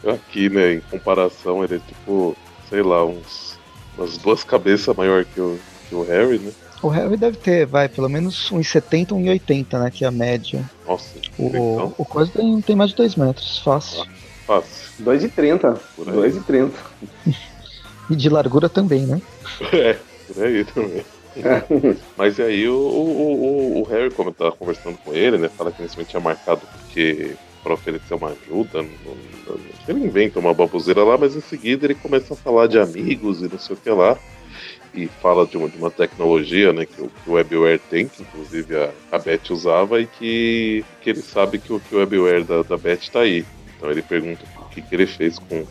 Aqui, 0.06 0.50
né, 0.50 0.74
em 0.74 0.80
comparação, 0.82 1.64
ele 1.64 1.76
é 1.76 1.80
tipo, 1.80 2.36
sei 2.70 2.82
lá, 2.84 3.06
uns, 3.06 3.58
umas 3.98 4.18
duas 4.18 4.44
cabeças 4.44 4.94
maior 4.98 5.24
que 5.24 5.40
o, 5.40 5.58
que 5.88 5.96
o 5.96 6.04
Harry, 6.04 6.40
né? 6.40 6.52
O 6.86 6.90
Harry 6.90 7.18
deve 7.18 7.36
ter, 7.38 7.66
vai, 7.66 7.90
pelo 7.90 8.08
menos 8.08 8.52
1,70, 8.52 9.08
1,80, 9.16 9.80
né? 9.80 9.90
Que 9.92 10.06
é 10.06 10.08
a 10.08 10.12
média. 10.12 10.64
Nossa, 10.88 11.18
O, 11.36 11.48
então, 11.48 11.96
o 11.98 12.06
coisa 12.06 12.32
tem, 12.32 12.62
tem 12.62 12.76
mais 12.76 12.92
de 12.92 12.96
2 12.98 13.16
metros, 13.16 13.58
fácil. 13.64 14.06
fácil. 14.46 14.92
2,30. 15.04 15.80
Por 15.96 16.08
aí. 16.08 16.16
2,30. 16.16 16.72
E 18.08 18.16
de 18.16 18.30
largura 18.30 18.70
também, 18.70 19.04
né? 19.08 19.20
É, 19.74 19.98
por 20.32 20.44
aí 20.44 20.64
também. 20.64 21.04
Mas 22.16 22.38
e 22.38 22.44
aí 22.44 22.68
o, 22.68 22.78
o, 22.78 23.80
o, 23.80 23.82
o 23.82 23.84
Harry, 23.86 24.12
como 24.12 24.30
eu 24.30 24.34
tava 24.34 24.52
conversando 24.52 24.96
com 25.04 25.12
ele, 25.12 25.40
né, 25.40 25.50
fala 25.50 25.72
que 25.72 25.82
inicialmente 25.82 26.12
tinha 26.12 26.22
marcado 26.22 26.62
porque 26.72 27.36
para 27.64 27.74
oferecer 27.74 28.14
uma 28.14 28.28
ajuda, 28.30 28.84
não- 28.84 28.90
não- 29.08 29.56
não- 29.58 29.60
ele 29.88 30.06
inventa 30.06 30.40
uma 30.40 30.54
baboseira 30.54 31.04
lá, 31.04 31.18
mas 31.18 31.36
em 31.36 31.42
seguida 31.42 31.88
ele 31.88 31.96
começa 31.96 32.36
a 32.36 32.38
falar 32.38 32.68
de 32.68 32.78
amigos 32.78 33.42
e 33.42 33.50
não 33.52 33.58
sei 33.58 33.76
o 33.76 33.80
que 33.80 33.90
lá. 33.90 34.16
E 34.96 35.08
fala 35.22 35.46
de 35.46 35.58
uma, 35.58 35.68
de 35.68 35.78
uma 35.78 35.92
tecnologia 35.92 36.72
né, 36.72 36.86
que, 36.86 37.02
o, 37.02 37.34
WebWare 37.34 37.80
tem, 37.90 38.08
que 38.08 38.22
inclusive 38.22 38.76
a, 38.78 38.92
a 39.12 39.20
Beth 39.20 39.50
usava, 39.50 40.00
e 40.00 40.08
que, 40.08 40.86
que 41.02 41.10
ele 41.10 41.22
sabe 41.22 41.60
que 41.60 41.74
o, 41.74 41.80
que 41.80 41.94
o 41.94 42.00
WebWare 42.00 42.44
da, 42.44 42.64
da 42.64 42.78
Beth 42.78 43.10
tá 43.12 43.22
aí. 43.22 43.46
Então 43.76 43.92
ele 43.92 44.02
pergunta 44.02 44.46
o 44.58 44.70
que, 44.70 44.82
que 44.82 44.96
ele 44.96 45.06
fez 45.06 45.38
com, 45.38 45.66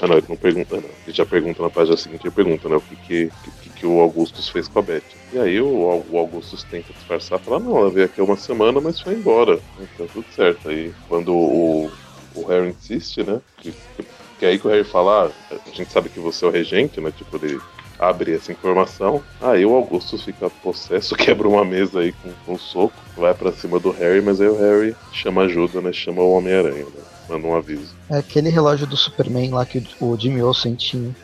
ah, 0.00 0.06
não, 0.06 0.16
ele 0.16 0.26
não 0.28 0.36
pergunta, 0.36 0.76
não. 0.76 0.84
Ele 1.06 1.16
já 1.16 1.26
pergunta 1.26 1.62
na 1.62 1.70
página 1.70 1.96
seguinte, 1.96 2.24
ele 2.24 2.34
pergunta, 2.34 2.68
né, 2.68 2.76
o 2.76 2.80
que 2.80 2.96
que, 2.96 3.32
que, 3.62 3.70
que 3.70 3.86
o 3.86 4.00
Augustus 4.00 4.48
fez 4.48 4.68
com 4.68 4.78
a 4.78 4.82
Beth. 4.82 5.02
E 5.32 5.38
aí 5.38 5.60
o, 5.60 6.04
o 6.10 6.18
Augustus 6.18 6.62
tenta 6.64 6.92
disfarçar, 6.92 7.40
fala, 7.40 7.58
não, 7.58 7.76
ela 7.76 7.90
veio 7.90 8.06
aqui 8.06 8.20
uma 8.20 8.36
semana, 8.36 8.80
mas 8.80 9.00
foi 9.00 9.14
embora. 9.14 9.58
Então 9.80 10.06
tudo 10.06 10.26
certo. 10.34 10.68
Aí 10.68 10.94
quando 11.08 11.34
o, 11.34 11.90
o 12.34 12.46
Harry 12.46 12.68
insiste, 12.68 13.24
né, 13.24 13.40
que, 13.56 13.72
que, 13.72 14.06
que 14.38 14.46
aí 14.46 14.58
que 14.58 14.68
o 14.68 14.70
Harry 14.70 14.84
fala, 14.84 15.32
ah, 15.50 15.56
a 15.66 15.74
gente 15.74 15.92
sabe 15.92 16.08
que 16.08 16.20
você 16.20 16.44
é 16.44 16.48
o 16.48 16.52
regente, 16.52 17.00
né, 17.00 17.10
tipo, 17.10 17.36
ele 17.44 17.60
abre 17.98 18.34
essa 18.34 18.52
informação. 18.52 19.22
Aí 19.40 19.66
o 19.66 19.74
Augustus 19.74 20.22
fica 20.22 20.48
possesso, 20.48 21.16
quebra 21.16 21.48
uma 21.48 21.64
mesa 21.64 22.00
aí 22.00 22.12
com, 22.12 22.30
com 22.44 22.52
um 22.54 22.58
soco, 22.58 22.94
vai 23.16 23.34
pra 23.34 23.52
cima 23.52 23.78
do 23.78 23.90
Harry, 23.90 24.20
mas 24.20 24.40
aí 24.40 24.48
o 24.48 24.58
Harry 24.58 24.94
chama 25.12 25.42
ajuda, 25.42 25.80
né, 25.80 25.92
chama 25.92 26.22
o 26.22 26.32
Homem-Aranha, 26.32 26.84
né, 26.84 27.02
manda 27.28 27.46
um 27.46 27.56
aviso. 27.56 27.94
É 28.10 28.18
aquele 28.18 28.48
relógio 28.48 28.86
do 28.86 28.96
Superman 28.96 29.50
lá 29.50 29.66
que 29.66 29.84
o, 30.00 30.16
Jimmy 30.16 30.42
Olsen 30.42 30.74
tinha. 30.74 31.14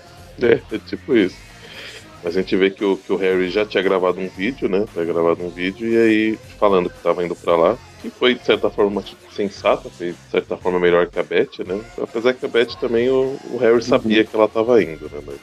É, 0.40 0.60
é 0.72 0.78
tipo 0.78 1.16
isso. 1.16 1.36
Mas 2.22 2.36
a 2.36 2.40
gente 2.40 2.56
vê 2.56 2.70
que 2.70 2.82
o, 2.82 2.96
que 2.96 3.12
o 3.12 3.16
Harry 3.16 3.50
já 3.50 3.66
tinha 3.66 3.82
gravado 3.82 4.18
um 4.18 4.28
vídeo, 4.28 4.66
né? 4.66 4.86
Tinha 4.94 5.04
gravado 5.04 5.44
um 5.44 5.50
vídeo 5.50 5.86
e 5.86 5.96
aí 5.98 6.38
falando 6.58 6.88
que 6.88 6.98
tava 7.02 7.22
indo 7.22 7.36
pra 7.36 7.54
lá. 7.54 7.78
Que 8.00 8.08
foi, 8.08 8.34
de 8.34 8.42
certa 8.44 8.70
forma, 8.70 8.90
uma 8.90 9.00
atitude 9.02 9.34
sensata, 9.34 9.90
foi 9.90 10.12
de 10.12 10.30
certa 10.30 10.56
forma 10.56 10.78
melhor 10.80 11.06
que 11.06 11.18
a 11.18 11.22
Beth, 11.22 11.58
né? 11.66 11.80
Apesar 12.00 12.32
que 12.32 12.44
a 12.46 12.48
Beth 12.48 12.76
também, 12.80 13.10
o, 13.10 13.38
o 13.50 13.58
Harry 13.58 13.82
sabia 13.82 14.24
que 14.24 14.34
ela 14.34 14.48
tava 14.48 14.82
indo, 14.82 15.04
né? 15.12 15.20
Mas, 15.26 15.36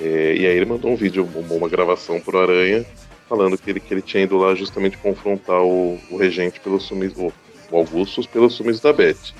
é, 0.00 0.34
e 0.36 0.46
aí 0.46 0.56
ele 0.56 0.66
mandou 0.66 0.90
um 0.90 0.96
vídeo, 0.96 1.28
uma, 1.50 1.68
gravação 1.68 2.20
pro 2.20 2.38
Aranha, 2.38 2.84
falando 3.28 3.56
que 3.56 3.70
ele, 3.70 3.80
que 3.80 3.92
ele 3.92 4.02
tinha 4.02 4.22
ido 4.22 4.36
lá 4.36 4.54
justamente 4.54 4.98
confrontar 4.98 5.62
o, 5.62 5.98
o 6.10 6.16
regente 6.16 6.60
pelo 6.60 6.80
sumiço, 6.80 7.20
o, 7.20 7.32
Augustus 7.76 8.26
pelo 8.26 8.48
sumiço 8.48 8.82
da 8.82 8.92
Beth. 8.92 9.34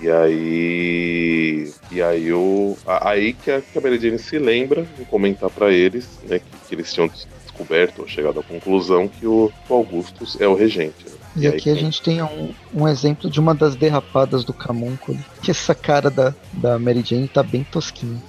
E 0.00 0.10
aí. 0.10 1.72
E 1.90 2.02
aí 2.02 2.32
o. 2.32 2.76
Aí 2.86 3.34
que 3.34 3.50
a, 3.50 3.60
que 3.60 3.78
a 3.78 3.80
Mary 3.80 3.98
Jane 4.00 4.18
se 4.18 4.38
lembra 4.38 4.86
de 4.98 5.04
comentar 5.04 5.50
pra 5.50 5.70
eles, 5.70 6.08
né, 6.24 6.38
que, 6.38 6.68
que 6.68 6.74
eles 6.74 6.92
tinham 6.92 7.06
des- 7.06 7.28
descoberto 7.44 8.00
ou 8.00 8.08
chegado 8.08 8.40
à 8.40 8.42
conclusão 8.42 9.06
que 9.06 9.26
o, 9.26 9.52
o 9.68 9.74
Augustus 9.74 10.40
é 10.40 10.48
o 10.48 10.54
regente. 10.54 11.04
né? 11.04 11.12
E 11.36 11.46
aí 11.46 11.54
aqui 11.54 11.70
a 11.70 11.74
gente 11.74 12.02
tem 12.02 12.22
um, 12.22 12.52
um 12.74 12.88
exemplo 12.88 13.30
de 13.30 13.38
uma 13.38 13.54
das 13.54 13.76
derrapadas 13.76 14.44
do 14.44 14.52
Camúnculo. 14.52 15.18
Que 15.42 15.50
essa 15.50 15.74
cara 15.74 16.10
da, 16.10 16.34
da 16.52 16.78
Mary 16.78 17.02
Jane 17.04 17.28
tá 17.28 17.42
bem 17.42 17.64
tosquinha. 17.64 18.20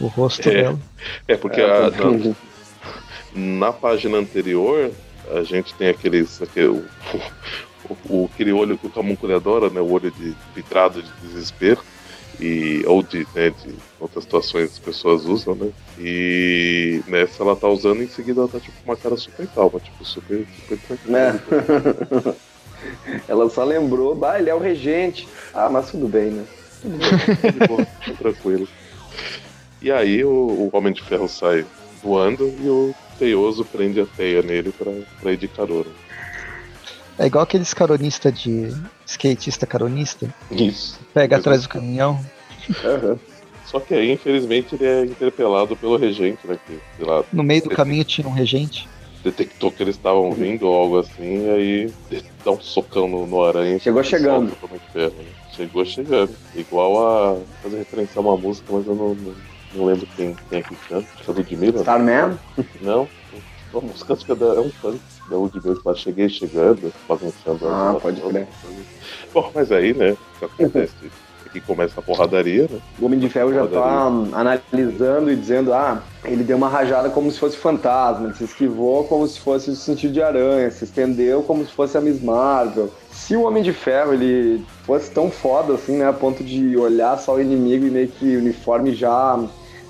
O 0.00 0.06
rosto 0.08 0.48
É. 0.48 0.62
dela. 0.62 0.78
É, 1.26 1.36
porque 1.36 1.60
a- 1.60 1.90
na, 3.34 3.58
na 3.66 3.72
página 3.72 4.18
anterior 4.18 4.90
a 5.32 5.42
gente 5.42 5.74
tem 5.74 5.88
aqueles. 5.88 6.40
Aquele, 6.42 6.68
o, 6.68 6.84
o- 8.08 8.30
aquele 8.32 8.52
olho 8.52 8.76
que 8.78 8.86
o 8.86 8.90
Camúnculo 8.90 9.34
adora, 9.34 9.70
né? 9.70 9.80
O 9.80 9.90
olho 9.90 10.10
de 10.10 10.34
vitrado 10.54 11.02
de 11.02 11.10
desespero. 11.22 11.80
E, 12.38 12.82
ou 12.86 13.02
de, 13.02 13.26
né, 13.34 13.48
de 13.48 13.74
outras 13.98 14.24
situações 14.24 14.72
as 14.72 14.78
pessoas 14.78 15.24
usam, 15.24 15.54
né? 15.54 15.70
E 15.98 17.00
nessa 17.06 17.42
ela 17.42 17.56
tá 17.56 17.66
usando 17.66 18.02
e 18.02 18.04
em 18.04 18.08
seguida 18.08 18.40
ela 18.42 18.48
tá 18.48 18.60
tipo 18.60 18.74
com 18.84 18.90
uma 18.90 18.96
cara 18.96 19.16
super 19.16 19.46
calma, 19.46 19.80
tipo, 19.80 20.04
super, 20.04 20.44
super 20.60 20.78
tranquila. 20.86 21.32
Né? 21.32 22.36
Ela 23.26 23.48
só 23.48 23.64
lembrou, 23.64 24.14
bah, 24.14 24.38
ele 24.38 24.50
é 24.50 24.54
o 24.54 24.58
regente. 24.58 25.26
Ah, 25.54 25.70
mas 25.70 25.90
tudo 25.90 26.06
bem, 26.06 26.30
né? 26.30 26.44
de 26.84 27.66
boa, 27.66 27.86
tá 28.04 28.12
tranquilo. 28.18 28.68
E 29.82 29.90
aí 29.90 30.24
o, 30.24 30.30
o 30.30 30.70
Homem 30.72 30.92
de 30.92 31.02
Ferro 31.02 31.28
sai 31.28 31.64
voando 32.02 32.52
e 32.62 32.68
o 32.68 32.94
Teioso 33.18 33.64
prende 33.64 34.00
a 34.00 34.06
teia 34.06 34.42
nele 34.42 34.72
pra, 34.72 34.92
pra 35.20 35.32
ir 35.32 35.36
de 35.36 35.48
carona. 35.48 35.90
É 37.18 37.26
igual 37.26 37.44
aqueles 37.44 37.72
caronistas 37.72 38.38
de. 38.38 38.74
skatista 39.06 39.66
caronista. 39.66 40.32
Isso. 40.50 41.00
Pega 41.14 41.36
atrás 41.38 41.62
do 41.62 41.68
caminhão. 41.68 42.20
Aham. 42.84 43.18
Só 43.64 43.80
que 43.80 43.94
aí, 43.94 44.12
infelizmente, 44.12 44.74
ele 44.74 44.84
é 44.84 45.04
interpelado 45.04 45.74
pelo 45.76 45.96
regente, 45.96 46.46
né? 46.46 46.58
Que, 46.66 46.78
sei 46.96 47.04
lá, 47.06 47.24
No 47.32 47.42
meio 47.42 47.62
do 47.64 47.70
caminho 47.70 48.04
tinha 48.04 48.28
um 48.28 48.32
regente. 48.32 48.86
detectou 49.24 49.72
que 49.72 49.82
eles 49.82 49.96
estavam 49.96 50.30
vindo 50.32 50.68
ou 50.68 50.74
algo 50.76 50.98
assim, 51.00 51.46
e 51.46 51.50
aí 51.50 51.92
dá 52.44 52.52
um 52.52 52.60
socão 52.60 53.08
no, 53.08 53.26
no 53.26 53.42
aranha. 53.44 53.78
Chegou 53.80 54.02
e 54.02 54.04
chegando. 54.04 54.50
solta 54.50 54.66
o 54.66 54.68
Homem 54.68 54.80
de 54.86 54.92
Ferro, 54.92 55.14
né? 55.18 55.30
Chegou 55.56 55.84
chegando. 55.84 56.34
Igual 56.54 57.06
a 57.34 57.36
fazer 57.62 57.78
referência 57.78 58.18
a 58.18 58.20
uma 58.20 58.36
música, 58.36 58.66
mas 58.70 58.86
eu 58.86 58.94
não, 58.94 59.14
não, 59.14 59.34
não 59.76 59.86
lembro 59.86 60.06
quem, 60.16 60.36
quem 60.48 60.58
é 60.58 60.62
que 60.62 60.74
canta. 60.88 61.06
Acho 61.14 61.24
que 61.24 61.30
é 61.30 61.34
Ludmilla? 61.34 61.80
Starman? 61.80 62.38
Não. 62.80 63.08
A 63.74 63.80
música 63.80 64.14
acho 64.14 64.24
que 64.24 64.32
é, 64.32 64.34
um 64.34 64.70
funk 64.70 65.00
da 65.28 65.36
Ludmilla 65.36 65.80
fala 65.82 65.96
Cheguei 65.96 66.28
chegando, 66.28 66.92
bagunçando. 67.08 67.68
Ah, 67.68 67.96
pode 68.00 68.20
crer. 68.20 68.48
Bom, 69.32 69.50
mas 69.54 69.70
aí, 69.70 69.92
né, 69.92 70.12
o 70.12 70.38
que 70.38 70.44
acontece? 70.44 70.94
Aqui 71.46 71.60
começa 71.60 72.00
a 72.00 72.02
porradaria, 72.02 72.66
né? 72.68 72.80
O 72.98 73.06
Homem 73.06 73.20
de 73.20 73.28
Ferro 73.28 73.54
já 73.54 73.64
tá 73.68 74.06
analisando 74.32 75.30
e 75.30 75.36
dizendo, 75.36 75.72
ah, 75.72 76.02
ele 76.24 76.42
deu 76.42 76.56
uma 76.56 76.68
rajada 76.68 77.08
como 77.08 77.30
se 77.30 77.38
fosse 77.38 77.56
fantasma, 77.56 78.26
ele 78.26 78.34
se 78.34 78.44
esquivou 78.44 79.04
como 79.04 79.26
se 79.28 79.38
fosse 79.38 79.70
o 79.70 79.76
sentido 79.76 80.12
de 80.12 80.20
aranha, 80.20 80.68
se 80.72 80.82
estendeu 80.82 81.44
como 81.44 81.64
se 81.64 81.70
fosse 81.70 81.96
a 81.96 82.00
Miss 82.00 82.20
Marvel. 82.20 82.90
Se 83.12 83.36
o 83.36 83.42
Homem 83.42 83.62
de 83.62 83.72
Ferro 83.72 84.12
ele 84.12 84.64
fosse 84.84 85.08
tão 85.12 85.30
foda 85.30 85.74
assim, 85.74 85.98
né, 85.98 86.08
a 86.08 86.12
ponto 86.12 86.42
de 86.42 86.76
olhar 86.76 87.16
só 87.18 87.36
o 87.36 87.40
inimigo 87.40 87.86
e 87.86 87.90
meio 87.90 88.08
que 88.08 88.36
o 88.36 88.40
uniforme 88.40 88.92
já 88.92 89.38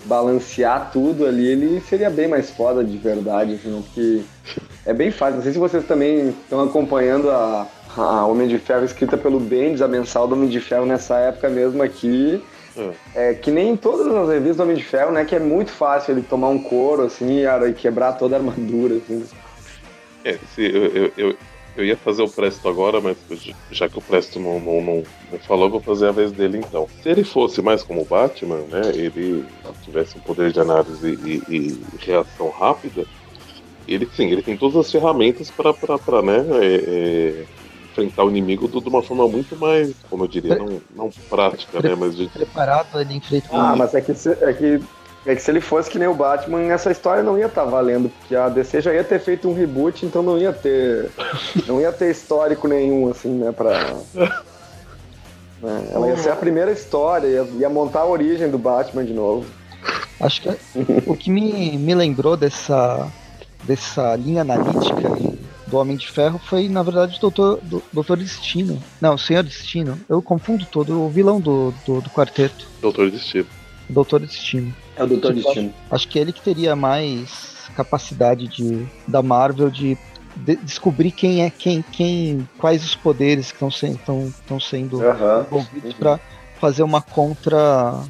balancear 0.07 0.91
tudo 0.93 1.27
ali, 1.27 1.47
ele 1.47 1.81
seria 1.81 2.09
bem 2.09 2.29
mais 2.29 2.51
foda 2.51 2.83
de 2.83 2.97
verdade, 2.97 3.55
assim, 3.55 3.83
porque 3.83 4.23
é 4.85 4.95
bem 4.95 5.11
fácil. 5.11 5.37
Não 5.37 5.43
sei 5.43 5.53
se 5.53 5.59
vocês 5.59 5.85
também 5.85 6.29
estão 6.29 6.63
acompanhando 6.63 7.31
a, 7.31 7.67
a 7.97 8.27
Homem 8.27 8.49
de 8.49 8.59
Ferro 8.59 8.85
escrita 8.85 9.17
pelo 9.17 9.39
Bendis, 9.39 9.83
a 9.83 9.89
mensal 9.89 10.27
do 10.27 10.35
Homem 10.35 10.49
de 10.49 10.61
Ferro 10.61 10.87
nessa 10.87 11.17
época 11.19 11.49
mesmo 11.49 11.83
aqui. 11.83 12.43
É 13.15 13.33
que 13.33 13.51
nem 13.51 13.71
em 13.71 13.77
todas 13.77 14.07
as 14.07 14.29
revistas 14.29 14.59
do 14.59 14.63
Homem 14.63 14.77
de 14.77 14.85
Ferro, 14.85 15.11
né? 15.11 15.25
Que 15.25 15.35
é 15.35 15.39
muito 15.39 15.71
fácil 15.71 16.13
ele 16.13 16.23
tomar 16.23 16.49
um 16.49 16.63
couro, 16.63 17.05
assim, 17.05 17.41
e 17.41 17.69
e 17.69 17.73
quebrar 17.73 18.13
toda 18.13 18.37
a 18.37 18.39
armadura, 18.39 18.97
assim. 18.97 19.25
É, 20.25 20.39
se, 20.55 20.63
eu, 20.63 20.85
eu, 20.87 21.13
eu, 21.17 21.37
Eu 21.77 21.85
ia 21.85 21.97
fazer 21.97 22.23
o 22.23 22.29
Presto 22.29 22.69
agora, 22.69 23.01
mas 23.01 23.17
já 23.71 23.89
que 23.89 23.99
o 23.99 24.03
Presto 24.03 24.41
não, 24.41 24.59
não, 24.59 24.81
não, 24.81 25.03
não 25.31 25.39
falou, 25.41 25.69
vou 25.69 25.81
fazer 25.81 26.09
a 26.09 26.13
vez 26.13 26.33
dele 26.33 26.59
então. 26.59 26.89
Se 27.03 27.09
ele 27.09 27.23
fosse 27.23 27.61
mais 27.61 27.83
como 27.83 28.01
o 28.01 28.05
Batman, 28.05 28.61
né? 28.71 28.93
Ele 28.95 29.45
tivesse 29.85 30.17
um 30.17 30.21
poder 30.21 30.53
de 30.53 30.61
análise 30.61 31.07
e, 31.07 31.43
e 31.55 31.85
reação 31.99 32.49
rápida, 32.49 33.05
ele 33.87 34.09
sim, 34.17 34.31
ele 34.31 34.43
tem 34.43 34.57
todas 34.57 34.77
as 34.77 34.91
ferramentas 34.91 35.51
para 35.51 36.23
né, 36.23 36.45
é, 36.61 36.75
é, 36.77 37.45
enfrentar 37.91 38.25
o 38.25 38.31
inimigo 38.31 38.69
de 38.69 38.89
uma 38.89 39.03
forma 39.03 39.29
muito 39.29 39.57
mais, 39.57 39.95
como 40.11 40.25
eu 40.25 40.29
diria, 40.29 40.57
não, 40.57 40.81
não 40.95 41.11
prática, 41.29 41.81
né? 41.81 41.95
Mas 41.95 42.17
de... 42.17 42.27
preparado 42.29 43.01
ele 43.01 43.15
enfrenta. 43.15 43.49
Ah, 43.53 43.77
mas 43.77 43.95
é 43.95 44.01
que, 44.01 44.13
é 44.13 44.53
que 44.53 44.81
é 45.27 45.35
que 45.35 45.43
se 45.43 45.51
ele 45.51 45.61
fosse 45.61 45.91
que 45.91 45.99
nem 45.99 46.07
o 46.07 46.15
Batman, 46.15 46.73
essa 46.73 46.91
história 46.91 47.23
não 47.23 47.37
ia 47.37 47.47
estar 47.47 47.65
tá 47.65 47.71
valendo, 47.71 48.09
porque 48.09 48.35
a 48.37 48.49
DC 48.49 48.81
já 48.81 48.95
ia 48.95 49.03
ter 49.03 49.19
feito 49.19 49.49
um 49.49 49.55
reboot, 49.55 50.07
então 50.07 50.23
não 50.23 50.39
ia 50.39 50.53
ter. 50.53 51.11
não 51.67 51.81
ia 51.81 51.91
ter 51.93 52.11
histórico 52.11 52.69
nenhum, 52.69 53.11
assim, 53.11 53.31
né, 53.31 53.53
pra. 53.53 53.97
Né, 55.61 55.89
ela 55.91 56.07
ia 56.09 56.17
ser 56.19 56.31
a 56.31 56.37
primeira 56.37 56.71
história, 56.71 57.27
ia, 57.27 57.43
ia, 57.59 57.69
montar 57.69 58.01
a 58.01 58.07
origem 58.07 58.51
do 58.51 58.59
Batman 58.59 59.05
de 59.05 59.15
novo. 59.15 59.47
Acho 60.21 60.43
que 60.43 60.51
o 61.07 61.17
que 61.17 61.31
me, 61.31 61.77
me 61.79 61.95
lembrou 61.95 62.37
dessa, 62.37 63.11
dessa 63.65 64.15
linha 64.17 64.43
analítica 64.43 65.09
do 65.67 65.77
Homem 65.79 65.97
de 65.97 66.09
Ferro 66.09 66.39
foi, 66.39 66.69
na 66.69 66.83
verdade, 66.83 67.17
o 67.17 67.21
Doutor, 67.21 67.59
do, 67.63 67.83
Doutor 67.93 68.17
Destino. 68.19 68.81
Não, 69.01 69.15
o 69.15 69.19
Senhor 69.19 69.43
Destino. 69.43 69.99
Eu 70.09 70.23
confundo 70.23 70.65
todo 70.67 71.03
o 71.03 71.09
vilão 71.09 71.41
do, 71.41 71.75
do, 71.85 72.01
do 72.01 72.11
quarteto. 72.11 72.69
Doutor 72.81 73.11
Destino. 73.11 73.47
Doutor 73.89 74.21
Destino. 74.21 74.75
É 74.97 75.05
o 75.05 75.07
Doutor 75.07 75.35
tipo, 75.35 75.47
Destino. 75.47 75.75
Acho 75.91 76.09
que 76.09 76.19
ele 76.19 76.33
que 76.33 76.41
teria 76.41 76.75
mais 76.75 77.69
capacidade 77.77 78.49
de 78.49 78.87
da 79.07 79.23
Marvel 79.23 79.71
de, 79.71 79.99
de 80.37 80.57
descobrir 80.57 81.11
quem 81.11 81.45
é 81.45 81.51
quem, 81.51 81.83
quem, 81.93 82.49
quais 82.59 82.85
os 82.85 82.95
poderes 82.95 83.49
que 83.49 83.57
estão 83.57 83.71
sendo, 83.71 84.29
estão 84.29 84.59
sendo 84.61 84.99
uhum. 84.99 85.41
envolvidos 85.43 85.93
uhum. 85.93 85.99
para 85.99 86.21
fazer 86.59 86.83
uma 86.83 87.03
contra, 87.03 88.01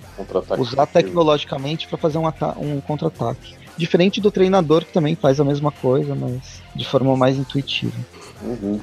usar 0.57 0.87
tecnologicamente 0.87 1.89
para 1.89 1.99
fazer 1.99 2.19
um, 2.19 2.27
um 2.59 2.81
contra-ataque. 2.81 3.57
Diferente 3.77 4.21
do 4.21 4.31
treinador 4.31 4.85
que 4.85 4.93
também 4.93 5.15
faz 5.15 5.41
a 5.41 5.45
mesma 5.45 5.71
coisa, 5.71 6.15
mas 6.15 6.63
de 6.75 6.87
forma 6.87 7.17
mais 7.17 7.37
intuitiva. 7.37 7.97
Uhum. 8.43 8.81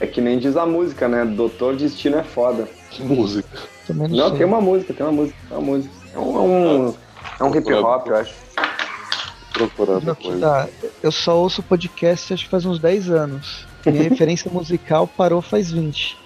É 0.00 0.06
que 0.06 0.20
nem 0.20 0.38
diz 0.38 0.56
a 0.56 0.66
música, 0.66 1.08
né? 1.08 1.24
Doutor 1.24 1.76
Destino 1.76 2.16
é 2.16 2.22
foda. 2.22 2.68
Que 2.90 3.02
música? 3.02 3.48
não, 3.88 4.08
não 4.08 4.36
tem 4.36 4.44
uma 4.44 4.60
música, 4.60 4.92
tem 4.92 5.06
uma 5.06 5.12
música, 5.12 5.38
tem 5.48 5.56
uma 5.56 5.66
música. 5.66 5.94
É 6.14 6.18
um, 6.18 6.36
é 6.36 6.40
um, 6.40 6.94
é 7.38 7.44
um 7.44 7.54
hip 7.54 7.72
hop, 7.72 8.06
eu 8.08 8.16
acho. 8.16 8.34
Procurando 9.52 10.14
tá, 10.38 10.68
eu 11.02 11.10
só 11.10 11.38
ouço 11.38 11.62
podcast 11.62 12.34
acho 12.34 12.44
que 12.44 12.50
faz 12.50 12.66
uns 12.66 12.78
10 12.78 13.10
anos. 13.10 13.66
Minha 13.86 14.02
referência 14.08 14.50
musical 14.50 15.06
parou 15.06 15.40
faz 15.40 15.70
20. 15.70 16.16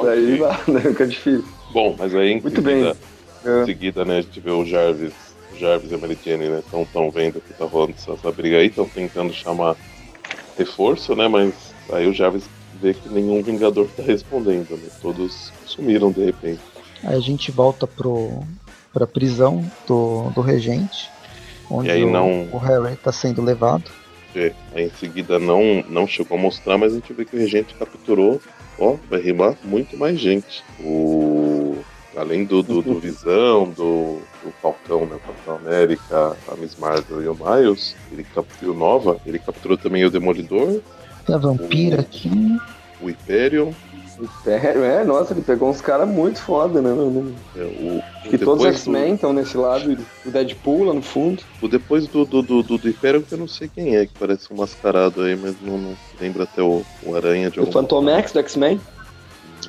Daí 0.00 0.38
né, 0.68 0.80
fica 0.80 1.06
difícil. 1.06 1.44
Bom, 1.72 1.96
mas 1.98 2.14
aí 2.14 2.32
em 2.32 2.40
Muito 2.40 2.62
seguida, 2.62 2.96
bem. 3.44 3.62
em 3.62 3.64
seguida, 3.64 4.04
né, 4.04 4.18
a 4.18 4.22
gente 4.22 4.38
vê 4.38 4.50
o 4.50 4.64
Jarvis, 4.64 5.12
o 5.52 5.58
Jarvis 5.58 5.90
e 5.90 5.94
a 5.94 5.98
Mary 5.98 6.16
Jane, 6.24 6.48
né, 6.48 6.60
estão 6.60 6.84
tão 6.84 7.10
vendo 7.10 7.40
que 7.40 7.52
tá 7.52 7.64
rolando 7.64 7.94
essa, 7.98 8.12
essa 8.12 8.30
briga 8.30 8.58
aí, 8.58 8.68
estão 8.68 8.88
tentando 8.88 9.32
chamar 9.32 9.74
reforço, 10.56 11.16
né, 11.16 11.26
mas 11.26 11.52
aí 11.92 12.06
o 12.06 12.14
Jarvis 12.14 12.44
vê 12.80 12.94
que 12.94 13.08
nenhum 13.08 13.42
Vingador 13.42 13.88
tá 13.96 14.04
respondendo, 14.04 14.76
né, 14.76 14.88
todos 15.02 15.52
sumiram 15.66 16.12
de 16.12 16.24
repente. 16.24 16.60
Aí 17.02 17.16
a 17.16 17.20
gente 17.20 17.50
volta 17.50 17.88
pro, 17.88 18.40
pra 18.94 19.08
prisão 19.08 19.68
do, 19.88 20.30
do 20.30 20.40
regente, 20.40 21.10
onde 21.68 21.90
o, 21.90 22.10
não... 22.10 22.48
o 22.52 22.58
Harry 22.58 22.96
tá 22.96 23.10
sendo 23.10 23.42
levado. 23.42 23.90
É, 24.36 24.52
aí 24.72 24.84
em 24.84 24.90
seguida 24.90 25.38
não, 25.38 25.84
não 25.88 26.06
chegou 26.06 26.38
a 26.38 26.40
mostrar, 26.40 26.78
mas 26.78 26.92
a 26.92 26.94
gente 26.96 27.12
vê 27.12 27.24
que 27.24 27.36
o 27.36 27.38
regente 27.38 27.74
capturou, 27.74 28.40
ó, 28.78 28.96
vai 29.10 29.20
rimar 29.20 29.56
muito 29.64 29.96
mais 29.98 30.18
gente. 30.18 30.64
O... 30.80 31.76
Além 32.16 32.44
do, 32.44 32.62
do, 32.62 32.80
do 32.80 33.00
Visão, 33.00 33.68
do, 33.70 34.20
do 34.44 34.52
Falcão, 34.62 35.04
né, 35.04 35.16
o 35.16 35.18
Capitão 35.18 35.56
América, 35.56 36.36
a 36.46 36.54
Miss 36.54 36.76
Marvel 36.78 37.20
e 37.20 37.26
o 37.26 37.34
Miles, 37.34 37.96
ele 38.12 38.22
capturou 38.22 38.72
Nova, 38.72 39.20
ele 39.26 39.40
capturou 39.40 39.76
também 39.76 40.04
o 40.04 40.10
Demolidor. 40.10 40.80
A 41.28 41.36
Vampira 41.36 41.96
o, 41.96 42.00
aqui. 42.00 42.56
O 43.00 43.06
Hyperion, 43.06 43.72
Império, 44.20 44.84
é, 44.84 45.04
nossa, 45.04 45.32
ele 45.32 45.42
pegou 45.42 45.68
uns 45.68 45.80
caras 45.80 46.08
muito 46.08 46.40
foda, 46.40 46.80
né? 46.80 46.90
É, 47.56 47.62
o, 47.62 48.02
Acho 48.20 48.28
que 48.28 48.38
todos 48.38 48.64
os 48.64 48.70
X-Men 48.76 49.14
estão 49.14 49.34
do... 49.34 49.40
nesse 49.40 49.56
lado, 49.56 49.96
o 50.24 50.30
Deadpool 50.30 50.84
lá 50.84 50.94
no 50.94 51.02
fundo. 51.02 51.42
O 51.60 51.68
depois 51.68 52.06
do, 52.06 52.24
do, 52.24 52.42
do, 52.42 52.62
do 52.62 52.88
Império, 52.88 53.22
que 53.22 53.32
eu 53.32 53.38
não 53.38 53.48
sei 53.48 53.68
quem 53.68 53.96
é, 53.96 54.06
que 54.06 54.12
parece 54.18 54.52
um 54.52 54.56
mascarado 54.56 55.22
aí, 55.22 55.36
mas 55.36 55.56
não, 55.60 55.78
não 55.78 55.96
lembra 56.20 56.44
até 56.44 56.62
o, 56.62 56.82
o 57.02 57.16
Aranha 57.16 57.50
de 57.50 57.60
O 57.60 57.66
Fantomex 57.70 58.32
do 58.32 58.38
X-Men? 58.38 58.80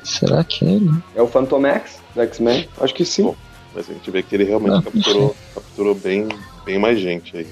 Será 0.04 0.44
que 0.44 0.64
é 0.66 0.72
ele? 0.74 0.92
É 1.16 1.22
o 1.22 1.28
Fantomex 1.28 2.00
do 2.14 2.22
X-Men? 2.22 2.70
Acho 2.80 2.94
que 2.94 3.04
sim. 3.04 3.24
Bom, 3.24 3.36
mas 3.74 3.90
a 3.90 3.94
gente 3.94 4.12
vê 4.12 4.22
que 4.22 4.36
ele 4.36 4.44
realmente 4.44 4.78
ah, 4.78 4.92
capturou, 4.92 5.36
capturou 5.54 5.96
bem, 5.96 6.28
bem 6.64 6.78
mais 6.78 7.00
gente 7.00 7.36
aí. 7.36 7.48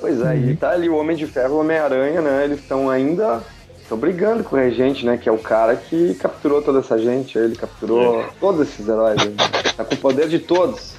Pois 0.00 0.20
é, 0.20 0.34
uhum. 0.34 0.50
e 0.50 0.56
tá 0.56 0.70
ali 0.70 0.88
o 0.88 0.96
Homem 0.96 1.16
de 1.16 1.26
Ferro 1.26 1.54
e 1.54 1.56
o 1.56 1.60
Homem-Aranha, 1.60 2.20
né? 2.20 2.44
Eles 2.44 2.60
estão 2.60 2.90
ainda 2.90 3.42
Estão 3.86 3.96
brigando 3.96 4.42
com 4.42 4.56
o 4.56 4.58
Regente, 4.58 5.06
né? 5.06 5.16
Que 5.16 5.28
é 5.28 5.32
o 5.32 5.38
cara 5.38 5.76
que 5.76 6.12
capturou 6.14 6.60
toda 6.60 6.80
essa 6.80 6.98
gente. 6.98 7.38
Ele 7.38 7.54
capturou 7.54 8.20
é. 8.20 8.28
todos 8.40 8.62
esses 8.62 8.88
heróis. 8.88 9.24
Né? 9.24 9.32
Tá 9.76 9.84
com 9.84 9.94
o 9.94 9.98
poder 9.98 10.28
de 10.28 10.40
todos. 10.40 10.94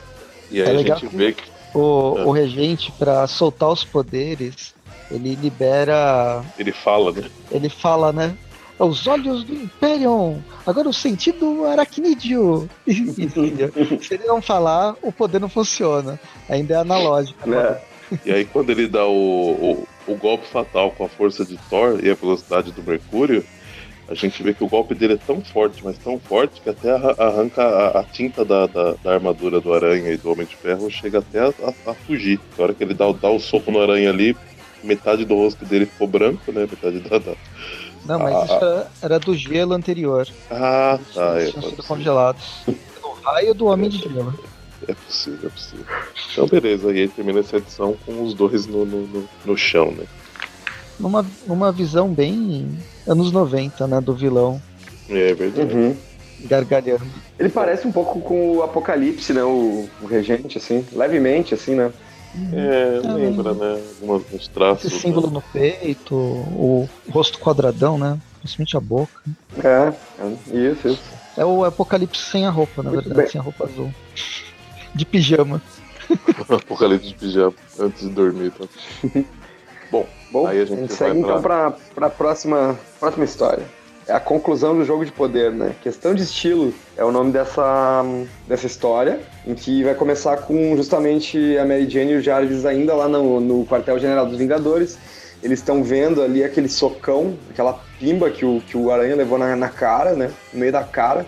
E 0.50 0.62
aí 0.62 0.69
é 0.69 0.80
a 0.93 0.95
gente 0.95 1.08
vê 1.08 1.34
que. 1.34 1.43
O, 1.73 2.17
é. 2.17 2.23
o 2.23 2.32
Regente, 2.32 2.89
para 2.97 3.28
soltar 3.28 3.67
os 3.67 3.84
poderes, 3.84 4.73
ele 5.12 5.36
libera. 5.36 6.41
Ele 6.58 6.71
fala, 6.71 7.12
né? 7.12 7.30
Ele 7.52 7.67
fala, 7.67 8.13
né? 8.13 8.38
Os 8.80 9.06
olhos 9.06 9.43
do 9.43 9.54
Imperium! 9.54 10.41
Agora 10.65 10.88
o 10.88 10.93
sentido 10.93 11.65
aracnídeo! 11.65 12.69
Se 12.88 14.13
ele 14.13 14.23
não 14.26 14.41
falar, 14.41 14.95
o 15.02 15.12
poder 15.12 15.41
não 15.41 15.50
funciona. 15.50 16.17
Ainda 16.47 16.76
é 16.76 16.78
analógico. 16.78 17.50
Né? 17.50 17.82
E 18.23 18.32
aí 18.32 18.45
quando 18.45 18.69
ele 18.69 18.88
dá 18.88 19.06
o, 19.06 19.12
o 19.12 19.88
o 20.08 20.15
golpe 20.15 20.48
fatal 20.48 20.91
com 20.91 21.06
a 21.06 21.10
força 21.10 21.46
de 21.46 21.58
Thor 21.70 22.00
e 22.04 22.10
a 22.10 22.15
velocidade 22.15 22.72
do 22.72 22.82
Mercúrio, 22.84 23.43
a 24.10 24.15
gente 24.15 24.41
vê 24.41 24.54
que 24.54 24.63
o 24.63 24.70
golpe 24.70 24.96
dele 24.96 25.13
é 25.13 25.17
tão 25.17 25.41
forte, 25.41 25.84
mas 25.84 25.98
tão 25.98 26.17
forte, 26.17 26.62
que 26.62 26.70
até 26.70 26.91
arranca 26.91 27.62
a, 27.62 28.00
a 28.00 28.04
tinta 28.04 28.46
da, 28.46 28.65
da, 28.65 28.93
da, 28.93 29.13
armadura 29.13 29.60
do 29.60 29.74
Aranha 29.74 30.12
e 30.12 30.17
do 30.17 30.32
Homem 30.32 30.46
de 30.46 30.56
Ferro, 30.56 30.89
chega 30.89 31.20
até 31.20 31.41
a, 31.41 31.48
a, 31.48 31.91
a 31.91 31.93
fugir. 31.93 32.39
Na 32.58 32.63
hora 32.63 32.74
que 32.74 32.84
ele 32.84 32.93
dá, 32.93 33.12
dá 33.12 33.30
o 33.30 33.39
soco 33.39 33.70
no 33.70 33.82
Aranha 33.82 34.10
ali, 34.10 34.36
metade 34.82 35.26
do 35.26 35.36
rosto 35.36 35.65
dele 35.65 35.86
ficou 35.86 36.08
branco, 36.08 36.52
né? 36.54 36.62
Metade 36.62 37.00
da. 37.02 37.17
da... 37.17 37.34
Não, 38.06 38.20
mas 38.20 38.46
isso 38.46 38.54
era, 38.54 38.88
era, 39.02 39.20
do 39.20 39.36
gelo 39.36 39.74
anterior. 39.74 40.26
Ah, 40.50 40.98
tá. 41.13 41.41
Eles 41.41 41.52
tinham 41.52 41.70
sido 41.70 41.84
congelados. 41.84 42.63
O 43.04 43.30
raio 43.30 43.54
do 43.54 43.65
Homem 43.65 43.89
de 43.89 43.98
Gelo. 44.00 44.34
É 44.88 44.94
possível, 44.94 45.48
é 45.48 45.50
possível. 45.50 45.86
Então, 46.32 46.48
beleza, 46.48 46.92
e 46.92 47.02
aí 47.02 47.08
termina 47.08 47.40
essa 47.40 47.58
edição 47.58 47.96
com 48.06 48.22
os 48.22 48.34
dois 48.34 48.68
no, 48.68 48.86
no, 48.86 49.08
no, 49.08 49.30
no 49.46 49.58
chão, 49.58 49.92
né? 49.92 50.06
Numa, 51.00 51.26
numa 51.46 51.72
visão 51.72 52.10
bem 52.10 52.78
anos 53.08 53.32
90, 53.32 53.88
né, 53.88 54.02
do 54.02 54.13
vilão. 54.13 54.62
É, 55.10 55.32
é 55.32 55.34
verdade. 55.34 55.74
Uhum. 55.74 55.96
Gargalhando. 56.42 57.06
Ele 57.40 57.50
parece 57.50 57.88
um 57.88 57.92
pouco 57.92 58.20
com 58.22 58.58
o 58.58 58.63
Apocalipse, 58.63 59.34
né, 59.34 59.44
o, 59.44 59.90
o 60.02 60.06
Regente, 60.06 60.58
assim, 60.58 60.86
levemente, 60.92 61.54
assim, 61.54 61.76
né? 61.76 61.92
É, 62.54 63.02
é 63.04 63.13
lembra, 63.13 63.54
né? 63.54 63.82
Alguns 64.08 64.48
traços. 64.50 64.86
Esse 64.86 65.00
símbolo 65.00 65.28
né? 65.28 65.34
no 65.34 65.42
peito, 65.42 66.13
o 66.13 66.88
rosto 67.10 67.40
quadradão, 67.40 67.98
né? 67.98 68.20
Principalmente 68.40 68.78
a 68.78 68.80
boca. 68.80 69.22
É, 69.63 69.94
isso, 70.54 70.88
isso. 70.90 71.02
É 71.36 71.44
o 71.44 71.63
Apocalipse 71.63 72.22
sem 72.22 72.46
a 72.46 72.52
roupa, 72.52 72.84
na 72.84 72.92
Muito 72.92 73.06
verdade, 73.06 73.22
bem. 73.22 73.32
sem 73.32 73.42
a 73.42 73.44
roupa 73.44 73.63
azul 73.63 73.92
de 74.97 75.05
pijama. 75.05 75.62
Apocalipse 76.49 77.07
de 77.07 77.13
pijama, 77.13 77.53
antes 77.79 78.01
de 78.01 78.10
dormir. 78.10 78.51
Tá? 78.51 78.65
Bom, 79.91 80.05
Bom, 80.31 80.47
aí 80.47 80.62
a 80.62 80.65
gente, 80.65 80.77
a 80.77 80.81
gente 80.81 80.93
segue 80.93 81.19
então 81.19 81.41
pra... 81.41 81.67
então 81.67 81.93
para 81.95 82.07
a 82.07 82.10
próxima, 82.10 82.77
próxima 82.99 83.23
história. 83.23 83.63
É 84.07 84.13
a 84.13 84.19
conclusão 84.21 84.77
do 84.77 84.86
jogo 84.86 85.03
de 85.05 85.12
poder, 85.12 85.51
né? 85.51 85.75
Questão 85.81 86.15
de 86.15 86.23
estilo 86.23 86.73
é 86.95 87.03
o 87.03 87.12
nome 87.12 87.31
dessa, 87.31 88.05
dessa 88.47 88.65
história, 88.65 89.19
em 89.45 89.53
que 89.53 89.83
vai 89.83 89.93
começar 89.95 90.38
com 90.38 90.77
justamente 90.77 91.57
a 91.57 91.65
Mary 91.65 91.89
Jane 91.89 92.13
e 92.13 92.15
o 92.15 92.21
Jarvis 92.21 92.65
ainda 92.65 92.93
lá 92.93 93.10
no, 93.10 93.41
no 93.41 93.65
quartel-general 93.65 94.25
dos 94.25 94.38
Vingadores. 94.38 94.97
Eles 95.43 95.60
estão 95.60 95.83
vendo 95.83 96.21
ali 96.21 96.41
aquele 96.41 96.69
socão, 96.69 97.38
aquela 97.49 97.81
pimba 97.99 98.29
que 98.29 98.45
o, 98.45 98.62
que 98.62 98.77
o 98.77 98.89
Aranha 98.91 99.15
levou 99.15 99.38
na, 99.38 99.55
na 99.57 99.69
cara, 99.69 100.13
né? 100.13 100.31
No 100.53 100.60
meio 100.62 100.71
da 100.71 100.83
cara 100.83 101.25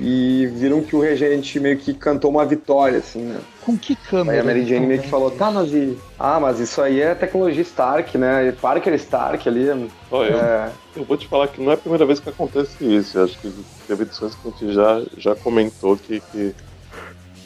e 0.00 0.46
viram 0.46 0.80
que 0.80 0.96
o 0.96 1.00
regente 1.00 1.60
meio 1.60 1.76
que 1.76 1.92
cantou 1.92 2.30
uma 2.30 2.46
vitória, 2.46 2.98
assim, 2.98 3.20
né? 3.20 3.38
Com 3.60 3.76
que 3.76 3.94
câmera? 3.94 4.38
Aí 4.38 4.40
a 4.40 4.44
Mary 4.44 4.64
Jane 4.64 4.86
meio 4.86 5.02
que 5.02 5.08
falou, 5.08 5.30
tá, 5.30 5.50
mas 5.50 5.70
e... 5.74 5.98
Ah, 6.18 6.40
mas 6.40 6.58
isso 6.58 6.80
aí 6.80 7.02
é 7.02 7.14
tecnologia 7.14 7.60
Stark, 7.62 8.16
né? 8.16 8.50
Parker 8.62 8.94
Stark 8.94 9.46
ali. 9.46 9.68
Oh, 10.10 10.22
eu, 10.24 10.38
é... 10.38 10.72
eu 10.96 11.04
vou 11.04 11.18
te 11.18 11.28
falar 11.28 11.48
que 11.48 11.60
não 11.60 11.70
é 11.70 11.74
a 11.74 11.76
primeira 11.78 12.06
vez 12.06 12.18
que 12.18 12.30
acontece 12.30 12.82
isso. 12.82 13.18
Eu 13.18 13.24
acho 13.24 13.38
que 13.38 13.52
teve 13.86 14.04
edições 14.04 14.34
que 14.34 14.48
a 14.48 14.50
gente 14.50 14.72
já, 14.72 15.02
já 15.18 15.34
comentou 15.36 15.98
que, 15.98 16.20
que 16.32 16.54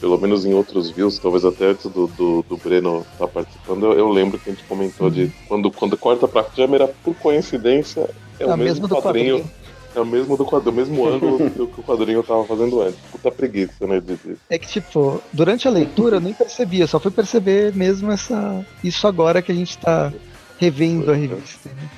pelo 0.01 0.17
menos 0.17 0.45
em 0.45 0.55
outros 0.55 0.91
views, 0.91 1.19
talvez 1.19 1.45
até 1.45 1.67
antes 1.67 1.91
do, 1.91 2.07
do, 2.07 2.45
do 2.49 2.57
Breno 2.57 3.01
estar 3.01 3.27
tá 3.27 3.29
participando, 3.29 3.87
eu, 3.87 3.93
eu, 3.95 4.09
lembro 4.11 4.39
que 4.39 4.51
a 4.51 4.53
gente 4.53 4.65
comentou 4.65 5.11
de 5.11 5.33
quando, 5.49 5.71
quando 5.73 5.97
corta 5.97 6.29
pra 6.29 6.45
câmera, 6.45 6.87
por 7.03 7.15
coincidência, 7.17 8.09
é, 8.39 8.47
o 8.47 8.57
mesmo 8.57 8.89
quadrinho, 8.89 9.39
quadrinho. 9.39 9.64
É 9.95 10.01
o 10.01 10.07
mesmo 10.07 10.37
do 10.37 10.45
quadro, 10.45 10.73
mesmo 10.73 11.07
ângulo 11.09 11.51
que 11.51 11.81
o 11.81 11.85
quadrinho 11.85 12.23
tava 12.23 12.45
fazendo 12.45 12.81
antes. 12.83 12.99
Puta 13.13 13.31
preguiça, 13.31 13.87
né? 13.87 14.01
De, 14.01 14.17
de... 14.17 14.37
É 14.51 14.59
que, 14.59 14.67
tipo, 14.67 15.23
durante 15.33 15.69
a 15.69 15.71
leitura 15.71 16.17
eu 16.17 16.21
nem 16.21 16.35
percebia, 16.35 16.87
só 16.87 16.99
fui 16.99 17.11
perceber 17.11 17.75
mesmo 17.75 18.11
essa, 18.11 18.65
isso 18.83 19.07
agora 19.07 19.43
que 19.43 19.53
a 19.53 19.55
gente 19.55 19.79
tá 19.79 20.13
revendo 20.59 21.11
a 21.11 21.15
revista. 21.15 21.69
Né? 21.69 21.89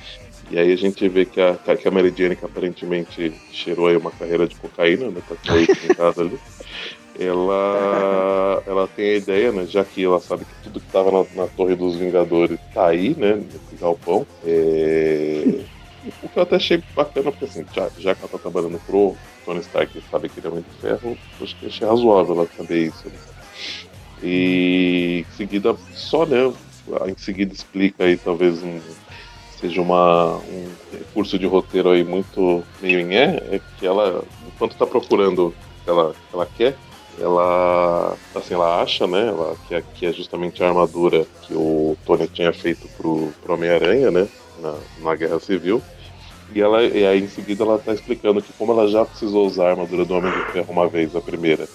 E 0.49 0.57
aí 0.57 0.71
a 0.71 0.77
gente 0.77 1.07
vê 1.09 1.25
que 1.25 1.41
a, 1.41 1.55
que 1.55 1.87
a 1.87 1.91
Mary 1.91 2.13
Jane, 2.15 2.35
que 2.35 2.45
aparentemente 2.45 3.33
cheirou 3.51 3.87
aí 3.87 3.97
uma 3.97 4.11
carreira 4.11 4.47
de 4.47 4.55
cocaína, 4.55 5.09
né? 5.09 5.21
Tá 5.27 5.35
com 5.35 6.21
ali. 6.21 6.39
Ela, 7.19 8.63
ela 8.67 8.87
tem 8.87 9.09
a 9.09 9.17
ideia, 9.17 9.51
né? 9.51 9.65
Já 9.65 9.83
que 9.83 10.05
ela 10.05 10.19
sabe 10.19 10.45
que 10.45 10.63
tudo 10.63 10.79
que 10.79 10.91
tava 10.91 11.11
na, 11.11 11.25
na 11.35 11.47
Torre 11.47 11.75
dos 11.75 11.95
Vingadores 11.95 12.59
tá 12.73 12.87
aí, 12.87 13.15
né? 13.17 13.35
Nesse 13.35 13.75
galpão. 13.81 14.25
É... 14.45 15.61
O 16.23 16.29
que 16.29 16.37
eu 16.37 16.43
até 16.43 16.55
achei 16.55 16.83
bacana, 16.95 17.31
porque 17.31 17.45
assim, 17.45 17.65
já, 17.73 17.89
já 17.97 18.15
que 18.15 18.21
ela 18.21 18.29
tá 18.29 18.37
trabalhando 18.37 18.79
pro 18.85 19.15
Tony 19.45 19.59
Stark 19.59 20.01
sabe 20.09 20.29
que 20.29 20.39
ele 20.39 20.47
é 20.47 20.61
de 20.61 20.81
ferro, 20.81 21.17
acho 21.41 21.55
que 21.55 21.67
achei 21.67 21.87
razoável 21.87 22.35
ela 22.35 22.47
saber 22.55 22.87
isso. 22.87 23.07
Né? 23.07 23.19
E 24.23 25.25
em 25.27 25.35
seguida, 25.35 25.75
só, 25.93 26.25
né? 26.25 26.51
Em 27.05 27.17
seguida 27.17 27.53
explica 27.53 28.05
aí 28.05 28.17
talvez 28.17 28.63
um, 28.63 28.79
seja 29.59 29.81
uma, 29.81 30.37
um 30.37 30.67
recurso 30.91 31.37
de 31.37 31.45
roteiro 31.45 31.89
aí 31.89 32.03
muito 32.03 32.63
meio 32.81 32.99
em 32.99 33.15
é, 33.15 33.43
é 33.51 33.61
que 33.77 33.85
ela, 33.85 34.23
enquanto 34.47 34.73
está 34.73 34.85
procurando 34.85 35.47
o 35.47 35.53
que 35.83 35.89
ela, 35.89 36.15
ela 36.31 36.45
quer, 36.45 36.75
ela 37.19 38.15
assim 38.35 38.53
ela 38.53 38.81
acha 38.81 39.07
né 39.07 39.27
ela, 39.27 39.55
que, 39.67 39.81
que 39.95 40.05
é 40.05 40.13
justamente 40.13 40.63
a 40.63 40.67
armadura 40.67 41.25
que 41.41 41.53
o 41.53 41.97
Tony 42.05 42.27
tinha 42.27 42.53
feito 42.53 42.87
pro, 42.89 43.33
pro 43.41 43.55
Homem-Aranha 43.55 44.11
né 44.11 44.27
na, 44.61 44.75
na 44.99 45.15
Guerra 45.15 45.39
Civil 45.39 45.81
e 46.53 46.61
ela 46.61 46.83
e 46.83 47.05
aí 47.05 47.21
em 47.21 47.27
seguida 47.27 47.63
ela 47.63 47.75
está 47.75 47.93
explicando 47.93 48.41
que 48.41 48.53
como 48.53 48.71
ela 48.71 48.87
já 48.87 49.05
precisou 49.05 49.45
usar 49.45 49.67
a 49.67 49.69
armadura 49.71 50.05
do 50.05 50.15
Homem 50.15 50.31
de 50.31 50.51
Ferro 50.51 50.71
uma 50.71 50.87
vez 50.87 51.15
a 51.15 51.21
primeira 51.21 51.67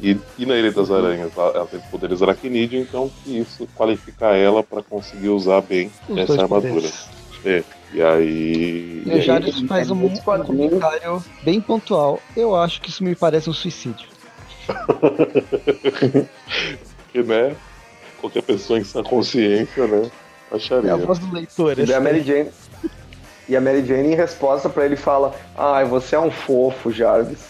e, 0.00 0.16
e 0.38 0.46
na 0.46 0.56
Ilha 0.56 0.72
das 0.72 0.90
Aranhas 0.90 1.32
ela, 1.36 1.52
ela 1.54 1.66
tem 1.66 1.80
poderes 1.90 2.22
aracnídeos 2.22 2.88
então 2.88 3.10
que 3.22 3.38
isso 3.38 3.68
qualifica 3.76 4.26
ela 4.36 4.62
para 4.62 4.82
conseguir 4.82 5.28
usar 5.28 5.60
bem 5.60 5.90
Os 6.08 6.18
essa 6.18 6.42
armadura. 6.42 6.88
É, 7.44 7.62
e 7.92 8.02
aí. 8.02 9.02
E 9.06 9.20
já 9.20 9.40
faz 9.66 9.90
um, 9.90 10.06
um 10.06 10.16
comentário 10.44 11.22
bem 11.42 11.60
pontual. 11.60 12.20
Eu 12.36 12.54
acho 12.56 12.80
que 12.80 12.90
isso 12.90 13.02
me 13.02 13.14
parece 13.14 13.48
um 13.48 13.52
suicídio. 13.52 14.08
que, 17.12 17.22
né? 17.22 17.56
Qualquer 18.20 18.42
pessoa 18.42 18.78
em 18.78 18.84
sua 18.84 19.02
consciência, 19.02 19.86
né? 19.86 20.10
Acharia. 20.50 20.90
É 20.90 20.92
a 20.92 20.96
voz 20.96 21.18
do 21.18 21.32
leitor. 21.32 21.78
E 21.78 21.94
a 21.94 22.00
Mary 22.00 22.22
Jane. 22.22 22.50
E 23.48 23.56
a 23.56 23.60
Mary 23.60 23.84
Jane, 23.84 24.12
em 24.12 24.14
resposta 24.14 24.68
para 24.68 24.84
ele, 24.84 24.96
fala: 24.96 25.34
Ai, 25.56 25.84
você 25.84 26.14
é 26.14 26.20
um 26.20 26.30
fofo, 26.30 26.90
Jarvis. 26.90 27.40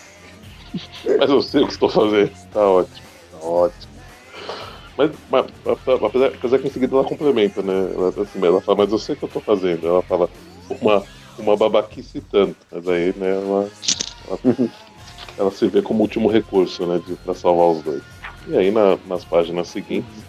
Mas 1.18 1.30
eu 1.30 1.42
sei 1.42 1.62
o 1.62 1.66
que 1.66 1.72
estou 1.72 1.88
fazendo. 1.88 2.30
Tá 2.52 2.60
ótimo. 2.60 3.08
Tá 3.32 3.38
ótimo. 3.38 3.98
Mas, 4.96 5.12
mas 5.30 5.46
apesar, 6.04 6.26
apesar 6.26 6.58
que 6.58 6.66
em 6.66 6.70
seguida 6.70 6.96
ela 6.96 7.04
complementa, 7.04 7.62
né? 7.62 7.72
Ela, 7.72 8.08
assim, 8.20 8.44
ela 8.44 8.60
fala, 8.60 8.78
mas 8.78 8.90
eu 8.90 8.98
sei 8.98 9.14
o 9.14 9.18
que 9.18 9.24
eu 9.24 9.28
tô 9.28 9.40
fazendo. 9.40 9.86
Ela 9.86 10.02
fala 10.02 10.28
uma, 10.68 11.04
uma 11.38 11.56
babaquice 11.56 12.20
tanto. 12.20 12.56
Mas 12.68 12.88
aí, 12.88 13.16
né, 13.16 13.30
ela, 13.30 13.70
ela, 14.26 14.40
ela 15.38 15.50
se 15.52 15.68
vê 15.68 15.82
como 15.82 16.02
último 16.02 16.28
recurso, 16.28 16.84
né? 16.84 16.98
De, 16.98 17.16
salvar 17.38 17.68
os 17.70 17.82
dois. 17.84 18.02
E 18.48 18.56
aí 18.56 18.72
na, 18.72 18.98
nas 19.06 19.24
páginas 19.24 19.68
seguintes, 19.68 20.27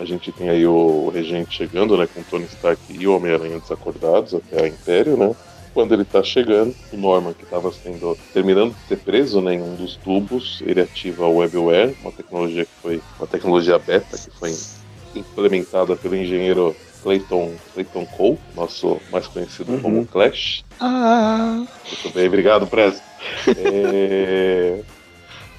a 0.00 0.04
gente 0.04 0.32
tem 0.32 0.48
aí 0.48 0.66
o, 0.66 1.10
regente 1.10 1.54
chegando, 1.54 1.96
né? 1.96 2.08
Com 2.12 2.22
Tony 2.22 2.46
Stark 2.46 2.80
e 2.88 3.06
o 3.06 3.14
Homem-Aranha 3.14 3.60
desacordados 3.60 4.34
até 4.34 4.64
a 4.64 4.68
Império, 4.68 5.16
né? 5.16 5.34
Quando 5.74 5.92
ele 5.94 6.04
tá 6.04 6.22
chegando, 6.22 6.74
o 6.92 6.96
Norman, 6.96 7.32
que 7.32 7.44
estava 7.44 7.70
sendo 7.70 8.18
terminando 8.32 8.74
de 8.74 8.88
ser 8.88 8.96
preso 8.96 9.40
né, 9.40 9.54
em 9.54 9.62
um 9.62 9.76
dos 9.76 9.94
tubos, 9.96 10.60
ele 10.66 10.80
ativa 10.80 11.26
o 11.26 11.36
WebWare, 11.36 11.96
uma 12.00 12.10
tecnologia 12.10 12.64
que 12.64 12.72
foi 12.82 13.00
uma 13.18 13.26
tecnologia 13.28 13.78
beta 13.78 14.18
que 14.18 14.30
foi 14.30 14.52
implementada 15.14 15.94
pelo 15.94 16.16
engenheiro 16.16 16.74
Clayton, 17.02 17.52
Clayton 17.72 18.04
Cole, 18.06 18.38
nosso 18.56 19.00
mais 19.12 19.28
conhecido 19.28 19.72
uhum. 19.72 19.80
como 19.80 20.06
Clash. 20.06 20.64
Ah. 20.80 21.64
Muito 21.86 22.14
bem, 22.14 22.26
obrigado, 22.26 22.66
Prez. 22.66 23.00
é... 23.56 24.80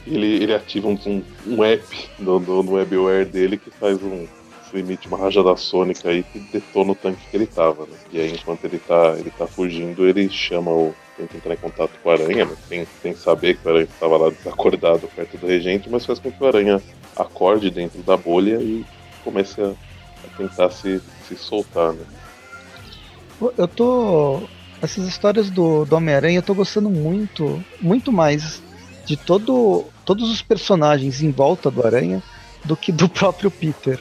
ele, 0.06 0.44
ele 0.44 0.54
ativa 0.54 0.88
um, 0.88 1.24
um 1.48 1.64
app 1.64 2.10
no, 2.20 2.40
no, 2.40 2.64
no 2.64 2.74
WebWare 2.74 3.26
dele 3.26 3.58
que 3.58 3.70
faz 3.70 4.02
um, 4.02 4.28
emite 4.74 5.08
uma 5.08 5.18
rajada 5.18 5.56
sônica 5.56 6.10
aí 6.10 6.24
que 6.24 6.40
detona 6.40 6.92
o 6.92 6.96
tanque 6.96 7.22
que 7.30 7.38
ele 7.38 7.46
tava, 7.46 7.86
né? 7.86 7.98
E 8.12 8.20
aí 8.20 8.32
enquanto 8.34 8.66
ele 8.66 8.80
tá, 8.80 9.16
ele 9.18 9.32
tá 9.32 9.48
fugindo, 9.48 10.08
ele 10.08 10.30
chama 10.30 10.72
o. 10.72 10.94
tenta 11.18 11.38
entrar 11.38 11.54
em 11.54 11.58
contato 11.58 11.92
com 12.02 12.10
a 12.10 12.14
aranha, 12.14 12.46
né? 12.46 12.56
sem, 12.68 12.88
sem 13.02 13.16
saber 13.16 13.58
que 13.58 13.68
o 13.68 13.70
aranha 13.70 13.86
estava 13.86 14.18
lá 14.18 14.30
desacordado 14.30 15.08
perto 15.16 15.38
do 15.38 15.48
regente, 15.48 15.90
mas 15.90 16.06
faz 16.06 16.20
com 16.20 16.32
que 16.32 16.44
o 16.44 16.48
aranha 16.48 16.82
acorde 17.16 17.70
dentro 17.70 18.02
da 18.02 18.16
bolha 18.16 18.62
e 18.62 18.86
comece 19.24 19.62
a, 19.62 19.68
a 19.68 20.38
tentar 20.38 20.70
se, 20.72 21.02
se 21.28 21.36
soltar, 21.36 21.94
né? 21.94 22.06
Eu 23.58 23.68
tô. 23.68 24.42
Essas 24.82 25.08
histórias 25.08 25.50
do, 25.50 25.86
do 25.86 25.96
Homem-Aranha 25.96 26.40
eu 26.40 26.44
tô 26.44 26.56
gostando 26.56 26.90
muito, 26.90 27.64
muito 27.80 28.12
mais 28.12 28.64
de 29.12 29.18
todo, 29.18 29.84
todos 30.06 30.32
os 30.32 30.42
personagens 30.42 31.22
em 31.22 31.32
volta 31.32 31.70
do 31.70 31.86
Aranha 31.86 32.24
do 32.64 32.78
que 32.78 32.94
do 32.94 33.10
próprio 33.10 33.52
Peter. 33.52 34.00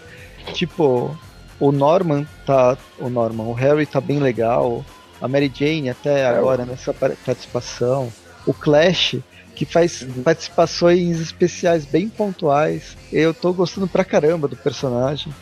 Tipo, 0.53 1.19
o 1.59 1.73
Norman 1.73 2.25
tá. 2.47 2.79
O 2.99 3.09
Norman, 3.09 3.45
o 3.45 3.53
Harry 3.53 3.87
tá 3.87 4.01
bem 4.01 4.21
legal. 4.21 4.85
A 5.21 5.27
Mary 5.27 5.53
Jane 5.53 5.91
até 5.91 6.21
é, 6.21 6.27
agora 6.27 6.65
nessa 6.65 6.95
participação. 6.95 8.11
O 8.47 8.55
Clash, 8.55 9.17
que 9.55 9.65
faz 9.65 10.03
uhum. 10.03 10.23
participações 10.23 11.21
especiais 11.21 11.85
bem 11.85 12.09
pontuais. 12.09 12.97
Eu 13.13 13.35
tô 13.35 13.53
gostando 13.53 13.89
pra 13.89 14.05
caramba 14.05 14.47
do 14.47 14.57
personagem. 14.57 15.35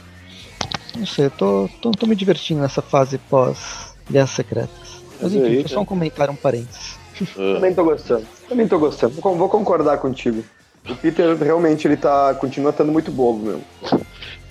Não 0.96 1.07
sei, 1.07 1.26
eu 1.26 1.31
tô, 1.31 1.70
tô, 1.81 1.90
tô 1.92 2.07
me 2.07 2.16
divertindo 2.16 2.62
nessa 2.62 2.83
fase 2.83 3.18
pós 3.18 3.94
Guerras 4.11 4.31
Secretas. 4.31 5.02
Mas 5.20 5.35
enfim, 5.35 5.61
foi 5.61 5.68
só 5.68 5.81
um 5.81 5.85
comentário, 5.85 6.33
um 6.33 6.37
parênteses. 6.37 6.97
Também 7.54 7.74
tô 7.74 7.85
gostando. 7.85 8.26
Também 8.48 8.68
tô 8.68 8.78
gostando. 8.78 9.14
Vou 9.20 9.48
concordar 9.48 9.98
contigo. 9.98 10.44
O 10.88 10.94
Peter 10.96 11.37
realmente 11.37 11.87
ele 11.87 11.96
tá 11.96 12.35
continua 12.35 12.70
estando 12.70 12.92
muito 12.92 13.11
bobo 13.11 13.44
mesmo. 13.44 13.64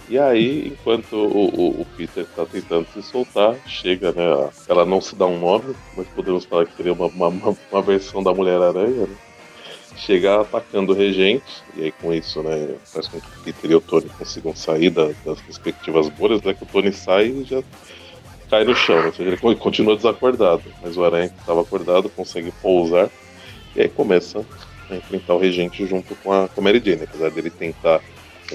E 0.09 0.17
aí, 0.17 0.67
enquanto 0.67 1.13
o, 1.13 1.49
o, 1.49 1.81
o 1.81 1.85
Peter 1.97 2.23
está 2.23 2.45
tentando 2.45 2.87
se 2.93 3.01
soltar, 3.01 3.55
chega, 3.65 4.13
né? 4.13 4.49
Ela 4.67 4.85
não 4.85 5.01
se 5.01 5.15
dá 5.15 5.25
um 5.25 5.37
nome, 5.37 5.75
mas 5.97 6.07
podemos 6.07 6.45
falar 6.45 6.65
que 6.65 6.77
seria 6.77 6.93
uma, 6.93 7.07
uma, 7.07 7.57
uma 7.71 7.81
versão 7.81 8.23
da 8.23 8.33
Mulher-Aranha, 8.33 9.07
né? 9.07 9.15
Atacando 10.39 10.93
o 10.93 10.95
regente, 10.95 11.63
e 11.75 11.85
aí 11.85 11.91
com 11.91 12.13
isso, 12.13 12.41
né? 12.41 12.75
Faz 12.85 13.07
com 13.09 13.19
que 13.19 13.27
o 13.27 13.43
Peter 13.43 13.71
e 13.71 13.75
o 13.75 13.81
Tony 13.81 14.09
consigam 14.17 14.55
sair 14.55 14.89
da, 14.89 15.09
das 15.25 15.39
respectivas 15.41 16.07
bolhas, 16.07 16.41
né? 16.41 16.53
Que 16.53 16.63
o 16.63 16.67
Tony 16.67 16.93
sai 16.93 17.25
e 17.25 17.43
já 17.43 17.61
cai 18.49 18.63
no 18.63 18.75
chão, 18.75 19.01
né? 19.03 19.11
ele 19.19 19.37
continua 19.37 19.95
desacordado, 19.95 20.63
mas 20.81 20.97
o 20.97 21.03
Aranha 21.03 21.29
que 21.29 21.39
estava 21.39 21.61
acordado 21.61 22.09
consegue 22.09 22.51
pousar, 22.61 23.09
e 23.75 23.81
aí 23.81 23.89
começa 23.89 24.45
a 24.89 24.95
enfrentar 24.95 25.35
o 25.35 25.39
regente 25.39 25.85
junto 25.85 26.15
com 26.15 26.31
a, 26.31 26.47
com 26.47 26.61
a 26.61 26.63
Mary 26.63 26.81
Jane, 26.83 27.03
apesar 27.03 27.29
dele 27.29 27.49
tentar 27.49 28.01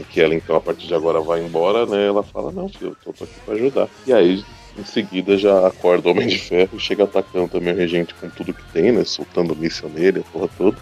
que 0.01 0.21
ela 0.21 0.35
então 0.35 0.57
a 0.57 0.61
partir 0.61 0.87
de 0.87 0.95
agora 0.95 1.21
vai 1.21 1.45
embora, 1.45 1.85
né? 1.85 2.07
Ela 2.07 2.23
fala, 2.23 2.51
não, 2.51 2.69
filho, 2.69 2.97
eu 3.05 3.13
tô 3.13 3.25
aqui 3.25 3.35
pra 3.45 3.55
ajudar. 3.55 3.89
E 4.07 4.13
aí, 4.13 4.43
em 4.79 4.85
seguida, 4.85 5.37
já 5.37 5.67
acorda 5.67 6.09
o 6.09 6.13
Homem 6.13 6.27
de 6.27 6.39
Ferro 6.39 6.71
e 6.75 6.81
chega 6.81 7.05
atacando 7.05 7.49
também 7.49 7.75
o 7.75 7.77
regente 7.77 8.15
com 8.15 8.31
tudo 8.31 8.55
que 8.55 8.65
tem, 8.73 8.91
né? 8.91 9.05
Soltando 9.05 9.55
míssil 9.55 9.91
nele, 9.91 10.21
a 10.21 10.33
porra 10.33 10.49
toda. 10.57 10.79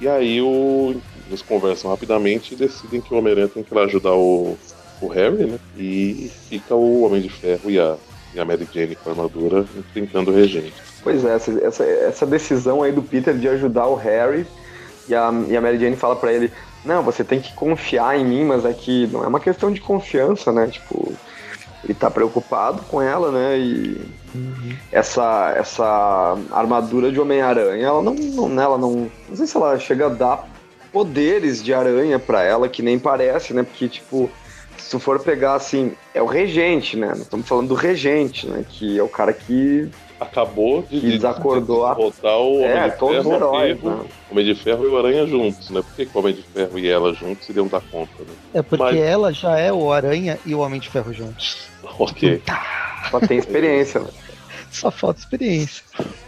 E 0.00 0.08
aí 0.08 0.42
o, 0.42 0.94
eles 1.28 1.40
conversam 1.42 1.90
rapidamente 1.90 2.52
e 2.52 2.56
decidem 2.56 3.00
que 3.00 3.14
o 3.14 3.18
Homem-Aranha 3.18 3.48
tem 3.48 3.62
que 3.62 3.72
ir 3.72 3.76
lá 3.76 3.84
ajudar 3.84 4.12
o, 4.12 4.58
o 5.06 5.08
Harry, 5.08 5.46
né? 5.46 5.58
E 5.76 6.30
fica 6.48 6.74
o 6.74 7.02
Homem 7.02 7.20
de 7.20 7.28
Ferro 7.28 7.70
e 7.70 7.78
a, 7.78 7.96
e 8.34 8.40
a 8.40 8.44
Mary 8.44 8.68
Jane 8.72 8.96
com 8.96 9.10
a 9.10 9.12
armadura 9.12 9.64
enfrentando 9.74 10.30
o 10.30 10.34
regente. 10.34 10.74
Pois 11.02 11.24
é, 11.24 11.34
essa, 11.34 11.50
essa, 11.64 11.84
essa 11.84 12.26
decisão 12.26 12.82
aí 12.82 12.92
do 12.92 13.02
Peter 13.02 13.34
de 13.34 13.48
ajudar 13.48 13.86
o 13.86 13.94
Harry 13.94 14.46
e 15.08 15.14
a, 15.14 15.32
e 15.48 15.56
a 15.56 15.60
Mary 15.60 15.78
Jane 15.78 15.96
fala 15.96 16.16
para 16.16 16.32
ele: 16.32 16.52
não, 16.84 17.02
você 17.02 17.22
tem 17.22 17.40
que 17.40 17.52
confiar 17.54 18.18
em 18.18 18.24
mim, 18.24 18.44
mas 18.44 18.64
é 18.64 18.72
que 18.72 19.06
não 19.08 19.24
é 19.24 19.26
uma 19.26 19.40
questão 19.40 19.70
de 19.70 19.80
confiança, 19.80 20.52
né? 20.52 20.66
Tipo, 20.68 21.12
ele 21.84 21.94
tá 21.94 22.10
preocupado 22.10 22.82
com 22.82 23.02
ela, 23.02 23.30
né? 23.30 23.58
E 23.58 24.00
uhum. 24.34 24.76
essa, 24.90 25.54
essa 25.56 26.38
armadura 26.52 27.10
de 27.10 27.20
Homem-Aranha, 27.20 27.86
ela 27.86 28.02
não, 28.02 28.14
não, 28.14 28.48
né? 28.48 28.62
ela 28.62 28.78
não. 28.78 29.10
Não 29.28 29.36
sei 29.36 29.46
se 29.46 29.56
ela 29.56 29.78
chega 29.78 30.06
a 30.06 30.10
dar 30.10 30.48
poderes 30.92 31.62
de 31.62 31.72
aranha 31.72 32.18
para 32.18 32.42
ela, 32.42 32.68
que 32.68 32.82
nem 32.82 32.98
parece, 32.98 33.54
né? 33.54 33.62
Porque, 33.62 33.88
tipo, 33.88 34.30
se 34.78 34.90
tu 34.90 34.98
for 34.98 35.18
pegar 35.20 35.54
assim, 35.54 35.92
é 36.14 36.20
o 36.22 36.26
regente, 36.26 36.96
né? 36.96 37.12
Estamos 37.16 37.46
falando 37.48 37.68
do 37.68 37.74
regente, 37.74 38.46
né? 38.46 38.64
Que 38.68 38.98
é 38.98 39.02
o 39.02 39.08
cara 39.08 39.32
que 39.32 39.88
acabou 40.20 40.82
de, 40.82 41.00
Que 41.00 41.10
desacordou 41.12 41.84
a- 41.86 41.94
de 41.94 42.00
botar 42.00 42.36
o 42.36 42.56
Homem 42.58 42.66
É, 42.70 42.88
de 42.90 42.98
todos 42.98 43.16
os 43.18 43.22
Ferro, 43.24 43.34
heróis, 43.34 43.80
Ferro, 43.80 43.90
né? 43.96 44.04
Homem 44.30 44.44
de 44.44 44.54
Ferro 44.54 44.84
e 44.84 44.88
o 44.88 44.98
Aranha 44.98 45.26
juntos, 45.26 45.70
né? 45.70 45.82
Por 45.82 45.92
que, 45.94 46.06
que 46.06 46.16
o 46.16 46.20
Homem 46.20 46.34
de 46.34 46.42
Ferro 46.42 46.78
e 46.78 46.88
ela 46.88 47.12
juntos 47.14 47.48
iriam 47.48 47.66
dar 47.66 47.80
conta, 47.80 48.12
né? 48.20 48.34
É 48.54 48.62
porque 48.62 48.82
Mas- 48.84 48.96
ela 49.00 49.32
já 49.32 49.58
é 49.58 49.72
o 49.72 49.92
Aranha 49.92 50.38
e 50.46 50.54
o 50.54 50.60
Homem 50.60 50.80
de 50.80 50.88
Ferro 50.88 51.12
juntos. 51.12 51.58
Ok. 51.98 52.40
Só 53.10 53.18
tem 53.20 53.38
experiência, 53.38 54.00
né? 54.00 54.08
Só 54.70 54.90
falta 54.90 55.18
experiência. 55.20 55.82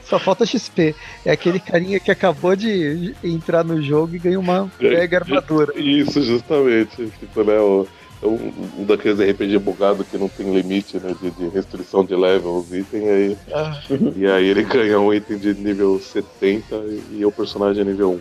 Só 0.05 0.19
falta 0.19 0.45
XP. 0.45 0.95
É 1.25 1.31
aquele 1.31 1.59
carinha 1.59 1.99
que 1.99 2.11
acabou 2.11 2.55
de 2.55 3.15
entrar 3.25 3.65
no 3.65 3.81
jogo 3.81 4.15
e 4.15 4.19
ganha 4.19 4.39
uma 4.39 4.71
mega 4.79 5.19
armadura. 5.19 5.73
Isso, 5.81 6.21
justamente. 6.23 7.07
Tipo, 7.19 7.45
né, 7.45 7.59
o, 7.59 7.87
um, 8.25 8.53
um 8.79 8.85
daqueles 8.85 9.19
RPG 9.21 9.59
bugado 9.59 10.05
que 10.05 10.19
não 10.19 10.29
tem 10.29 10.53
limite, 10.55 10.99
né? 10.99 11.15
De, 11.21 11.31
de 11.31 11.49
restrição 11.49 12.05
de 12.05 12.17
levels, 12.17 12.73
item 12.73 13.09
aí. 13.09 13.39
Ah, 13.53 13.81
E 14.17 14.27
aí 14.27 14.47
ele 14.47 14.63
ganha 14.63 14.99
um 15.01 15.13
item 15.13 15.39
de 15.39 15.55
nível 15.55 16.01
70 16.01 16.85
e 17.13 17.25
o 17.25 17.33
personagem 17.33 17.83
é 17.83 17.85
nível 17.85 18.13
1. 18.13 18.21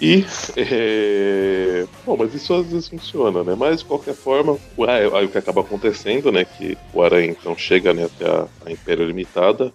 E. 0.00 0.26
é, 0.56 1.86
Bom, 2.04 2.16
mas 2.16 2.34
isso 2.34 2.52
às 2.54 2.66
vezes 2.66 2.88
funciona, 2.88 3.44
né? 3.44 3.54
Mas 3.56 3.78
de 3.80 3.84
qualquer 3.84 4.14
forma, 4.14 4.58
aí, 4.88 5.14
aí 5.14 5.24
o 5.26 5.28
que 5.28 5.38
acaba 5.38 5.60
acontecendo, 5.60 6.32
né? 6.32 6.44
Que 6.44 6.76
o 6.92 7.02
Aranha 7.02 7.30
então 7.30 7.56
chega 7.56 7.94
né, 7.94 8.04
até 8.04 8.26
a, 8.28 8.46
a 8.66 8.72
Império 8.72 9.06
Limitada, 9.06 9.72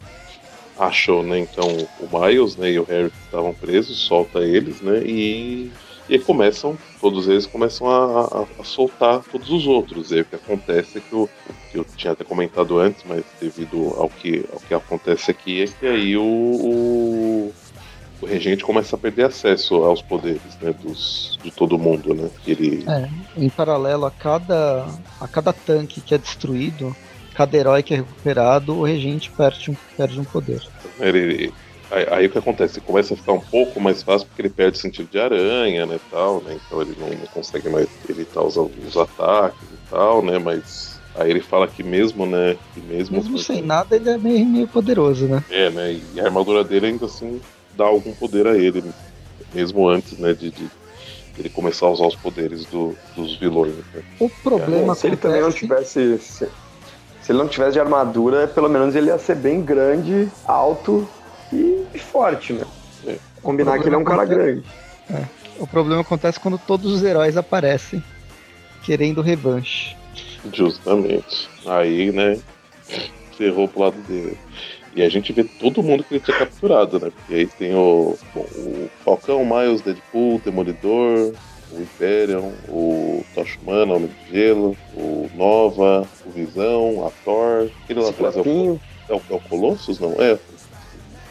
achou, 0.77 1.23
né, 1.23 1.39
então, 1.39 1.65
o 1.99 2.19
Miles 2.19 2.55
né, 2.55 2.71
e 2.71 2.79
o 2.79 2.83
Harry 2.83 3.09
que 3.09 3.17
estavam 3.25 3.53
presos, 3.53 3.97
solta 3.99 4.39
eles, 4.39 4.81
né? 4.81 5.01
E. 5.05 5.71
E 6.09 6.13
aí 6.13 6.19
começam, 6.19 6.77
todos 7.01 7.27
eles 7.27 7.45
começam 7.45 7.87
a, 7.89 8.21
a- 8.25 8.45
a 8.59 8.63
soltar 8.63 9.21
todos 9.31 9.49
os 9.49 9.67
outros. 9.67 10.11
E 10.11 10.15
aí 10.15 10.21
o 10.21 10.25
que 10.25 10.35
acontece 10.35 10.97
é 10.97 11.01
que 11.01 11.13
o, 11.15 11.27
que 11.71 11.77
eu 11.77 11.85
tinha 11.95 12.13
até 12.13 12.23
comentado 12.23 12.79
antes, 12.79 13.03
mas 13.05 13.23
devido 13.41 13.93
ao 13.97 14.09
que, 14.09 14.45
ao 14.53 14.59
que 14.59 14.73
acontece 14.73 15.29
aqui, 15.31 15.63
é 15.63 15.65
que 15.67 15.85
aí 15.85 16.15
o, 16.15 16.23
o, 16.23 17.53
o 18.21 18.25
regente 18.25 18.63
começa 18.63 18.95
a 18.95 18.99
perder 18.99 19.25
acesso 19.25 19.75
aos 19.83 20.01
poderes 20.01 20.41
né, 20.61 20.73
dos, 20.81 21.37
de 21.43 21.51
todo 21.51 21.77
mundo, 21.77 22.13
né? 22.13 22.29
Que 22.43 22.51
ele, 22.51 22.85
é, 22.87 23.09
em 23.35 23.49
paralelo 23.49 24.05
a 24.05 24.11
cada, 24.11 24.87
a 25.19 25.27
cada 25.27 25.51
tanque 25.51 25.99
que 26.01 26.15
é 26.15 26.17
destruído, 26.17 26.95
cada 27.35 27.55
herói 27.57 27.83
que 27.83 27.93
é 27.93 27.97
recuperado, 27.97 28.77
o 28.77 28.83
regente 28.83 29.29
perde 29.31 29.71
um, 29.71 29.75
perde 29.97 30.19
um 30.19 30.23
poder. 30.23 30.61
ele- 30.99 31.53
aí, 31.89 32.05
aí 32.09 32.25
o 32.27 32.31
que 32.31 32.37
acontece? 32.37 32.81
Começa 32.81 33.13
a 33.13 33.17
ficar 33.17 33.33
um 33.33 33.41
pouco 33.41 33.79
mais 33.79 34.03
fácil 34.03 34.27
porque 34.27 34.41
ele 34.41 34.49
perde 34.53 34.77
o 34.77 34.81
sentido 34.81 35.09
de 35.09 35.19
aranha, 35.19 35.85
né, 35.85 35.99
tal, 36.09 36.43
né? 36.43 36.55
Então 36.55 36.81
ele 36.81 36.95
não, 36.95 37.09
não 37.09 37.27
consegue 37.27 37.69
mais 37.69 37.87
evitar 38.07 38.43
os, 38.43 38.57
os 38.57 38.97
ataques 38.97 39.71
e 39.71 39.77
tal, 39.89 40.23
né? 40.25 40.39
Mas 40.39 41.03
aí 41.13 41.29
ele 41.29 41.41
fala 41.41 41.69
que 41.69 41.83
mesmo, 41.83 42.25
né? 42.25 42.57
Que 42.71 42.81
mesmo, 42.81 43.21
Mesmo 43.21 43.37
sem 43.37 43.61
nada, 43.61 43.95
ele 43.97 44.09
é 44.09 44.17
meio, 44.17 44.47
meio 44.47 44.67
poderoso, 44.67 45.27
né? 45.27 45.43
É, 45.49 45.69
né? 45.71 45.93
E 45.93 46.19
a 46.19 46.25
armadura 46.25 46.63
dele 46.63 46.87
ainda 46.87 47.05
assim 47.05 47.43
dá 47.71 47.85
algum 47.85 48.13
poder 48.15 48.47
a 48.47 48.57
ele, 48.57 48.93
mesmo 49.49 49.87
antes, 49.87 50.17
né, 50.17 50.33
de, 50.33 50.51
de 50.51 50.71
ele 51.35 51.49
começar 51.49 51.87
a 51.87 51.91
usar 51.91 52.07
os 52.07 52.17
poderes 52.17 52.67
do- 52.67 52.99
dos 53.13 53.39
vilões. 53.39 53.77
Né? 53.93 54.03
O 54.19 54.29
problema 54.29 54.93
Bom, 54.93 54.95
se 54.95 55.07
ele 55.07 55.17
também 55.17 55.41
não 55.41 55.51
tivesse. 55.53 56.17
Se, 56.19 56.51
se 57.19 57.31
ele 57.31 57.39
não 57.39 57.49
tivesse 57.49 57.73
de 57.73 57.79
armadura, 57.81 58.47
pelo 58.47 58.69
menos 58.69 58.95
ele 58.95 59.07
ia 59.09 59.19
ser 59.19 59.35
bem 59.35 59.63
grande, 59.65 60.33
alto 60.45 61.13
e 61.53 61.99
forte, 61.99 62.53
né? 62.53 62.65
É. 63.05 63.17
Combinar 63.41 63.79
que 63.79 63.87
ele 63.87 63.95
é 63.95 63.97
um 63.97 64.03
cara 64.03 64.25
grande. 64.25 64.63
O 65.59 65.65
problema 65.65 66.01
acontece 66.01 66.39
quando 66.39 66.57
todos 66.57 66.91
os 66.91 67.03
heróis 67.03 67.37
aparecem 67.37 68.03
querendo 68.83 69.21
revanche. 69.21 69.95
Justamente. 70.53 71.49
Aí, 71.65 72.11
né, 72.11 72.39
ferrou 73.37 73.67
pro 73.67 73.81
lado 73.81 73.97
dele. 74.07 74.37
E 74.95 75.03
a 75.03 75.09
gente 75.09 75.31
vê 75.31 75.43
todo 75.43 75.83
mundo 75.83 76.03
que 76.03 76.15
ele 76.15 76.23
tinha 76.23 76.37
capturado, 76.37 76.99
né? 76.99 77.11
Porque 77.15 77.33
aí 77.33 77.45
tem 77.45 77.75
o, 77.75 78.17
bom, 78.33 78.41
o 78.41 78.89
Falcão, 79.05 79.45
Miles, 79.45 79.81
Deadpool, 79.81 80.41
Demolidor, 80.43 81.33
o 81.71 81.77
Hyperion, 81.77 82.51
o 82.67 83.23
Tocha 83.35 83.59
Humana, 83.61 83.93
Homem 83.93 84.09
de 84.09 84.31
Gelo, 84.31 84.75
o 84.95 85.29
Nova, 85.35 86.07
o 86.25 86.31
Visão, 86.31 87.05
a 87.05 87.11
Thor. 87.23 87.69
Aquele 87.83 87.99
lá 87.99 88.09
atrás 88.09 88.37
é 88.37 88.41
o, 88.41 88.79
é 89.09 89.13
o, 89.13 89.21
é 89.29 89.33
o 89.35 89.39
Colossus, 89.41 89.99
não? 89.99 90.13
É, 90.13 90.39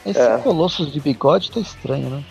Esse 0.07 0.21
É. 0.21 0.38
Colossus 0.38 0.92
de 0.92 1.01
bigode 1.01 1.51
tá 1.51 1.61
estranho, 1.61 2.09
né? 2.11 2.25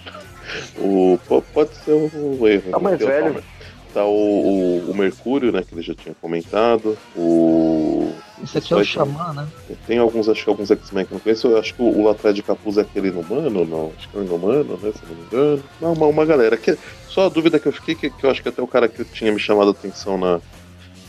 O, 0.77 1.19
po- 1.27 1.41
pode 1.53 1.75
ser 1.75 1.91
um 1.93 2.47
erro. 2.47 2.71
Tá 2.71 2.79
mais 2.79 2.99
velho. 2.99 3.23
Palmer. 3.25 3.43
Tá 3.93 4.03
o, 4.05 4.09
o, 4.87 4.91
o 4.91 4.95
Mercúrio, 4.95 5.51
né? 5.51 5.63
Que 5.67 5.73
ele 5.73 5.81
já 5.81 5.93
tinha 5.93 6.13
comentado. 6.21 6.97
O. 7.15 8.11
Esse 8.43 8.57
aqui 8.57 8.73
é 8.73 8.75
o 8.75 8.79
Vai- 8.79 8.85
Xamã, 8.85 9.33
né? 9.33 9.47
Tem 9.87 9.97
alguns, 9.97 10.27
acho 10.27 10.43
que 10.43 10.49
alguns 10.49 10.69
X-Men 10.69 11.05
que 11.05 11.13
eu 11.13 11.15
não 11.15 11.21
conheço. 11.21 11.47
Eu 11.47 11.57
acho 11.57 11.73
que 11.73 11.81
o, 11.81 11.85
o 11.85 12.03
lá 12.03 12.11
atrás 12.11 12.35
de 12.35 12.43
capuz 12.43 12.77
é 12.77 12.81
aquele 12.81 13.07
inumano, 13.07 13.65
não? 13.65 13.91
Acho 13.97 14.09
que 14.09 14.17
é 14.17 14.19
o 14.19 14.23
inumano, 14.23 14.77
né? 14.81 14.91
Se 14.91 15.01
eu 15.03 15.09
não 15.09 15.15
me 15.15 15.21
engano. 15.25 15.63
Não, 15.81 15.93
uma, 15.93 16.05
uma 16.07 16.25
galera. 16.25 16.57
Que, 16.57 16.77
só 17.09 17.25
a 17.25 17.29
dúvida 17.29 17.57
que 17.59 17.67
eu 17.67 17.71
fiquei, 17.73 17.95
que, 17.95 18.09
que 18.09 18.23
eu 18.25 18.29
acho 18.29 18.43
que 18.43 18.49
até 18.49 18.61
o 18.61 18.67
cara 18.67 18.87
que 18.89 19.03
tinha 19.05 19.31
me 19.31 19.39
chamado 19.39 19.69
a 19.69 19.71
atenção 19.71 20.17
na, 20.17 20.39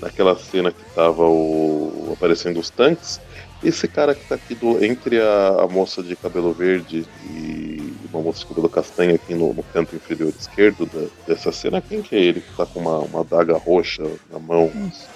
naquela 0.00 0.36
cena 0.36 0.70
que 0.70 0.82
tava 0.94 1.24
o, 1.24 2.12
aparecendo 2.16 2.58
os 2.60 2.70
tanques. 2.70 3.20
Esse 3.62 3.88
cara 3.88 4.14
que 4.14 4.24
tá 4.28 4.34
aqui 4.34 4.54
do, 4.54 4.84
entre 4.84 5.20
a, 5.20 5.62
a 5.62 5.66
moça 5.68 6.02
de 6.02 6.14
cabelo 6.14 6.52
verde 6.52 7.06
e 7.30 7.92
uma 8.12 8.22
moça 8.22 8.40
de 8.40 8.46
cabelo 8.46 8.68
castanho 8.68 9.14
aqui 9.14 9.34
no, 9.34 9.52
no 9.54 9.62
canto 9.62 9.96
inferior 9.96 10.32
esquerdo 10.38 10.86
da- 10.86 11.06
dessa 11.26 11.50
cena, 11.50 11.80
quem 11.80 12.02
que 12.02 12.14
é 12.14 12.20
ele 12.20 12.40
que 12.40 12.54
tá 12.56 12.66
com 12.66 12.80
uma, 12.80 12.98
uma 12.98 13.24
daga 13.24 13.56
roxa 13.56 14.02
na 14.30 14.38
mão? 14.38 14.70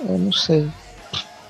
Eu 0.09 0.19
não 0.19 0.33
sei. 0.33 0.69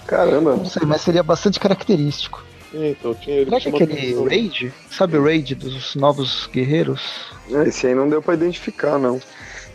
Caramba. 0.06 0.56
Não 0.56 0.64
sei, 0.66 0.82
mas 0.86 1.00
seria 1.02 1.22
bastante 1.22 1.60
característico. 1.60 2.44
É, 2.74 2.90
então 2.90 3.14
tinha 3.14 3.36
ele 3.36 3.44
Será 3.50 3.60
que 3.60 3.68
é 3.68 3.70
aquele 3.72 3.92
atenção. 3.92 4.24
Raid? 4.24 4.72
Sabe 4.90 5.16
o 5.18 5.24
Raid 5.24 5.54
dos 5.54 5.94
novos 5.94 6.48
guerreiros? 6.52 7.00
É, 7.50 7.68
Esse 7.68 7.86
aí 7.86 7.94
não 7.94 8.08
deu 8.08 8.20
pra 8.22 8.34
identificar, 8.34 8.98
não. 8.98 9.20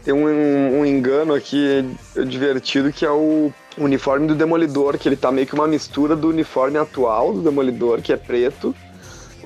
Tem 0.04 0.14
um, 0.14 0.80
um 0.80 0.86
engano 0.86 1.34
aqui 1.34 1.84
divertido 2.28 2.92
que 2.94 3.06
é 3.06 3.10
o 3.12 3.52
uniforme 3.78 4.28
do 4.28 4.36
Demolidor, 4.36 4.98
que 4.98 5.08
ele 5.10 5.16
tá 5.16 5.32
meio 5.32 5.46
que 5.48 5.54
uma 5.54 5.68
mistura 5.68 6.16
do 6.16 6.30
uniforme 6.30 6.78
atual 6.78 7.34
do 7.34 7.42
Demolidor, 7.42 8.02
que 8.02 8.14
é 8.14 8.18
preto, 8.18 8.74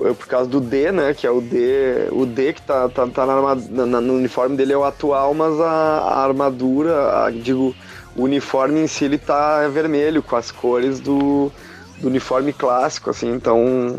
é 0.02 0.12
por 0.12 0.26
causa 0.26 0.48
do 0.48 0.60
D, 0.60 0.90
né? 0.92 1.12
Que 1.14 1.26
é 1.26 1.30
o 1.30 1.40
D. 1.40 2.08
O 2.12 2.24
D 2.24 2.52
que 2.54 2.62
tá, 2.62 2.88
tá, 2.88 3.06
tá 3.06 3.26
na 3.26 3.86
na- 3.86 4.00
no 4.00 4.14
uniforme 4.14 4.56
dele 4.56 4.72
é 4.72 4.76
o 4.78 4.84
atual, 4.84 5.34
mas 5.34 5.60
a, 5.60 5.68
a 5.70 6.24
armadura, 6.24 7.24
a- 7.26 7.30
digo, 7.30 7.74
o 8.16 8.22
uniforme 8.22 8.80
em 8.80 8.86
si 8.86 9.04
ele 9.04 9.18
tá 9.18 9.66
vermelho, 9.68 10.22
com 10.22 10.36
as 10.36 10.50
cores 10.50 11.00
do, 11.00 11.50
do 11.98 12.08
uniforme 12.08 12.52
clássico, 12.52 13.10
assim, 13.10 13.30
então. 13.32 13.96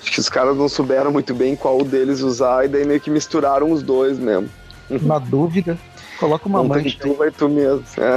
Acho 0.00 0.10
que 0.12 0.18
os 0.20 0.28
caras 0.28 0.56
não 0.56 0.68
souberam 0.68 1.12
muito 1.12 1.32
bem 1.32 1.54
qual 1.54 1.84
deles 1.84 2.22
usar 2.22 2.64
e 2.64 2.68
daí 2.68 2.84
meio 2.84 3.00
que 3.00 3.08
misturaram 3.10 3.70
os 3.70 3.82
dois 3.84 4.18
mesmo. 4.18 4.48
Na 4.90 5.18
dúvida, 5.20 5.78
coloca 6.22 6.48
uma 6.48 6.62
mancha. 6.64 6.98
tu, 7.00 7.14
vai 7.14 7.30
tu 7.30 7.48
mesmo. 7.48 7.84
É. 7.98 8.16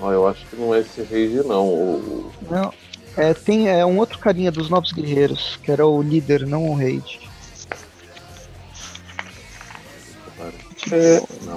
Ah, 0.00 0.10
eu 0.12 0.26
acho 0.26 0.46
que 0.48 0.56
não 0.56 0.74
é 0.74 0.80
esse 0.80 1.02
rage, 1.02 1.42
não. 1.46 1.68
O, 1.68 2.32
Não, 2.50 2.72
é, 3.16 3.34
tem 3.34 3.68
é 3.68 3.84
um 3.84 3.98
outro 3.98 4.18
carinha 4.18 4.50
dos 4.50 4.68
novos 4.70 4.92
guerreiros, 4.92 5.56
que 5.62 5.70
era 5.70 5.86
o 5.86 6.02
líder, 6.02 6.46
não 6.46 6.64
o 6.70 6.74
Raid. 6.76 7.20
É, 10.90 11.20
não, 11.44 11.56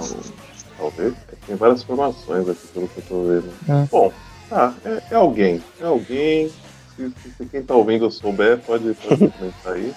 talvez. 0.76 1.14
É, 1.32 1.36
Tem 1.46 1.56
várias 1.56 1.82
formações 1.82 2.48
aqui 2.48 2.66
pelo 2.68 2.88
que 2.88 2.98
eu 2.98 3.02
tô 3.02 3.26
vendo. 3.26 3.56
É. 3.68 3.86
Bom, 3.90 4.14
ah, 4.50 4.74
é, 4.84 5.14
é 5.14 5.16
alguém. 5.16 5.64
É 5.78 5.84
alguém. 5.86 6.48
Se, 6.94 7.10
se- 7.10 7.32
se 7.36 7.46
quem 7.46 7.62
tá 7.62 7.74
ouvindo 7.74 8.10
souber, 8.10 8.62
pode, 8.62 8.94
pode 8.94 9.30
comentar 9.32 9.72
aí. 9.74 9.94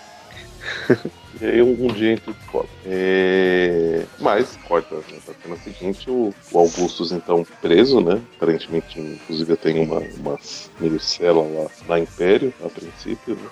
E 1.41 1.45
aí 1.45 1.61
um, 1.61 1.71
um 1.71 1.87
dia 1.87 2.13
a 2.13 2.15
gente 2.15 2.31
descobre. 2.31 2.69
É, 2.85 4.03
mas, 4.19 4.57
corta 4.67 4.95
né, 4.95 5.19
pra 5.25 5.33
cena 5.41 5.55
seguinte, 5.57 6.09
o, 6.09 6.33
o 6.51 6.59
Augustus 6.59 7.11
então 7.11 7.45
preso, 7.61 8.01
né? 8.01 8.21
Aparentemente, 8.35 8.99
inclusive, 8.99 9.55
tem 9.55 9.79
uma, 9.79 9.99
uma 10.17 10.39
meio 10.79 10.99
cela 10.99 11.41
lá 11.41 11.69
na 11.87 11.99
Império, 11.99 12.53
a 12.63 12.69
princípio, 12.69 13.35
né? 13.35 13.47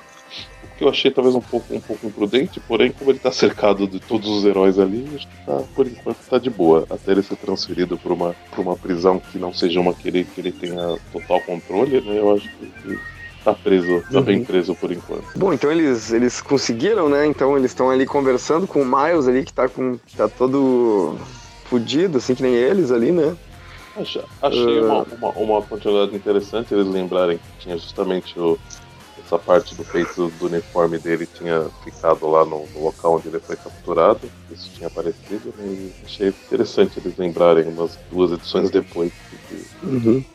O 0.63 0.77
que 0.77 0.83
eu 0.83 0.89
achei 0.89 1.09
talvez 1.09 1.33
um 1.33 1.41
pouco, 1.41 1.73
um 1.73 1.79
pouco 1.79 2.05
imprudente, 2.05 2.59
porém, 2.59 2.91
como 2.91 3.09
ele 3.09 3.19
tá 3.19 3.31
cercado 3.31 3.87
de 3.87 3.99
todos 3.99 4.29
os 4.29 4.45
heróis 4.45 4.77
ali, 4.77 5.07
acho 5.15 5.27
que 5.27 5.45
tá, 5.45 5.63
por 5.73 5.87
enquanto 5.87 6.17
tá 6.29 6.37
de 6.37 6.49
boa. 6.49 6.85
Até 6.89 7.13
ele 7.13 7.23
ser 7.23 7.37
transferido 7.37 7.97
pra 7.97 8.13
uma, 8.13 8.35
uma 8.57 8.75
prisão 8.75 9.19
que 9.19 9.39
não 9.39 9.53
seja 9.53 9.79
uma 9.79 9.93
que 9.93 10.07
ele, 10.07 10.23
que 10.25 10.41
ele 10.41 10.51
tenha 10.51 10.97
total 11.11 11.41
controle, 11.41 12.01
né? 12.01 12.19
Eu 12.19 12.35
acho 12.35 12.49
que, 12.49 12.65
que 12.67 12.99
tá 13.47 13.53
preso, 13.53 14.03
tá 14.11 14.19
bem 14.21 14.39
Uhum. 14.39 14.45
preso 14.45 14.75
por 14.75 14.91
enquanto. 14.91 15.23
Bom, 15.37 15.53
então 15.53 15.71
eles, 15.71 16.11
eles 16.11 16.41
conseguiram, 16.41 17.07
né? 17.07 17.25
Então 17.25 17.57
eles 17.57 17.71
estão 17.71 17.89
ali 17.89 18.05
conversando 18.05 18.67
com 18.67 18.81
o 18.81 18.85
Miles 18.85 19.27
ali, 19.27 19.43
que 19.45 19.53
tá 19.53 19.69
com. 19.69 19.97
tá 20.17 20.27
todo 20.27 21.15
fudido, 21.65 22.17
assim 22.17 22.35
que 22.35 22.43
nem 22.43 22.53
eles 22.53 22.91
ali, 22.91 23.11
né? 23.11 23.37
Acha- 23.95 24.25
Achei 24.41 24.79
Ah. 24.79 24.83
uma, 24.83 25.03
uma, 25.03 25.31
uma 25.31 25.61
continuidade 25.61 26.15
interessante 26.15 26.73
eles 26.73 26.87
lembrarem 26.87 27.37
que 27.37 27.57
tinha 27.57 27.77
justamente 27.77 28.37
o, 28.39 28.57
essa 29.17 29.39
parte 29.39 29.75
do 29.75 29.83
peito 29.85 30.29
do 30.29 30.45
uniforme 30.45 30.99
dele 30.99 31.25
tinha 31.25 31.69
ficado 31.83 32.27
lá 32.27 32.45
no, 32.45 32.67
no 32.73 32.83
local 32.83 33.15
onde 33.15 33.27
ele 33.29 33.39
foi 33.39 33.55
capturado. 33.55 34.29
Isso 34.51 34.69
tinha 34.73 34.87
aparecido, 34.87 35.53
né? 35.57 35.65
E 35.65 35.91
achei 36.05 36.27
interessante 36.29 36.99
eles 36.99 37.15
lembrarem 37.17 37.65
umas 37.67 37.97
duas 38.09 38.31
edições 38.31 38.69
depois 38.69 39.11
que, 39.29 39.37
que 39.47 39.65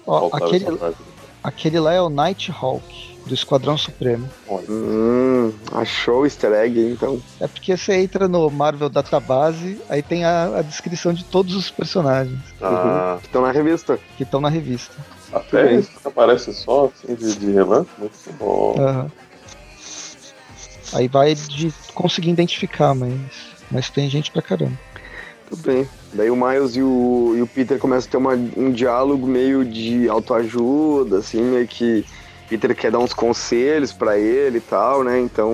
Ó, 0.06 0.18
faltava 0.18 0.46
aquele, 0.46 0.64
essa 0.64 0.76
parte. 0.78 0.98
Aquele 1.42 1.80
lá 1.80 1.92
é 1.92 2.00
o 2.00 2.08
Nighthawk, 2.08 2.84
do 3.26 3.34
Esquadrão 3.34 3.76
Supremo. 3.76 4.28
Hum, 4.68 5.52
achou 5.72 6.20
o 6.22 6.24
easter 6.26 6.52
egg, 6.52 6.78
então. 6.92 7.20
É 7.40 7.48
porque 7.48 7.76
você 7.76 7.94
entra 7.94 8.28
no 8.28 8.48
Marvel 8.50 8.88
Database, 8.88 9.80
aí 9.88 10.02
tem 10.02 10.24
a, 10.24 10.58
a 10.58 10.62
descrição 10.62 11.12
de 11.12 11.24
todos 11.24 11.54
os 11.56 11.68
personagens 11.70 12.38
Ah, 12.60 13.18
Que 13.20 13.26
estão 13.26 13.42
na 13.42 13.50
revista. 13.50 13.98
que 14.16 14.22
estão 14.22 14.40
na 14.40 14.48
revista. 14.48 14.94
até 15.32 15.74
isso 15.74 15.90
que 16.00 16.06
aparece 16.08 16.52
só 16.54 16.86
assim 16.94 17.14
de, 17.14 17.34
de 17.36 17.50
relance, 17.50 17.90
muito 17.98 18.14
bom. 18.38 18.74
Aham. 18.78 19.10
Aí 20.92 21.08
vai 21.08 21.34
de 21.34 21.72
conseguir 21.94 22.30
identificar, 22.30 22.94
mas, 22.94 23.12
mas 23.70 23.88
tem 23.90 24.08
gente 24.10 24.30
pra 24.30 24.42
caramba. 24.42 24.78
Tudo 25.52 25.62
bem. 25.64 25.88
Daí 26.14 26.30
o 26.30 26.36
Miles 26.36 26.76
e 26.76 26.82
o, 26.82 27.34
e 27.36 27.42
o 27.42 27.46
Peter 27.46 27.78
começam 27.78 28.08
a 28.08 28.10
ter 28.10 28.16
uma, 28.16 28.32
um 28.56 28.72
diálogo 28.72 29.26
meio 29.26 29.66
de 29.66 30.08
autoajuda, 30.08 31.18
assim, 31.18 31.42
meio 31.42 31.68
que 31.68 32.06
Peter 32.48 32.74
quer 32.74 32.90
dar 32.90 33.00
uns 33.00 33.12
conselhos 33.12 33.92
pra 33.92 34.18
ele 34.18 34.58
e 34.58 34.60
tal, 34.62 35.04
né? 35.04 35.20
Então 35.20 35.52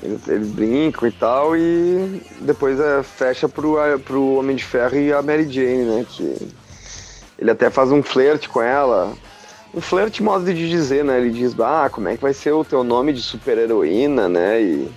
eles, 0.00 0.28
eles 0.28 0.48
brincam 0.50 1.08
e 1.08 1.12
tal, 1.12 1.56
e 1.56 2.22
depois 2.40 2.78
é, 2.78 3.02
fecha 3.02 3.48
pro, 3.48 3.78
pro 4.04 4.34
Homem 4.34 4.54
de 4.54 4.62
Ferro 4.62 4.96
e 4.96 5.12
a 5.12 5.20
Mary 5.22 5.50
Jane, 5.50 5.84
né? 5.84 6.06
Que 6.08 6.48
ele 7.36 7.50
até 7.50 7.70
faz 7.70 7.90
um 7.90 8.00
flerte 8.00 8.48
com 8.48 8.62
ela. 8.62 9.12
Um 9.74 9.80
flerte 9.80 10.22
modo 10.22 10.44
de 10.44 10.68
dizer, 10.68 11.04
né? 11.04 11.20
Ele 11.20 11.30
diz, 11.30 11.58
ah, 11.58 11.90
como 11.90 12.08
é 12.08 12.16
que 12.16 12.22
vai 12.22 12.32
ser 12.32 12.52
o 12.52 12.64
teu 12.64 12.84
nome 12.84 13.12
de 13.12 13.22
super-heroína, 13.22 14.28
né? 14.28 14.62
E 14.62 14.88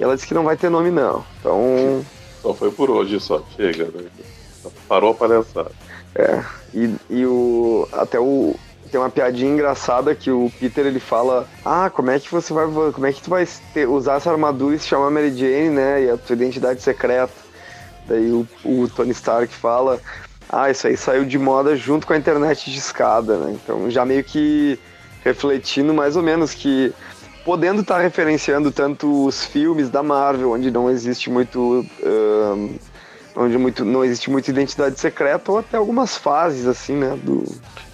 ela 0.00 0.16
diz 0.16 0.24
que 0.24 0.34
não 0.34 0.42
vai 0.42 0.56
ter 0.56 0.68
nome, 0.68 0.90
não. 0.90 1.24
Então. 1.38 2.04
Só 2.42 2.52
foi 2.52 2.70
por 2.70 2.90
hoje 2.90 3.20
só, 3.20 3.42
chega, 3.56 3.84
né? 3.84 4.04
Parou 4.88 5.12
a 5.12 5.14
palhaçada. 5.14 5.70
É, 6.14 6.42
e, 6.74 6.94
e 7.08 7.26
o. 7.26 7.88
Até 7.92 8.18
o. 8.18 8.54
Tem 8.90 9.00
uma 9.00 9.08
piadinha 9.08 9.50
engraçada 9.50 10.14
que 10.14 10.30
o 10.30 10.52
Peter 10.60 10.84
ele 10.84 11.00
fala: 11.00 11.48
Ah, 11.64 11.88
como 11.88 12.10
é 12.10 12.18
que 12.18 12.30
você 12.30 12.52
vai. 12.52 12.66
Como 12.66 13.06
é 13.06 13.12
que 13.12 13.22
tu 13.22 13.30
vai 13.30 13.46
ter- 13.72 13.88
usar 13.88 14.16
essa 14.16 14.30
armadura 14.30 14.74
e 14.74 14.78
se 14.78 14.88
chamar 14.88 15.10
Mary 15.10 15.34
Jane, 15.34 15.70
né? 15.70 16.04
E 16.04 16.10
a 16.10 16.16
tua 16.16 16.34
identidade 16.34 16.82
secreta. 16.82 17.32
Daí 18.06 18.30
o, 18.30 18.46
o 18.64 18.88
Tony 18.88 19.12
Stark 19.12 19.54
fala: 19.54 20.00
Ah, 20.48 20.70
isso 20.70 20.86
aí 20.86 20.96
saiu 20.96 21.24
de 21.24 21.38
moda 21.38 21.74
junto 21.76 22.06
com 22.06 22.12
a 22.12 22.18
internet 22.18 22.70
de 22.70 22.76
escada, 22.78 23.38
né? 23.38 23.58
Então 23.62 23.90
já 23.90 24.04
meio 24.04 24.22
que 24.22 24.78
refletindo 25.24 25.94
mais 25.94 26.16
ou 26.16 26.22
menos 26.22 26.52
que 26.52 26.92
podendo 27.44 27.80
estar 27.82 27.98
referenciando 28.00 28.70
tanto 28.70 29.26
os 29.26 29.44
filmes 29.44 29.90
da 29.90 30.02
Marvel, 30.02 30.52
onde 30.52 30.70
não 30.70 30.90
existe 30.90 31.30
muito. 31.30 31.84
ahn, 32.02 32.76
onde 33.34 33.56
muito, 33.56 33.82
não 33.84 34.04
existe 34.04 34.30
muita 34.30 34.50
identidade 34.50 35.00
secreta, 35.00 35.50
ou 35.50 35.58
até 35.58 35.78
algumas 35.78 36.16
fases, 36.18 36.66
assim, 36.66 36.94
né? 36.94 37.16
Do, 37.16 37.44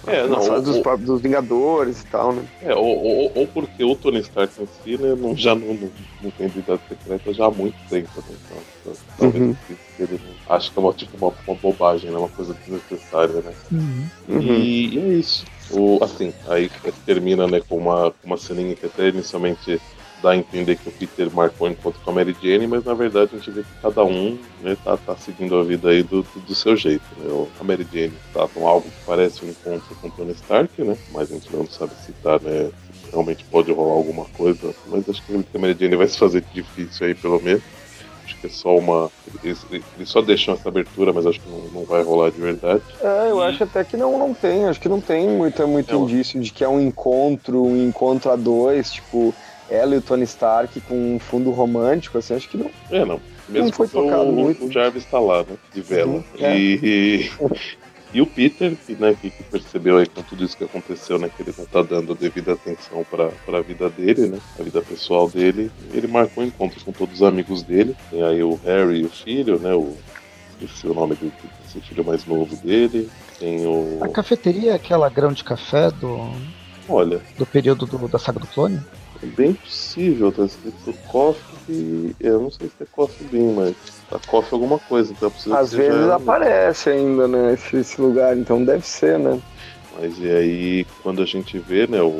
É, 0.05 0.27
não, 0.27 0.35
algumas 0.35 0.47
fases 0.47 0.67
o- 0.67 0.71
dos, 0.73 0.79
próprios- 0.81 1.09
dos 1.09 1.21
Vingadores 1.21 2.01
e 2.01 2.05
tal, 2.07 2.33
né? 2.33 2.43
É, 2.61 2.75
ou, 2.75 2.83
ou, 2.85 3.31
ou 3.35 3.47
porque 3.47 3.81
o 3.83 3.95
Tony 3.95 4.19
Stark 4.19 4.61
em 4.61 4.67
si, 4.67 4.97
né, 5.01 5.15
não, 5.15 5.33
já 5.37 5.55
não, 5.55 5.67
não, 5.73 5.91
não 6.21 6.31
tem 6.31 6.47
identidade 6.47 6.81
secreta 6.89 7.33
já 7.33 7.45
há 7.45 7.51
muito 7.51 7.77
tempo, 7.89 8.09
né? 8.17 8.35
Então, 8.49 8.93
talvez 9.17 9.43
Uhum. 9.45 9.55
ele 9.97 10.19
acho 10.47 10.73
que 10.73 10.77
é 10.79 10.81
uma, 10.81 10.93
tipo, 10.93 11.17
uma, 11.17 11.33
uma 11.47 11.55
bobagem, 11.57 12.11
né? 12.11 12.17
Uma 12.17 12.27
coisa 12.29 12.53
desnecessária, 12.53 13.41
né? 13.41 13.53
Uhum. 13.71 14.09
Uhum. 14.27 14.41
E, 14.41 14.95
e 14.95 14.99
é 14.99 15.13
isso. 15.19 15.45
O, 15.71 16.03
assim, 16.03 16.33
aí 16.47 16.69
termina 17.05 17.47
né, 17.47 17.61
com 17.67 17.77
uma, 17.77 18.13
uma 18.23 18.37
ceninha 18.37 18.75
que 18.75 18.85
até 18.85 19.09
inicialmente 19.09 19.79
dá 20.21 20.31
a 20.31 20.37
entender 20.37 20.75
que 20.75 20.89
o 20.89 20.91
Peter 20.91 21.31
marcou 21.33 21.69
encontro 21.69 21.99
com 22.03 22.11
a 22.11 22.13
Mary 22.13 22.35
Jane, 22.41 22.67
mas 22.67 22.83
na 22.83 22.93
verdade 22.93 23.31
a 23.33 23.37
gente 23.37 23.51
vê 23.51 23.61
que 23.61 23.81
cada 23.81 24.03
um 24.03 24.37
né, 24.61 24.75
tá, 24.83 24.97
tá 24.97 25.15
seguindo 25.15 25.55
a 25.55 25.63
vida 25.63 25.89
aí 25.89 26.03
do, 26.03 26.23
do, 26.23 26.39
do 26.41 26.55
seu 26.55 26.75
jeito. 26.75 27.05
Né? 27.17 27.47
A 27.59 27.63
Mary 27.63 27.87
Jane 27.91 28.13
tá 28.33 28.47
com 28.47 28.67
algo 28.67 28.89
que 28.89 29.05
parece 29.05 29.45
um 29.45 29.49
encontro 29.49 29.95
com 30.01 30.09
Tony 30.09 30.31
Stark, 30.31 30.81
né? 30.83 30.97
Mas 31.11 31.31
a 31.31 31.35
gente 31.35 31.55
não 31.55 31.65
sabe 31.67 31.93
se 32.05 32.11
tá, 32.23 32.39
né? 32.39 32.69
Realmente 33.11 33.43
pode 33.45 33.71
rolar 33.71 33.93
alguma 33.93 34.25
coisa. 34.25 34.73
Mas 34.87 35.07
acho 35.09 35.23
que 35.23 35.33
a 35.33 35.59
Mary 35.59 35.77
Jane 35.79 35.95
vai 35.95 36.07
se 36.07 36.17
fazer 36.17 36.43
difícil 36.53 37.07
aí, 37.07 37.15
pelo 37.15 37.41
menos. 37.41 37.63
Que 38.39 38.47
é 38.47 38.49
só 38.49 38.77
uma. 38.77 39.11
Eles, 39.43 39.65
eles 39.95 40.09
só 40.09 40.21
deixam 40.21 40.53
essa 40.53 40.69
abertura, 40.69 41.11
mas 41.11 41.25
acho 41.25 41.39
que 41.41 41.49
não, 41.49 41.59
não 41.69 41.85
vai 41.85 42.01
rolar 42.03 42.31
de 42.31 42.39
verdade. 42.39 42.81
É, 43.01 43.29
eu 43.29 43.41
acho 43.41 43.63
até 43.63 43.83
que 43.83 43.97
não, 43.97 44.17
não 44.17 44.33
tem, 44.33 44.65
acho 44.65 44.79
que 44.79 44.89
não 44.89 45.01
tem 45.01 45.27
muito, 45.27 45.67
muito 45.67 45.93
eu- 45.93 46.03
indício 46.03 46.39
de 46.39 46.51
que 46.51 46.63
é 46.63 46.69
um 46.69 46.79
encontro, 46.79 47.61
um 47.63 47.87
encontro 47.87 48.31
a 48.31 48.35
dois, 48.35 48.91
tipo, 48.91 49.33
ela 49.69 49.93
e 49.93 49.97
o 49.97 50.01
Tony 50.01 50.23
Stark 50.23 50.79
com 50.81 51.15
um 51.15 51.19
fundo 51.19 51.51
romântico, 51.51 52.17
assim, 52.17 52.33
acho 52.33 52.49
que 52.49 52.57
não. 52.57 52.71
É, 52.89 53.03
não. 53.05 53.19
Mesmo 53.47 53.73
foi 53.73 53.87
porque 53.87 54.07
tocado 54.07 54.29
o, 54.29 54.33
muito. 54.33 54.65
o 54.65 54.71
Jarvis 54.71 55.05
tá 55.05 55.19
lá, 55.19 55.39
né? 55.39 55.57
De 55.73 55.81
vela. 55.81 56.11
Uhum, 56.11 56.23
é. 56.39 56.57
E, 56.57 57.29
e 58.13 58.21
o 58.21 58.25
Peter, 58.25 58.75
que, 58.75 58.93
né, 58.95 59.15
que, 59.19 59.29
que 59.29 59.43
percebeu 59.43 59.97
aí 59.97 60.07
com 60.07 60.23
tudo 60.23 60.43
isso 60.43 60.57
que 60.57 60.63
aconteceu, 60.63 61.19
né? 61.19 61.29
Que 61.29 61.43
ele 61.43 61.53
não 61.55 61.65
tá 61.65 61.83
dando 61.83 62.13
a 62.13 62.15
devida 62.15 62.53
atenção 62.53 63.05
pra, 63.09 63.29
pra 63.45 63.61
vida 63.61 63.89
dele, 63.89 64.27
né? 64.27 64.39
A 64.59 64.63
vida 64.63 64.81
pessoal 64.81 65.29
dele. 65.29 65.71
Ele 65.93 66.07
marcou 66.07 66.43
um 66.43 66.47
encontro 66.47 66.83
com 66.83 66.91
todos 66.91 67.15
os 67.15 67.23
amigos 67.23 67.61
dele. 67.61 67.95
Tem 68.09 68.23
aí 68.23 68.41
o 68.41 68.59
Harry 68.65 69.01
e 69.01 69.05
o 69.05 69.09
filho, 69.09 69.59
né? 69.59 69.75
O, 69.75 69.95
esqueci 70.59 70.87
o 70.87 70.93
nome 70.93 71.15
do, 71.15 71.31
filho 71.81 72.03
mais 72.03 72.25
novo 72.25 72.55
dele. 72.57 73.09
Tem 73.37 73.65
o. 73.65 73.99
A 74.01 74.09
cafeteria 74.09 74.71
é 74.71 74.75
aquela 74.75 75.07
grão 75.07 75.31
de 75.31 75.43
café 75.43 75.91
do, 75.91 76.31
Olha, 76.89 77.21
do 77.37 77.45
período 77.45 77.85
do- 77.85 78.07
da 78.07 78.17
saga 78.19 78.39
do 78.39 78.47
clone? 78.47 78.79
é 79.21 79.25
bem 79.25 79.53
possível, 79.53 80.31
tá 80.31 80.45
escrito 80.45 80.93
Coffee. 81.07 82.15
Eu 82.19 82.41
não 82.41 82.51
sei 82.51 82.67
se 82.69 82.83
é 82.83 82.85
Coffee 82.91 83.27
Bean, 83.27 83.53
mas 83.53 83.75
tá 84.09 84.17
Coffee 84.27 84.53
alguma 84.53 84.79
coisa, 84.79 85.11
então 85.11 85.27
é 85.27 85.31
possível 85.31 85.57
Às 85.57 85.73
vezes 85.73 85.91
ela. 85.91 86.15
aparece 86.15 86.89
ainda, 86.89 87.27
né, 87.27 87.53
esse, 87.53 87.77
esse 87.77 88.01
lugar, 88.01 88.37
então 88.37 88.63
deve 88.63 88.85
ser, 88.85 89.19
né? 89.19 89.39
Mas 89.99 90.17
e 90.19 90.29
aí, 90.29 90.85
quando 91.03 91.21
a 91.21 91.25
gente 91.25 91.59
vê, 91.59 91.85
né, 91.87 92.01
o... 92.01 92.11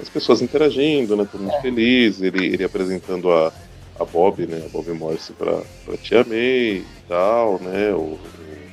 as 0.00 0.08
pessoas 0.10 0.42
interagindo, 0.42 1.16
né, 1.16 1.26
todo 1.30 1.40
mundo 1.42 1.60
feliz, 1.62 2.20
ele, 2.20 2.44
ele 2.46 2.64
apresentando 2.64 3.30
a, 3.32 3.50
a 3.98 4.04
Bob, 4.04 4.46
né, 4.46 4.62
a 4.66 4.68
Bob 4.68 4.92
Morse 4.92 5.32
pra, 5.32 5.62
pra 5.86 5.96
Tia 5.96 6.24
May 6.24 6.76
e 6.78 6.86
tal, 7.08 7.58
né, 7.62 7.92
o, 7.94 7.98
o- 8.00 8.20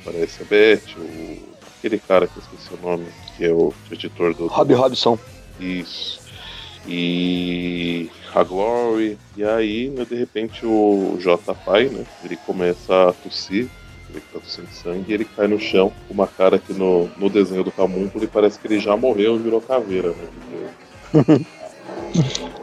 aparece 0.02 0.42
a 0.42 0.44
Beth, 0.44 0.82
o, 0.98 1.49
aquele 1.80 1.98
cara 1.98 2.26
que 2.26 2.36
eu 2.36 2.42
esqueci 2.42 2.74
o 2.74 2.86
nome, 2.86 3.06
que 3.36 3.44
é 3.44 3.52
o 3.52 3.72
editor 3.90 4.34
do... 4.34 4.46
Rob 4.46 4.74
Robson. 4.74 5.18
Isso. 5.58 6.20
E 6.86 8.10
a 8.34 8.42
Glory. 8.42 9.18
E 9.36 9.44
aí, 9.44 9.88
né, 9.90 10.04
de 10.04 10.14
repente, 10.14 10.64
o 10.64 11.16
J 11.18 11.54
Pai, 11.54 11.86
né? 11.88 12.04
Ele 12.22 12.36
começa 12.36 13.08
a 13.08 13.12
tossir. 13.12 13.68
Ele 14.08 14.20
tá 14.32 14.40
tossindo 14.40 14.68
sangue 14.72 15.04
e 15.08 15.14
ele 15.14 15.24
cai 15.24 15.46
no 15.46 15.58
chão 15.58 15.92
com 16.08 16.14
uma 16.14 16.26
cara 16.26 16.58
que 16.58 16.72
no, 16.72 17.08
no 17.16 17.30
desenho 17.30 17.62
do 17.62 17.70
Camúnculo 17.70 18.24
ele 18.24 18.26
parece 18.26 18.58
que 18.58 18.66
ele 18.66 18.80
já 18.80 18.96
morreu 18.96 19.36
e 19.36 19.38
virou 19.38 19.60
caveira, 19.60 20.08
né? 20.08 21.44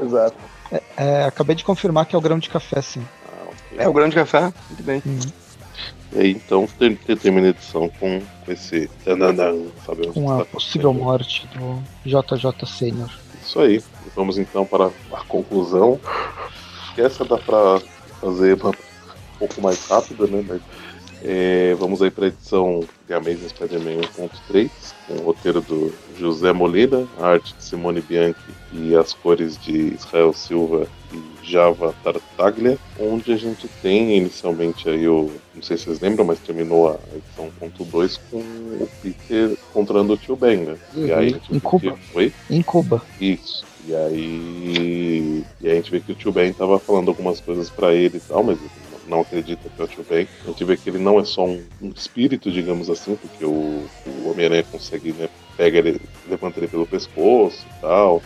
Exato. 0.03 0.36
É, 0.97 1.24
acabei 1.24 1.55
de 1.55 1.63
confirmar 1.63 2.05
que 2.05 2.15
é 2.15 2.20
o 2.20 2.22
grão 2.22 2.38
de 2.38 2.49
café, 2.49 2.82
sim. 2.82 3.01
ah, 3.26 3.45
ok. 3.45 3.78
É 3.78 3.88
o 3.88 3.93
grande 3.93 4.15
café? 4.15 4.51
Muito 4.70 4.84
bem. 4.84 5.01
E 6.14 6.20
aí, 6.20 6.32
então, 6.32 6.66
ter- 6.80 6.97
ter- 6.97 7.18
termina 7.18 7.47
a 7.47 7.49
edição 7.51 7.89
com 7.99 8.22
esse. 8.47 8.89
tananã, 9.03 9.53
sabe 9.86 10.08
Com 10.08 10.32
a 10.32 10.41
está 10.41 10.51
possível 10.51 10.93
morte 10.93 11.47
do 11.47 11.84
JJ 12.05 12.66
Sênior. 12.66 13.10
Isso 13.43 13.60
aí. 13.60 13.84
Vamos 14.16 14.38
então 14.38 14.66
para 14.66 14.88
a 15.12 15.22
conclusão. 15.28 15.99
Essa 16.97 17.24
dá 17.24 17.38
para 17.38 17.80
fazer 18.20 18.53
um 18.66 18.72
pouco 19.38 19.62
mais 19.62 19.86
rápida, 19.88 20.26
né? 20.28 20.43
Mas, 20.47 20.62
é, 21.24 21.76
vamos 21.76 22.01
aí 22.01 22.10
para 22.10 22.26
a 22.26 22.28
edição 22.30 22.84
The 23.08 23.16
Amazing 23.16 23.49
Spider-Man 23.49 24.01
1.3, 24.18 24.70
com 25.08 25.14
o 25.16 25.22
roteiro 25.24 25.62
do 25.62 25.93
José 26.18 26.51
Molina, 26.53 27.08
a 27.20 27.28
arte 27.28 27.53
de 27.55 27.64
Simone 27.64 28.01
Bianchi 28.01 28.36
e 28.74 28.95
as 28.95 29.14
cores 29.14 29.58
de 29.62 29.93
Israel 29.93 30.34
Silva 30.34 30.88
Java 31.48 31.95
Tartaglia, 32.04 32.78
onde 33.00 33.32
a 33.32 33.38
gente 33.38 33.68
tem 33.82 34.18
inicialmente 34.18 34.89
aí 34.89 35.08
o. 35.08 35.32
Não 35.56 35.62
sei 35.62 35.78
se 35.78 35.86
vocês 35.86 36.00
lembram, 36.02 36.26
mas 36.26 36.39
terminou 36.39 36.89
a 36.89 37.00
edição 37.16 37.50
1.2 37.62 38.20
com 38.30 38.38
o 38.38 38.88
Peter 39.02 39.58
encontrando 39.70 40.14
o 40.14 40.18
tio 40.18 40.36
Ben, 40.36 40.58
né? 40.58 40.76
E 40.95 41.12
aí 41.12 41.28
a 41.28 41.30
gente 41.30 41.56
Em 41.56 41.60
Cuba. 41.60 41.98
que- 42.12 42.18
Oi? 42.18 42.34
Em 42.50 42.62
Cuba. 42.62 43.02
Isso. 43.20 43.66
E 43.88 43.95
aí. 43.95 45.43
E 45.62 45.68
aí 45.68 45.72
a 45.72 45.76
gente 45.76 45.91
vê 45.91 46.00
que 46.00 46.12
o 46.12 46.16
tio 46.16 46.32
Ben 46.32 46.52
tava 46.54 46.78
falando 46.80 47.10
algumas 47.10 47.39
coisas 47.39 47.70
pra 47.70 47.93
ele 47.93 48.18
e 48.18 48.22
tal, 48.22 48.43
mas 48.43 48.58
ele 48.60 48.70
não 49.08 49.22
acredita 49.22 49.70
que 49.70 49.82
é 49.82 49.86
o 49.86 49.88
tio 49.88 50.06
Ben. 50.10 50.28
A 50.45 50.50
gente 50.50 50.64
vê 50.66 50.76
que 50.78 50.89
ele 50.89 51.00
não 51.00 51.20
é 51.20 51.24
só 51.24 51.45
um, 51.45 51.64
um 51.82 51.89
espírito, 51.95 52.52
digamos 52.52 52.89
assim, 52.89 53.16
porque 53.16 53.45
o, 53.45 53.86
o 54.06 54.30
Homem-Aranha 54.30 54.64
consegue, 54.64 55.14
né? 55.14 55.30
Pega 55.56 55.80
ele, 55.80 56.00
levanta 56.30 56.60
ele 56.60 56.68
pelo 56.68 56.86
pescoço 56.86 57.66
e 57.66 57.82
tal. 57.82 58.22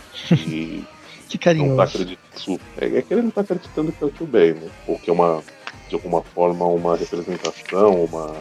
E 0.46 0.82
Que 1.38 1.52
não 1.54 1.76
tá 1.76 1.86
carinhoso. 1.86 2.02
acreditando. 2.02 2.60
É, 2.78 2.98
é 2.98 3.02
que 3.02 3.12
ele 3.14 3.22
não 3.22 3.30
tá 3.30 3.40
acreditando 3.42 3.92
que 3.92 4.02
é 4.02 4.06
o 4.06 4.10
tio 4.10 4.26
Ben, 4.26 4.54
né? 4.54 4.68
Ou 4.86 4.98
que 4.98 5.10
é 5.10 5.12
uma, 5.12 5.42
de 5.88 5.94
alguma 5.94 6.22
forma, 6.22 6.64
uma 6.66 6.96
representação, 6.96 8.04
uma, 8.04 8.34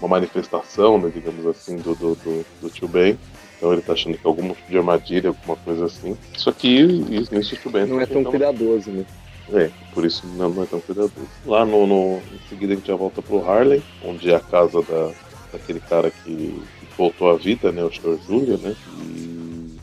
uma 0.00 0.08
manifestação, 0.08 0.98
né, 0.98 1.10
digamos 1.14 1.46
assim, 1.46 1.76
do, 1.76 1.94
do, 1.94 2.14
do, 2.16 2.46
do 2.62 2.70
tio 2.70 2.88
Ben. 2.88 3.18
Então 3.56 3.72
ele 3.72 3.80
tá 3.82 3.94
achando 3.94 4.18
que 4.18 4.26
é 4.26 4.28
algum 4.28 4.48
tipo 4.52 4.70
de 4.70 4.76
armadilha, 4.76 5.28
alguma 5.30 5.56
coisa 5.56 5.86
assim. 5.86 6.16
Só 6.36 6.52
que 6.52 6.68
isso, 6.68 7.34
isso 7.34 7.54
o 7.54 7.58
tio 7.58 7.70
Ben 7.70 7.86
Não 7.86 8.00
é 8.00 8.06
tá 8.06 8.12
tão 8.12 8.24
cuidadoso, 8.24 8.90
né? 8.90 9.04
É, 9.52 9.70
por 9.94 10.04
isso 10.04 10.26
não, 10.36 10.50
não 10.50 10.62
é 10.64 10.66
tão 10.66 10.80
cuidadoso. 10.80 11.28
Lá 11.44 11.64
no, 11.64 11.86
no- 11.86 12.16
Em 12.18 12.48
seguida 12.48 12.72
a 12.72 12.76
gente 12.76 12.88
já 12.88 12.96
volta 12.96 13.22
pro 13.22 13.48
Harlem, 13.48 13.82
onde 14.04 14.30
é 14.30 14.34
a 14.34 14.40
casa 14.40 14.82
da, 14.82 15.10
daquele 15.52 15.80
cara 15.80 16.10
que, 16.10 16.30
que 16.34 16.86
voltou 16.98 17.30
à 17.30 17.36
vida, 17.36 17.70
né? 17.72 17.82
O 17.84 17.90
Sr. 17.92 18.18
Júlio, 18.26 18.58
né? 18.58 18.74
E, 19.04 19.35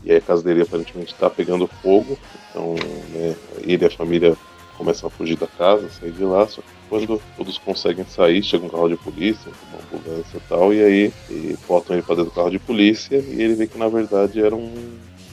e 0.04 0.12
aí 0.12 0.18
a 0.18 0.22
casa 0.22 0.44
dele 0.44 0.62
aparentemente 0.62 1.14
está 1.14 1.30
pegando 1.30 1.68
fogo. 1.68 2.18
Então, 2.50 2.76
né, 3.10 3.36
ele 3.62 3.84
e 3.84 3.88
a 3.88 3.90
família 3.90 4.36
começam 4.78 5.08
a 5.08 5.12
fugir 5.12 5.38
da 5.38 5.48
casa, 5.48 5.90
sair 5.90 6.12
de 6.12 6.24
lá, 6.24 6.48
só 6.48 6.62
que 6.62 6.68
quando 6.90 7.22
todos 7.38 7.58
conseguem 7.58 8.06
sair, 8.06 8.44
chega 8.44 8.66
um 8.66 8.70
carro 8.70 8.90
de 8.90 8.98
polícia, 8.98 9.52
uma 9.70 9.80
ambulância 9.80 10.38
e 10.38 10.50
tal, 10.50 10.74
e 10.74 10.84
aí 10.84 11.14
e 11.30 11.58
botam 11.68 11.96
ele 11.96 12.04
para 12.04 12.16
dentro 12.16 12.32
do 12.32 12.36
carro 12.36 12.52
de 12.52 12.60
polícia 12.60 13.18
e 13.18 13.42
ele 13.42 13.56
vê 13.56 13.68
que 13.68 13.78
na 13.78 13.88
verdade 13.88 14.44
era 14.44 14.56
um 14.56 14.72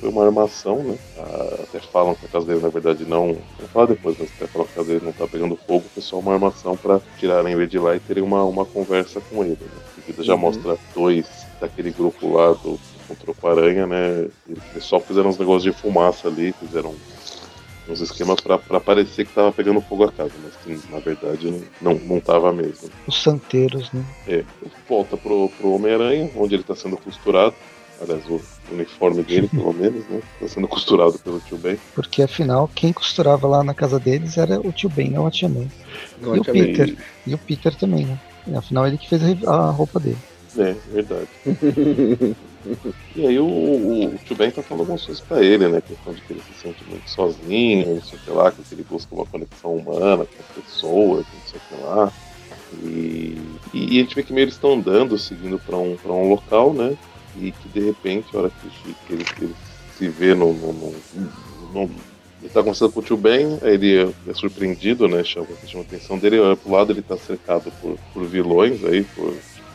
foi 0.00 0.08
uma 0.08 0.24
armação, 0.24 0.82
né? 0.82 0.98
Até 1.62 1.78
falam 1.78 2.14
que 2.14 2.24
a 2.24 2.28
casa 2.28 2.46
dele, 2.46 2.60
na 2.60 2.70
verdade, 2.70 3.04
não. 3.04 3.36
Vou 3.58 3.68
falar 3.70 3.86
depois, 3.86 4.16
mas 4.18 4.30
até 4.34 4.46
falam 4.46 4.66
que 4.66 4.72
a 4.72 4.76
casa 4.76 4.88
dele 4.88 5.04
não 5.04 5.12
tá 5.12 5.28
pegando 5.28 5.56
fogo, 5.56 5.84
foi 5.92 6.02
só 6.02 6.18
uma 6.18 6.32
armação 6.32 6.74
para 6.74 7.00
tirarem 7.18 7.52
ele 7.52 7.66
de 7.66 7.78
lá 7.78 7.94
e 7.94 8.00
terem 8.00 8.22
uma, 8.22 8.42
uma 8.44 8.64
conversa 8.64 9.20
com 9.20 9.44
ele. 9.44 9.58
Né? 9.60 9.82
A 9.98 10.06
vida 10.06 10.22
já 10.22 10.32
uhum. 10.32 10.40
mostra 10.40 10.78
dois 10.94 11.26
daquele 11.60 11.90
grupo 11.90 12.32
lá 12.32 12.52
do 12.52 12.80
contra 13.14 13.48
o 13.48 13.48
Aranha, 13.50 13.86
né? 13.86 14.28
Eles 14.48 14.84
só 14.84 15.00
fizeram 15.00 15.30
uns 15.30 15.38
negócios 15.38 15.62
de 15.62 15.72
fumaça 15.72 16.28
ali, 16.28 16.52
fizeram 16.52 16.94
uns 17.88 18.00
esquemas 18.00 18.40
para 18.40 18.80
parecer 18.80 19.26
que 19.26 19.34
tava 19.34 19.52
pegando 19.52 19.80
fogo 19.80 20.04
a 20.04 20.12
casa, 20.12 20.32
mas 20.42 20.54
que 20.56 20.90
na 20.90 21.00
verdade 21.00 21.62
não, 21.80 21.94
não 21.94 22.20
tava 22.20 22.52
mesmo. 22.52 22.88
Os 23.06 23.20
santeiros, 23.22 23.90
né? 23.92 24.04
É. 24.28 24.44
Volta 24.88 25.16
pro, 25.16 25.48
pro 25.58 25.72
Homem-Aranha, 25.72 26.30
onde 26.36 26.54
ele 26.54 26.62
tá 26.62 26.74
sendo 26.74 26.96
costurado. 26.96 27.54
Aliás, 28.02 28.24
o 28.30 28.40
uniforme 28.72 29.22
dele, 29.22 29.48
pelo 29.52 29.74
menos, 29.74 30.06
né? 30.08 30.22
Tá 30.38 30.48
sendo 30.48 30.68
costurado 30.68 31.18
pelo 31.18 31.40
tio 31.40 31.58
Ben. 31.58 31.78
Porque 31.94 32.22
afinal, 32.22 32.70
quem 32.74 32.92
costurava 32.92 33.46
lá 33.46 33.62
na 33.62 33.74
casa 33.74 33.98
deles 33.98 34.38
era 34.38 34.58
o 34.60 34.72
tio 34.72 34.88
Ben, 34.88 35.10
não 35.10 35.26
a 35.26 35.30
tia 35.30 35.48
May. 35.48 35.68
Não 36.20 36.36
e 36.36 36.40
o 36.40 36.44
Peter. 36.44 36.88
E... 36.88 37.30
e 37.30 37.34
o 37.34 37.38
Peter 37.38 37.74
também, 37.74 38.06
né? 38.06 38.18
Afinal, 38.56 38.86
ele 38.86 38.96
que 38.96 39.08
fez 39.08 39.22
a 39.46 39.70
roupa 39.70 40.00
dele. 40.00 40.18
É, 40.56 40.74
verdade. 40.92 41.28
e 43.16 43.26
aí 43.26 43.38
o, 43.38 43.46
o, 43.46 44.06
o 44.06 44.18
tá 44.18 44.62
falando 44.62 44.80
algumas 44.80 45.04
coisas 45.04 45.22
pra 45.22 45.42
ele, 45.42 45.68
né? 45.68 45.80
Questão 45.80 46.12
de 46.12 46.20
que 46.22 46.32
ele 46.32 46.42
se 46.42 46.60
sente 46.60 46.84
muito 46.88 47.08
sozinho, 47.08 47.94
não 47.94 48.02
sei 48.02 48.18
o 48.18 48.22
que 48.22 48.30
lá, 48.30 48.50
que 48.50 48.62
ele 48.72 48.84
busca 48.88 49.14
uma 49.14 49.26
conexão 49.26 49.74
humana 49.74 50.24
com 50.26 50.42
as 50.42 50.64
pessoas, 50.64 51.26
não 51.32 51.46
sei 51.46 51.60
o 51.60 51.76
que 51.76 51.84
lá. 51.84 52.12
E, 52.82 53.36
e, 53.74 53.98
a 53.98 54.02
gente 54.02 54.14
vê 54.14 54.22
que 54.22 54.32
meio 54.32 54.44
eles 54.44 54.54
estão 54.54 54.74
andando, 54.74 55.18
seguindo 55.18 55.58
para 55.58 55.76
um, 55.76 55.96
pra 55.96 56.12
um 56.12 56.28
local, 56.28 56.72
né? 56.72 56.96
E 57.36 57.52
que 57.52 57.68
de 57.68 57.80
repente, 57.80 58.34
a 58.34 58.40
hora 58.40 58.50
que, 58.50 58.94
que, 59.06 59.12
ele, 59.12 59.24
ele 59.40 59.54
se 59.96 60.08
vê 60.08 60.34
no, 60.34 60.52
no, 60.52 60.72
no, 60.72 60.94
no 61.72 61.90
ele 62.40 62.48
tá 62.48 62.60
conversando 62.60 62.92
com 62.92 63.00
o 63.00 63.02
tio 63.02 63.18
Ben, 63.18 63.58
ele 63.62 64.14
é 64.26 64.34
surpreendido, 64.34 65.06
né? 65.06 65.22
Chama, 65.22 65.46
chama 65.66 65.84
a 65.84 65.86
atenção 65.86 66.18
dele, 66.18 66.40
olha 66.40 66.56
pro 66.56 66.72
lado, 66.72 66.90
ele 66.90 67.02
tá 67.02 67.16
cercado 67.16 67.70
por, 67.82 67.98
por 68.14 68.24
vilões 68.24 68.82
aí, 68.84 69.04
por 69.04 69.34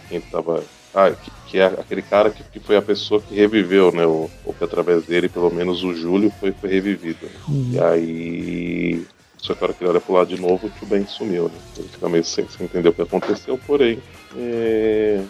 quem 0.09 0.19
tava. 0.19 0.63
Ah, 0.93 1.11
que, 1.55 1.59
é 1.59 1.65
aquele 1.67 2.01
cara 2.01 2.29
que, 2.29 2.43
que, 2.43 2.59
foi 2.59 2.75
a 2.75 2.81
pessoa 2.81 3.21
que 3.21 3.33
reviveu, 3.33 3.89
né? 3.91 4.05
Ou, 4.05 4.29
ou 4.43 4.53
que 4.53 4.63
através 4.63 5.05
dele, 5.05 5.29
pelo 5.29 5.49
menos 5.49 5.83
o 5.83 5.93
Júlio 5.93 6.29
foi, 6.37 6.51
foi 6.51 6.69
revivido. 6.69 7.27
Uhum. 7.47 7.69
E 7.71 7.79
aí. 7.79 9.05
Só 9.37 9.53
que 9.53 9.63
a 9.63 9.67
hora 9.67 9.73
que 9.73 9.83
ele 9.83 9.91
olha 9.91 10.01
pro 10.01 10.15
lado 10.15 10.35
de 10.35 10.41
novo, 10.41 10.67
o 10.67 10.69
tio 10.69 10.87
Ben 10.87 11.05
sumiu, 11.05 11.45
né? 11.45 11.57
Ele 11.77 11.87
fica 11.87 12.09
meio 12.09 12.25
sem, 12.25 12.47
sem 12.49 12.65
entender 12.65 12.89
o 12.89 12.93
que 12.93 13.01
aconteceu, 13.01 13.57
porém. 13.65 14.01
É... 14.35 15.21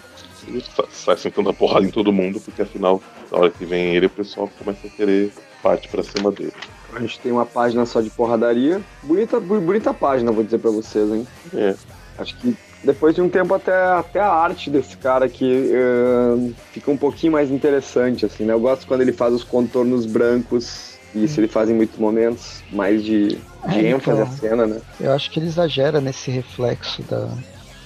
Ele 0.48 0.64
sai 0.90 1.18
sentando 1.18 1.50
a 1.50 1.54
porrada 1.54 1.86
em 1.86 1.92
todo 1.92 2.14
mundo, 2.14 2.40
porque 2.40 2.62
afinal, 2.62 3.02
na 3.32 3.38
hora 3.38 3.50
que 3.50 3.66
vem 3.66 3.96
ele, 3.96 4.06
o 4.06 4.10
pessoal 4.10 4.50
começa 4.60 4.88
a 4.88 4.90
querer 4.90 5.32
parte 5.62 5.88
pra 5.90 6.02
cima 6.02 6.32
dele. 6.32 6.54
A 6.94 7.00
gente 7.00 7.20
tem 7.20 7.32
uma 7.32 7.46
página 7.46 7.86
só 7.86 8.00
de 8.00 8.10
porradaria. 8.10 8.82
Bonita, 9.04 9.40
bonita 9.40 9.94
página, 9.94 10.32
vou 10.32 10.44
dizer 10.44 10.60
pra 10.60 10.72
vocês, 10.72 11.12
hein? 11.12 11.28
É. 11.54 11.76
Acho 12.18 12.38
que 12.38 12.56
depois 12.86 13.16
de 13.16 13.22
um 13.22 13.28
tempo 13.28 13.54
até, 13.54 13.74
até 13.74 14.20
a 14.20 14.30
arte 14.30 14.70
desse 14.70 14.96
cara 14.96 15.26
aqui 15.26 15.72
uh, 15.74 16.54
fica 16.72 16.92
um 16.92 16.98
pouquinho 16.98 17.34
mais 17.34 17.52
interessante, 17.52 18.26
assim, 18.26 18.46
né? 18.46 18.54
Eu 18.54 18.60
gosto 18.60 18.88
quando 18.88 19.02
ele 19.02 19.12
faz 19.12 19.34
os 19.34 19.44
contornos 19.44 20.06
brancos, 20.06 20.98
e 21.14 21.24
isso 21.24 21.40
ele 21.40 21.48
faz 21.48 21.70
em 21.70 21.74
muitos 21.74 21.98
momentos, 21.98 22.64
mais 22.72 23.04
de, 23.04 23.30
de 23.30 23.40
é, 23.68 23.90
ênfase 23.90 24.22
então, 24.22 24.34
à 24.34 24.38
cena, 24.38 24.68
né? 24.68 24.82
Eu 25.00 25.12
acho 25.12 25.32
que 25.32 25.40
ele 25.40 25.48
exagera 25.48 26.00
nesse 26.00 26.30
reflexo 26.30 27.02
da, 27.04 27.28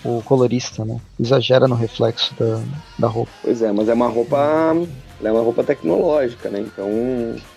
o 0.04 0.22
colorista, 0.24 0.84
né? 0.84 1.00
Exagera 1.20 1.68
no 1.68 1.76
reflexo 1.76 2.34
da, 2.36 2.62
da 2.97 3.08
roupa. 3.08 3.32
Pois 3.41 3.62
é, 3.62 3.72
mas 3.72 3.88
é 3.88 3.93
uma 3.93 4.08
roupa. 4.08 4.76
é 5.24 5.32
uma 5.32 5.41
roupa 5.41 5.64
tecnológica, 5.64 6.50
né? 6.50 6.60
Então 6.60 6.89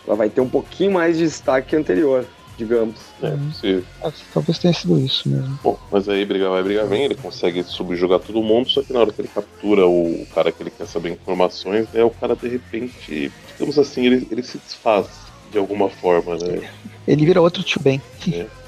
ela 0.07 0.17
vai 0.17 0.31
ter 0.31 0.41
um 0.41 0.49
pouquinho 0.49 0.93
mais 0.93 1.19
de 1.19 1.25
destaque 1.25 1.71
que 1.71 1.77
anterior 1.77 2.25
digamos. 2.57 2.97
É, 3.23 3.29
uhum. 3.29 3.49
possível. 3.49 3.85
É, 4.03 4.13
talvez 4.33 4.59
tenha 4.59 4.75
sido 4.75 4.99
isso 4.99 5.29
mesmo. 5.29 5.59
Bom, 5.63 5.79
mas 5.91 6.09
aí 6.09 6.25
brigar 6.25 6.51
vai, 6.51 6.63
brigar 6.63 6.87
vem, 6.87 7.05
ele 7.05 7.15
consegue 7.15 7.63
subjugar 7.65 8.21
todo 8.21 8.43
mundo, 8.43 8.69
só 8.69 8.83
que 8.83 8.93
na 8.93 9.01
hora 9.01 9.13
que 9.13 9.21
ele 9.21 9.29
captura 9.29 9.87
o 9.87 10.27
cara 10.35 10.53
que 10.53 10.63
ele 10.63 10.71
quer 10.71 10.87
saber 10.87 11.11
informações, 11.11 11.87
é 11.95 12.05
o 12.05 12.11
cara 12.11 12.37
de 12.37 12.49
repente, 12.49 13.33
digamos 13.53 13.79
assim, 13.79 14.07
ele, 14.07 14.27
ele 14.31 14.43
se 14.43 14.59
desfaz 14.59 15.07
de 15.51 15.59
alguma 15.59 15.89
forma, 15.89 16.37
né? 16.37 16.69
Ele 17.07 17.27
vira 17.27 17.41
outro 17.41 17.63
tio 17.63 17.81
Ben. 17.81 18.01
É. 18.33 18.47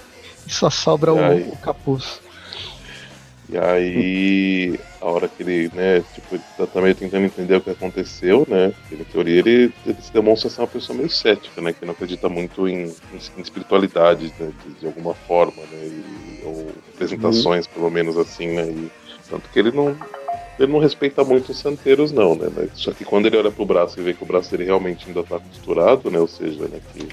E 0.47 0.53
só 0.53 0.69
sobra 0.69 1.11
o, 1.11 1.53
o 1.53 1.57
capuz. 1.57 2.21
E 3.55 3.57
aí, 3.57 4.81
a 5.01 5.07
hora 5.07 5.29
que 5.29 5.41
ele, 5.45 5.71
né, 5.73 6.03
tipo, 6.13 6.37
tá 6.59 6.67
também 6.67 6.93
tentando 6.93 7.25
entender 7.25 7.55
o 7.55 7.61
que 7.61 7.71
aconteceu, 7.71 8.45
né, 8.51 8.75
em 8.91 9.05
teoria 9.05 9.39
ele, 9.39 9.73
ele 9.87 9.97
se 10.03 10.13
demonstra 10.13 10.51
ser 10.51 10.63
uma 10.63 10.67
pessoa 10.67 10.97
meio 10.97 11.09
cética, 11.09 11.61
né, 11.61 11.73
que 11.73 11.87
não 11.87 11.93
acredita 11.93 12.29
muito 12.29 12.67
em, 12.67 12.87
em, 13.13 13.41
espiritualidade, 13.41 14.35
né, 14.41 14.51
de, 14.67 14.75
de, 14.81 14.87
alguma 14.87 15.15
forma, 15.15 15.63
né, 15.71 15.87
e, 15.87 16.43
ou 16.45 16.67
representações, 16.89 17.67
uhum. 17.67 17.73
pelo 17.75 17.91
menos 17.93 18.19
assim, 18.19 18.49
né, 18.49 18.65
e 18.65 18.91
tanto 19.31 19.49
que 19.49 19.57
ele 19.57 19.71
não, 19.71 19.97
ele 20.59 20.73
não 20.73 20.81
respeita 20.81 21.23
muito 21.23 21.53
os 21.53 21.59
santeiros, 21.61 22.11
não, 22.11 22.35
né, 22.35 22.51
mas, 22.57 22.71
só 22.75 22.91
que 22.91 23.05
quando 23.05 23.27
ele 23.27 23.37
olha 23.37 23.53
pro 23.53 23.65
braço 23.65 24.01
e 24.01 24.03
vê 24.03 24.15
que 24.15 24.25
o 24.25 24.27
braço 24.27 24.51
dele 24.51 24.65
realmente 24.65 25.07
ainda 25.07 25.23
tá 25.23 25.39
costurado, 25.39 26.11
né, 26.11 26.19
ou 26.19 26.27
seja, 26.27 26.67
né, 26.67 26.81
que 26.93 27.09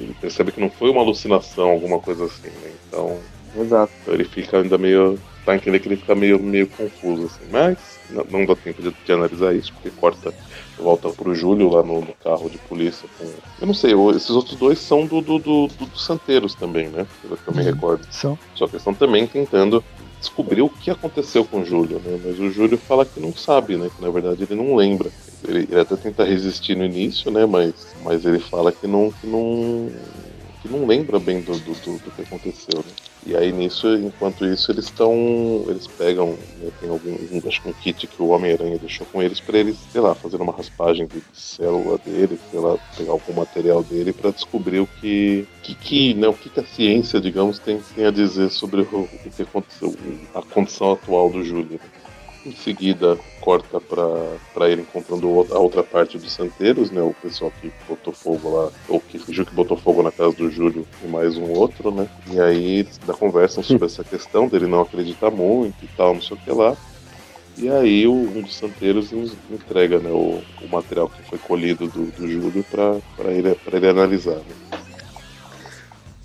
ele 0.00 0.16
percebe 0.20 0.50
que 0.50 0.60
não 0.60 0.68
foi 0.68 0.90
uma 0.90 1.00
alucinação, 1.00 1.70
alguma 1.70 2.00
coisa 2.00 2.24
assim, 2.24 2.48
né, 2.48 2.72
então... 2.88 3.16
Exato. 3.56 3.92
Então 4.02 4.12
ele 4.12 4.24
fica 4.24 4.58
ainda 4.58 4.76
meio 4.76 5.18
dá 5.46 5.52
a 5.52 5.56
entender 5.56 5.78
que 5.78 5.88
ele 5.88 5.96
fica 5.96 6.14
meio, 6.14 6.38
meio 6.42 6.66
confuso, 6.66 7.26
assim. 7.26 7.48
Mas 7.50 7.78
não, 8.10 8.44
dá 8.44 8.56
tempo 8.56 8.82
de, 8.82 8.90
de, 8.90 9.12
analisar 9.12 9.54
isso, 9.54 9.72
porque 9.72 9.90
corta, 9.90 10.34
volta 10.76 11.08
pro 11.10 11.34
Júlio 11.34 11.70
lá 11.70 11.82
no, 11.82 12.00
no 12.00 12.12
carro 12.22 12.50
de 12.50 12.58
polícia. 12.58 13.08
Com... 13.16 13.24
Eu 13.60 13.66
não 13.66 13.74
sei, 13.74 13.92
esses 14.14 14.30
outros 14.30 14.56
dois 14.56 14.78
são 14.80 15.06
do, 15.06 15.20
do, 15.20 15.38
do, 15.38 15.68
do 15.68 15.98
Santeiros 15.98 16.54
também, 16.54 16.88
né? 16.88 17.06
Pelo 17.22 17.36
que 17.36 17.48
eu 17.48 17.54
me 17.54 17.60
uhum. 17.60 17.66
recordo. 17.66 18.06
São. 18.10 18.36
Só 18.54 18.66
que 18.66 18.76
estão 18.76 18.92
também 18.92 19.26
tentando 19.26 19.82
descobrir 20.18 20.62
o 20.62 20.68
que 20.68 20.90
aconteceu 20.90 21.44
com 21.44 21.60
o 21.60 21.64
Júlio, 21.64 22.00
né? 22.04 22.20
Mas 22.24 22.38
o 22.40 22.50
Júlio 22.50 22.76
fala 22.76 23.06
que 23.06 23.20
não 23.20 23.32
sabe, 23.32 23.76
né? 23.76 23.88
Que 23.94 24.02
na 24.02 24.10
verdade 24.10 24.42
ele 24.42 24.54
não 24.56 24.74
lembra. 24.74 25.10
Ele, 25.46 25.68
ele 25.70 25.80
até 25.80 25.94
tenta 25.94 26.24
resistir 26.24 26.76
no 26.76 26.84
início, 26.84 27.30
né? 27.30 27.46
Mas, 27.46 27.94
mas 28.02 28.24
ele 28.24 28.40
fala 28.40 28.72
que 28.72 28.86
não, 28.88 29.12
que 29.12 29.26
não, 29.26 29.90
que 30.60 30.68
não 30.68 30.86
lembra 30.86 31.20
bem 31.20 31.40
do, 31.40 31.52
do, 31.52 31.72
do, 31.72 31.98
do 31.98 32.10
que 32.10 32.22
aconteceu, 32.22 32.78
né? 32.78 32.92
E 33.26 33.34
aí 33.34 33.50
nisso, 33.50 33.92
enquanto 33.96 34.46
isso, 34.46 34.70
eles 34.70 34.84
estão. 34.84 35.12
Eles 35.66 35.88
pegam, 35.88 36.38
né, 36.60 36.70
tem 36.80 36.88
algum. 36.88 37.16
Acho 37.48 37.60
que 37.60 37.68
um 37.68 37.72
kit 37.72 38.06
que 38.06 38.22
o 38.22 38.28
Homem-Aranha 38.28 38.78
deixou 38.78 39.04
com 39.06 39.20
eles 39.20 39.40
para 39.40 39.58
eles, 39.58 39.76
sei 39.90 40.00
lá, 40.00 40.14
fazer 40.14 40.40
uma 40.40 40.52
raspagem 40.52 41.08
de 41.08 41.20
célula 41.32 41.98
dele, 41.98 42.38
sei 42.52 42.60
lá, 42.60 42.78
pegar 42.96 43.10
algum 43.10 43.32
material 43.32 43.82
dele 43.82 44.12
para 44.12 44.30
descobrir 44.30 44.78
o 44.78 44.86
que. 44.86 45.44
que, 45.60 45.74
que 45.74 46.14
né, 46.14 46.28
o 46.28 46.34
que, 46.34 46.48
que 46.48 46.60
a 46.60 46.64
ciência, 46.64 47.20
digamos, 47.20 47.58
tem, 47.58 47.80
tem 47.96 48.06
a 48.06 48.12
dizer 48.12 48.48
sobre 48.48 48.82
o, 48.82 49.00
o 49.00 49.30
que 49.36 49.42
aconteceu, 49.42 49.92
a 50.32 50.40
condição 50.40 50.92
atual 50.92 51.28
do 51.28 51.42
Júlio. 51.42 51.80
Em 52.46 52.54
seguida, 52.54 53.18
corta 53.40 53.80
para 53.80 54.70
ele 54.70 54.82
encontrando 54.82 55.26
a 55.50 55.58
outra 55.58 55.82
parte 55.82 56.16
dos 56.16 56.32
santeiros, 56.32 56.92
né? 56.92 57.02
O 57.02 57.12
pessoal 57.12 57.52
que 57.60 57.72
botou 57.88 58.12
fogo 58.12 58.48
lá, 58.48 58.70
ou 58.88 59.00
que 59.00 59.18
fingiu 59.18 59.44
que 59.44 59.52
botou 59.52 59.76
fogo 59.76 60.00
na 60.00 60.12
casa 60.12 60.30
do 60.36 60.48
Júlio 60.48 60.86
e 61.02 61.08
mais 61.08 61.36
um 61.36 61.50
outro, 61.50 61.90
né? 61.90 62.08
E 62.30 62.38
aí 62.38 62.88
da 63.04 63.14
conversam 63.14 63.64
sobre 63.64 63.86
essa 63.86 64.04
questão 64.04 64.46
dele 64.46 64.68
não 64.68 64.82
acreditar 64.82 65.28
muito 65.28 65.84
e 65.84 65.88
tal, 65.96 66.14
não 66.14 66.22
sei 66.22 66.36
o 66.36 66.40
que 66.40 66.52
lá. 66.52 66.76
E 67.56 67.68
aí 67.68 68.06
o, 68.06 68.12
um 68.12 68.42
dos 68.42 68.54
santeiros 68.54 69.10
entrega 69.50 69.98
né, 69.98 70.10
o, 70.10 70.40
o 70.62 70.68
material 70.70 71.08
que 71.08 71.20
foi 71.22 71.38
colhido 71.38 71.88
do, 71.88 72.12
do 72.12 72.28
Júlio 72.28 72.64
para 72.70 73.32
ele, 73.32 73.58
ele 73.72 73.88
analisar. 73.88 74.36
Né? 74.36 74.80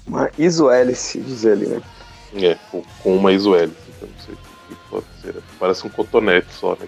Uma 0.05 0.29
isoélice, 0.37 1.19
diz 1.19 1.45
ele, 1.45 1.65
né? 1.65 1.81
É, 2.35 2.55
com, 2.69 2.83
com 3.01 3.15
uma 3.15 3.33
isoélice, 3.33 3.75
então 3.89 4.07
não 4.07 4.23
sei 4.23 4.50
Parece 5.59 5.85
um 5.85 5.89
cotonete 5.89 6.47
só, 6.53 6.77
né? 6.79 6.87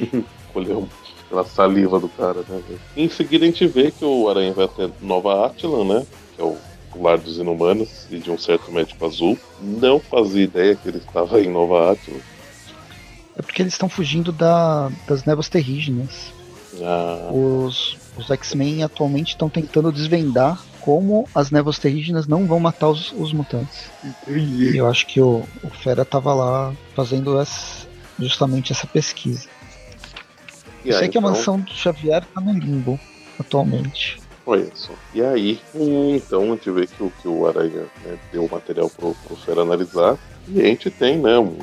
Que 0.00 0.24
colheu 0.52 0.88
pela 1.28 1.44
saliva 1.44 2.00
do 2.00 2.08
cara, 2.08 2.44
né? 2.48 2.62
Em 2.96 3.08
seguida 3.08 3.44
a 3.44 3.48
gente 3.48 3.66
vê 3.66 3.90
que 3.90 4.04
o 4.04 4.28
Aranha 4.28 4.52
vai 4.52 4.64
até 4.64 4.90
Nova 5.00 5.46
Atlan, 5.46 5.84
né? 5.84 6.06
Que 6.34 6.42
é 6.42 6.44
o 6.44 6.56
lar 6.96 7.18
dos 7.18 7.38
inumanos 7.38 8.06
e 8.10 8.18
de 8.18 8.30
um 8.30 8.38
certo 8.38 8.70
médico 8.72 9.06
azul. 9.06 9.38
Não 9.60 10.00
fazia 10.00 10.42
ideia 10.42 10.74
que 10.74 10.88
ele 10.88 10.98
estava 10.98 11.40
em 11.40 11.48
Nova 11.48 11.92
Atlan. 11.92 12.18
É 13.36 13.42
porque 13.42 13.62
eles 13.62 13.74
estão 13.74 13.88
fugindo 13.88 14.32
da, 14.32 14.90
das 15.06 15.24
névoas 15.24 15.48
terrígenas. 15.48 16.32
Ah. 16.82 17.30
Os, 17.32 17.96
os 18.16 18.30
X-Men 18.30 18.82
atualmente 18.82 19.30
estão 19.30 19.48
tentando 19.48 19.92
desvendar 19.92 20.60
como 20.80 21.28
as 21.34 21.50
névoas 21.50 21.78
terrígenas 21.78 22.26
não 22.26 22.46
vão 22.46 22.58
matar 22.60 22.88
os, 22.88 23.12
os 23.12 23.32
mutantes. 23.32 23.90
Entendi. 24.04 24.76
Eu 24.76 24.88
acho 24.88 25.06
que 25.06 25.20
o, 25.20 25.44
o 25.62 25.70
Fera 25.70 26.04
tava 26.04 26.32
lá 26.34 26.72
fazendo 26.94 27.38
essa, 27.40 27.86
justamente 28.18 28.72
essa 28.72 28.86
pesquisa. 28.86 29.48
E 30.84 30.88
Eu 30.88 30.94
sei 30.94 31.02
aí, 31.04 31.08
que 31.08 31.18
a 31.18 31.20
então, 31.20 31.30
mansão 31.30 31.60
do 31.60 31.70
Xavier 31.72 32.24
tá 32.34 32.40
no 32.40 32.52
limbo 32.52 32.98
atualmente. 33.38 34.18
Olha 34.46 34.70
só. 34.74 34.92
E 35.14 35.22
aí, 35.22 35.60
hum, 35.74 36.16
então, 36.16 36.42
a 36.44 36.46
gente 36.56 36.70
vê 36.70 36.86
que 36.86 37.02
o, 37.02 37.12
que 37.20 37.28
o 37.28 37.46
Aranha 37.46 37.84
né, 38.04 38.18
deu 38.32 38.44
o 38.44 38.50
material 38.50 38.88
pro, 38.90 39.14
pro 39.26 39.36
Fera 39.36 39.62
analisar. 39.62 40.16
E 40.48 40.60
a 40.60 40.64
gente 40.64 40.90
tem, 40.90 41.18
né, 41.18 41.38
um- 41.38 41.56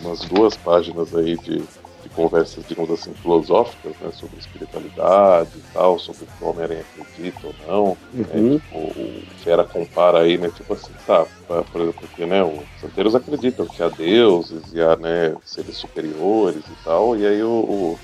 umas 0.00 0.20
duas 0.20 0.56
páginas 0.56 1.14
aí 1.14 1.36
de 1.38 1.62
conversas, 2.10 2.64
digamos 2.66 2.90
assim, 2.90 3.14
filosóficas, 3.14 3.98
né, 3.98 4.10
sobre 4.12 4.38
espiritualidade 4.38 5.58
e 5.58 5.62
tal, 5.72 5.98
sobre 5.98 6.24
o 6.24 6.28
que 6.28 6.42
o 6.42 6.46
Homem-Aranha 6.48 6.82
acredita 6.82 7.46
ou 7.48 7.56
não. 7.58 7.98
né, 8.26 8.44
Uhum. 8.44 8.50
tipo, 8.50 8.66
o 8.70 9.26
Fera 9.36 9.66
compara 9.66 10.20
aí, 10.22 10.38
né, 10.38 10.50
tipo 10.50 10.72
assim, 10.74 10.94
tá, 11.04 11.26
por 11.46 11.80
exemplo, 11.80 11.94
porque, 12.00 12.26
né, 12.26 12.44
os 12.44 12.68
santeiros 12.76 13.14
acreditam 13.14 13.68
que 13.68 13.82
há 13.82 13.88
deuses 13.88 14.72
e 14.72 14.80
há, 14.80 14.96
né, 14.96 15.36
seres 15.44 15.76
superiores 15.78 16.68
e 16.68 16.76
tal, 16.76 17.16
e 17.16 17.26
aí 17.26 17.42
o, 17.42 17.96
o 17.96 18.00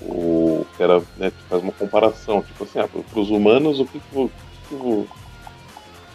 o 0.00 0.70
né, 1.16 1.32
faz 1.48 1.62
uma 1.62 1.72
comparação 1.74 2.42
tipo 2.42 2.64
assim 2.64 2.78
ah, 2.78 2.88
para 2.88 3.20
os 3.20 3.30
humanos 3.30 3.80
o 3.80 3.86
que 3.88 4.00
que, 4.00 4.12
vo- 4.12 4.34
o 4.70 5.10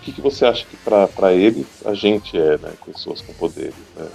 que, 0.02 0.14
que 0.14 0.22
você 0.22 0.46
acha 0.46 0.66
que 0.68 0.78
para 0.78 1.34
eles 1.34 1.82
a 1.86 1.94
gente 1.94 2.38
é 2.38 2.58
né 2.58 2.78
pessoas 2.86 3.22
com 3.22 3.34
poderes 3.34 3.92
né 3.94 4.10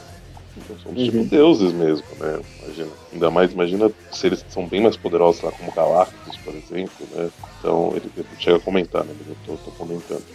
então, 0.61 0.79
somos 0.79 1.03
tipo 1.03 1.23
Uhum. 1.23 1.29
deuses 1.29 1.73
mesmo 1.73 2.07
né 2.17 2.43
imagina 2.61 2.97
ainda 3.13 3.31
mais 3.31 3.53
imagina 3.53 3.93
seres 4.11 4.43
que 4.43 4.53
são 4.53 4.69
bem 4.69 4.83
mais 4.83 4.97
poderosos 4.97 5.43
lá 5.43 5.53
como 5.53 5.73
Galactus 5.73 6.39
por 6.39 6.55
exemplo 6.57 7.09
né 7.11 7.31
então 7.59 7.97
ele, 7.97 8.11
ele 8.17 8.29
chega 8.37 8.57
a 8.57 8.61
comentar 8.61 9.05
né 9.05 9.15
eu 9.27 9.37
tô, 9.37 9.59
tô 9.59 9.73
comentando 9.73 10.27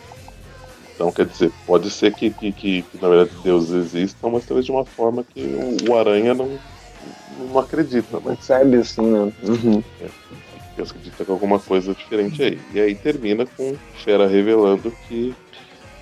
então 0.93 1.11
quer 1.11 1.25
dizer 1.27 1.53
pode 1.65 1.89
ser 1.91 2.13
que, 2.15 2.31
que, 2.33 2.53
que, 2.53 2.83
que, 2.83 2.97
na 2.97 3.09
verdade 3.09 3.35
deuses 3.41 3.73
existam 3.73 4.29
mas 4.31 4.45
talvez 4.45 4.65
de 4.65 4.71
uma 4.71 4.85
forma 4.85 5.23
que 5.23 5.45
o, 5.55 5.89
o 5.91 5.95
aranha 5.95 6.33
não 6.33 6.61
não 7.27 7.57
acredita 7.59 8.19
mas 8.19 8.37
Concebe 8.37 8.77
assim, 8.77 9.01
né? 9.05 9.31
Uhum. 9.43 9.83
eu 10.75 10.83
acredito 10.83 11.15
que 11.15 11.21
é 11.29 11.33
alguma 11.33 11.59
coisa 11.61 11.93
diferente 11.93 12.41
aí. 12.43 12.65
E 12.69 12.79
aí 12.79 12.95
termina 12.95 13.45
com 13.45 13.77
Fera 13.93 14.27
revelando 14.27 14.95
que, 15.01 15.37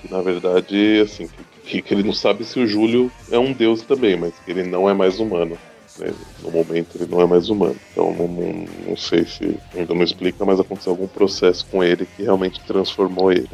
que 0.01 0.09
na 0.09 0.21
verdade, 0.21 1.01
assim, 1.01 1.27
que, 1.27 1.45
que 1.63 1.93
ele 1.93 2.03
não 2.03 2.13
sabe 2.13 2.43
se 2.43 2.59
o 2.59 2.67
Júlio 2.67 3.11
é 3.31 3.39
um 3.39 3.53
deus 3.53 3.81
também, 3.81 4.15
mas 4.17 4.33
que 4.43 4.51
ele 4.51 4.63
não 4.63 4.89
é 4.89 4.93
mais 4.93 5.19
humano. 5.19 5.57
né? 5.97 6.11
No 6.41 6.51
momento 6.51 6.89
ele 6.95 7.09
não 7.09 7.21
é 7.21 7.25
mais 7.25 7.49
humano. 7.49 7.75
Então 7.91 8.13
não, 8.13 8.27
não, 8.27 8.65
não 8.87 8.97
sei 8.97 9.25
se 9.25 9.57
ainda 9.75 9.93
não 9.93 10.03
explica, 10.03 10.43
mas 10.45 10.59
aconteceu 10.59 10.91
algum 10.91 11.07
processo 11.07 11.65
com 11.67 11.83
ele 11.83 12.05
que 12.05 12.23
realmente 12.23 12.59
transformou 12.61 13.31
ele. 13.31 13.47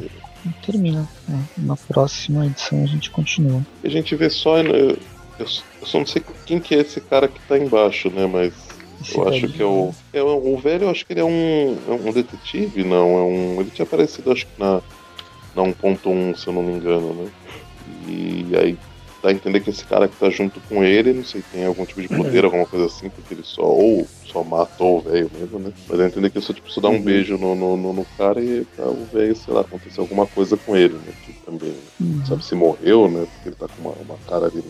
né? 0.44 0.52
Termina. 0.64 1.08
né? 1.28 1.44
Na 1.58 1.76
próxima 1.76 2.46
edição 2.46 2.82
a 2.82 2.86
gente 2.86 3.10
continua. 3.10 3.64
E 3.82 3.86
a 3.86 3.90
gente 3.90 4.14
vê 4.16 4.28
só. 4.30 4.62
né, 4.62 4.70
Eu, 4.70 4.98
eu 5.38 5.46
só 5.46 5.98
não 5.98 6.06
sei 6.06 6.22
quem 6.46 6.58
que 6.60 6.74
é 6.74 6.78
esse 6.80 7.00
cara 7.00 7.28
que 7.28 7.40
tá 7.48 7.58
embaixo, 7.58 8.10
né? 8.10 8.26
Mas 8.26 8.52
Esse 9.02 9.16
Eu 9.16 9.28
acho 9.28 9.48
que 9.48 9.62
é 9.62 9.66
o. 9.66 9.94
É 10.12 10.22
o 10.22 10.56
velho, 10.58 10.84
eu 10.84 10.90
acho 10.90 11.06
que 11.06 11.12
ele 11.12 11.20
é 11.20 11.24
um, 11.24 11.76
é 11.88 11.92
um 11.92 12.12
detetive, 12.12 12.84
não. 12.84 13.18
É 13.18 13.22
um. 13.22 13.60
Ele 13.60 13.70
tinha 13.70 13.84
aparecido, 13.86 14.32
acho 14.32 14.46
que 14.46 14.52
na, 14.58 14.80
na 15.54 15.62
1.1, 15.62 16.36
se 16.36 16.46
eu 16.46 16.52
não 16.52 16.62
me 16.62 16.72
engano, 16.72 17.14
né? 17.14 17.28
E 18.10 18.56
aí 18.56 18.78
dá 19.22 19.28
a 19.28 19.32
entender 19.32 19.60
que 19.60 19.68
esse 19.70 19.84
cara 19.84 20.08
que 20.08 20.16
tá 20.16 20.30
junto 20.30 20.60
com 20.62 20.82
ele, 20.82 21.12
não 21.12 21.22
sei, 21.24 21.42
tem 21.52 21.64
algum 21.66 21.84
tipo 21.84 22.00
de 22.00 22.08
poder, 22.08 22.42
alguma 22.44 22.64
coisa 22.66 22.86
assim, 22.86 23.08
porque 23.10 23.34
ele 23.34 23.42
só. 23.44 23.62
Ou 23.62 24.06
só 24.26 24.42
matou 24.44 24.98
o 24.98 25.00
velho 25.00 25.30
mesmo, 25.38 25.58
né? 25.58 25.72
Mas 25.88 25.98
dá 25.98 26.04
a 26.04 26.06
entender 26.06 26.30
que 26.30 26.38
ele 26.38 26.44
só, 26.46 26.52
tipo, 26.52 26.70
só 26.70 26.80
dá 26.80 26.88
um 26.88 26.92
Uhum. 26.94 27.02
beijo 27.02 27.36
no, 27.36 27.54
no, 27.54 27.76
no, 27.76 27.92
no 27.92 28.04
cara 28.16 28.40
e 28.40 28.64
tá, 28.76 28.84
o 28.84 29.06
velho, 29.12 29.34
sei 29.36 29.52
lá, 29.52 29.60
aconteceu 29.62 30.02
alguma 30.04 30.26
coisa 30.26 30.56
com 30.56 30.76
ele, 30.76 30.94
né? 30.94 31.12
Que 31.26 31.32
também. 31.44 31.74
Uhum. 32.00 32.24
Sabe 32.26 32.44
se 32.44 32.54
morreu, 32.54 33.08
né? 33.10 33.26
Porque 33.34 33.48
ele 33.50 33.56
tá 33.56 33.66
com 33.68 33.88
uma, 33.88 33.96
uma 34.00 34.16
cara 34.28 34.46
ali. 34.46 34.62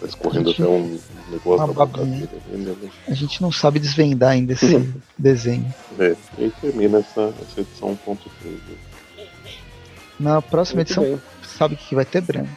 Tá 0.00 0.06
escorrendo 0.06 0.48
Gente, 0.50 0.62
até 0.62 0.70
um 0.70 0.98
negócio 1.30 1.66
na 1.66 1.72
boca 1.74 2.04
dele. 2.04 2.28
né? 2.52 2.90
A 3.06 3.12
gente 3.14 3.42
não 3.42 3.52
sabe 3.52 3.78
desvendar 3.78 4.30
ainda 4.30 4.54
esse 4.54 4.88
desenho. 5.18 5.66
É, 5.98 6.16
e 6.38 6.44
aí 6.44 6.52
termina 6.60 6.98
essa, 7.00 7.34
essa 7.42 7.60
edição 7.60 7.98
1.3. 8.06 8.16
né? 8.44 8.76
Na 10.18 10.40
próxima 10.40 10.76
Muito 10.78 10.88
edição, 10.88 11.02
bem. 11.04 11.20
sabe 11.42 11.74
o 11.74 11.76
que 11.76 11.94
vai 11.94 12.04
ter, 12.06 12.20
Breno? 12.22 12.48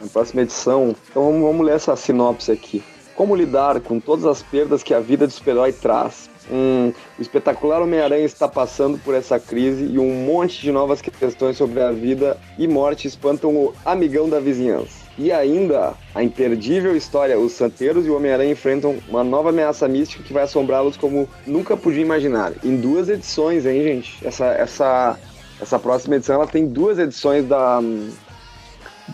Na 0.00 0.06
próxima 0.08 0.42
edição, 0.42 0.94
então 1.10 1.42
vamos, 1.42 1.64
ler 1.64 1.76
essa 1.76 1.96
sinopse 1.96 2.52
aqui. 2.52 2.82
Como 3.14 3.34
lidar 3.34 3.80
com 3.80 3.98
todas 3.98 4.26
as 4.26 4.42
perdas 4.42 4.82
que 4.82 4.92
a 4.92 5.00
vida 5.00 5.26
de 5.26 5.32
super-herói 5.32 5.72
traz? 5.72 6.28
Hum, 6.50 6.92
o 7.18 7.22
espetacular 7.22 7.80
Homem-Aranha 7.80 8.24
está 8.24 8.46
passando 8.46 8.98
por 8.98 9.14
essa 9.14 9.40
crise 9.40 9.86
e 9.86 9.98
um 9.98 10.26
monte 10.26 10.60
de 10.60 10.70
novas 10.70 11.00
questões 11.00 11.56
sobre 11.56 11.80
a 11.80 11.90
vida 11.90 12.36
e 12.58 12.68
morte 12.68 13.08
espantam 13.08 13.54
o 13.54 13.74
amigão 13.84 14.28
da 14.28 14.38
vizinhança. 14.38 15.06
E 15.18 15.32
ainda, 15.32 15.94
a 16.14 16.22
imperdível 16.22 16.94
história, 16.94 17.38
os 17.38 17.52
Santeiros 17.52 18.06
e 18.06 18.10
o 18.10 18.16
Homem-Aranha 18.16 18.52
enfrentam 18.52 18.98
uma 19.08 19.24
nova 19.24 19.48
ameaça 19.48 19.88
mística 19.88 20.22
que 20.22 20.32
vai 20.32 20.42
assombrá-los 20.42 20.96
como 20.96 21.26
nunca 21.46 21.74
podia 21.74 22.02
imaginar. 22.02 22.52
Em 22.62 22.76
duas 22.76 23.08
edições, 23.08 23.64
hein, 23.64 23.82
gente? 23.82 24.18
Essa, 24.22 24.44
essa, 24.46 25.18
essa 25.60 25.78
próxima 25.78 26.16
edição 26.16 26.36
ela 26.36 26.46
tem 26.46 26.66
duas 26.68 26.98
edições 26.98 27.46
Da 27.46 27.80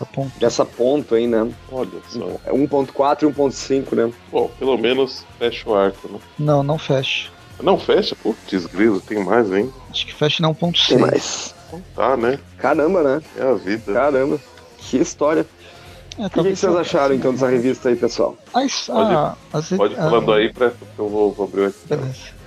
ponta. 0.05 0.31
dessa 0.39 0.65
ponto 0.65 1.15
aí, 1.15 1.27
né? 1.27 1.51
Olha 1.71 1.89
só. 2.09 2.25
É 2.45 2.51
1.4 2.51 3.23
e 3.23 3.25
1.5, 3.33 3.95
né? 3.95 4.13
Bom, 4.31 4.49
pelo 4.59 4.77
menos 4.77 5.25
fecha 5.39 5.69
o 5.69 5.75
arco, 5.75 6.07
né? 6.07 6.19
Não, 6.39 6.63
não 6.63 6.77
fecha. 6.77 7.29
Não, 7.61 7.77
fecha? 7.79 8.15
Putz, 8.15 8.65
grilo, 8.65 8.99
tem 8.99 9.23
mais, 9.23 9.51
hein? 9.51 9.71
Acho 9.89 10.05
que 10.05 10.13
fecha 10.13 10.41
na 10.41 10.53
Tem 10.53 10.71
1.6. 10.71 10.99
mais. 10.99 11.55
Então 11.67 11.83
tá, 11.95 12.17
né? 12.17 12.39
Caramba, 12.57 13.03
né? 13.03 13.21
É 13.37 13.43
a 13.43 13.53
vida. 13.53 13.93
Caramba. 13.93 14.39
Que 14.77 14.97
história. 14.97 15.45
É, 16.19 16.25
O 16.25 16.29
que, 16.29 16.43
que 16.43 16.55
vocês 16.55 16.75
acharam 16.75 17.15
então 17.15 17.31
dessa 17.31 17.47
revista 17.47 17.89
aí, 17.89 17.95
pessoal? 17.95 18.35
As, 18.53 18.89
a, 18.89 19.35
as, 19.53 19.69
Pode 19.69 19.93
ir 19.93 19.99
a- 19.99 20.03
falando 20.03 20.33
aí, 20.33 20.51
pra, 20.53 20.69
porque 20.71 20.99
eu 20.99 21.07
vou, 21.09 21.31
vou 21.31 21.45
abrir 21.45 21.61
o 21.61 21.67
aqui. 21.67 21.77
Beleza. 21.87 22.43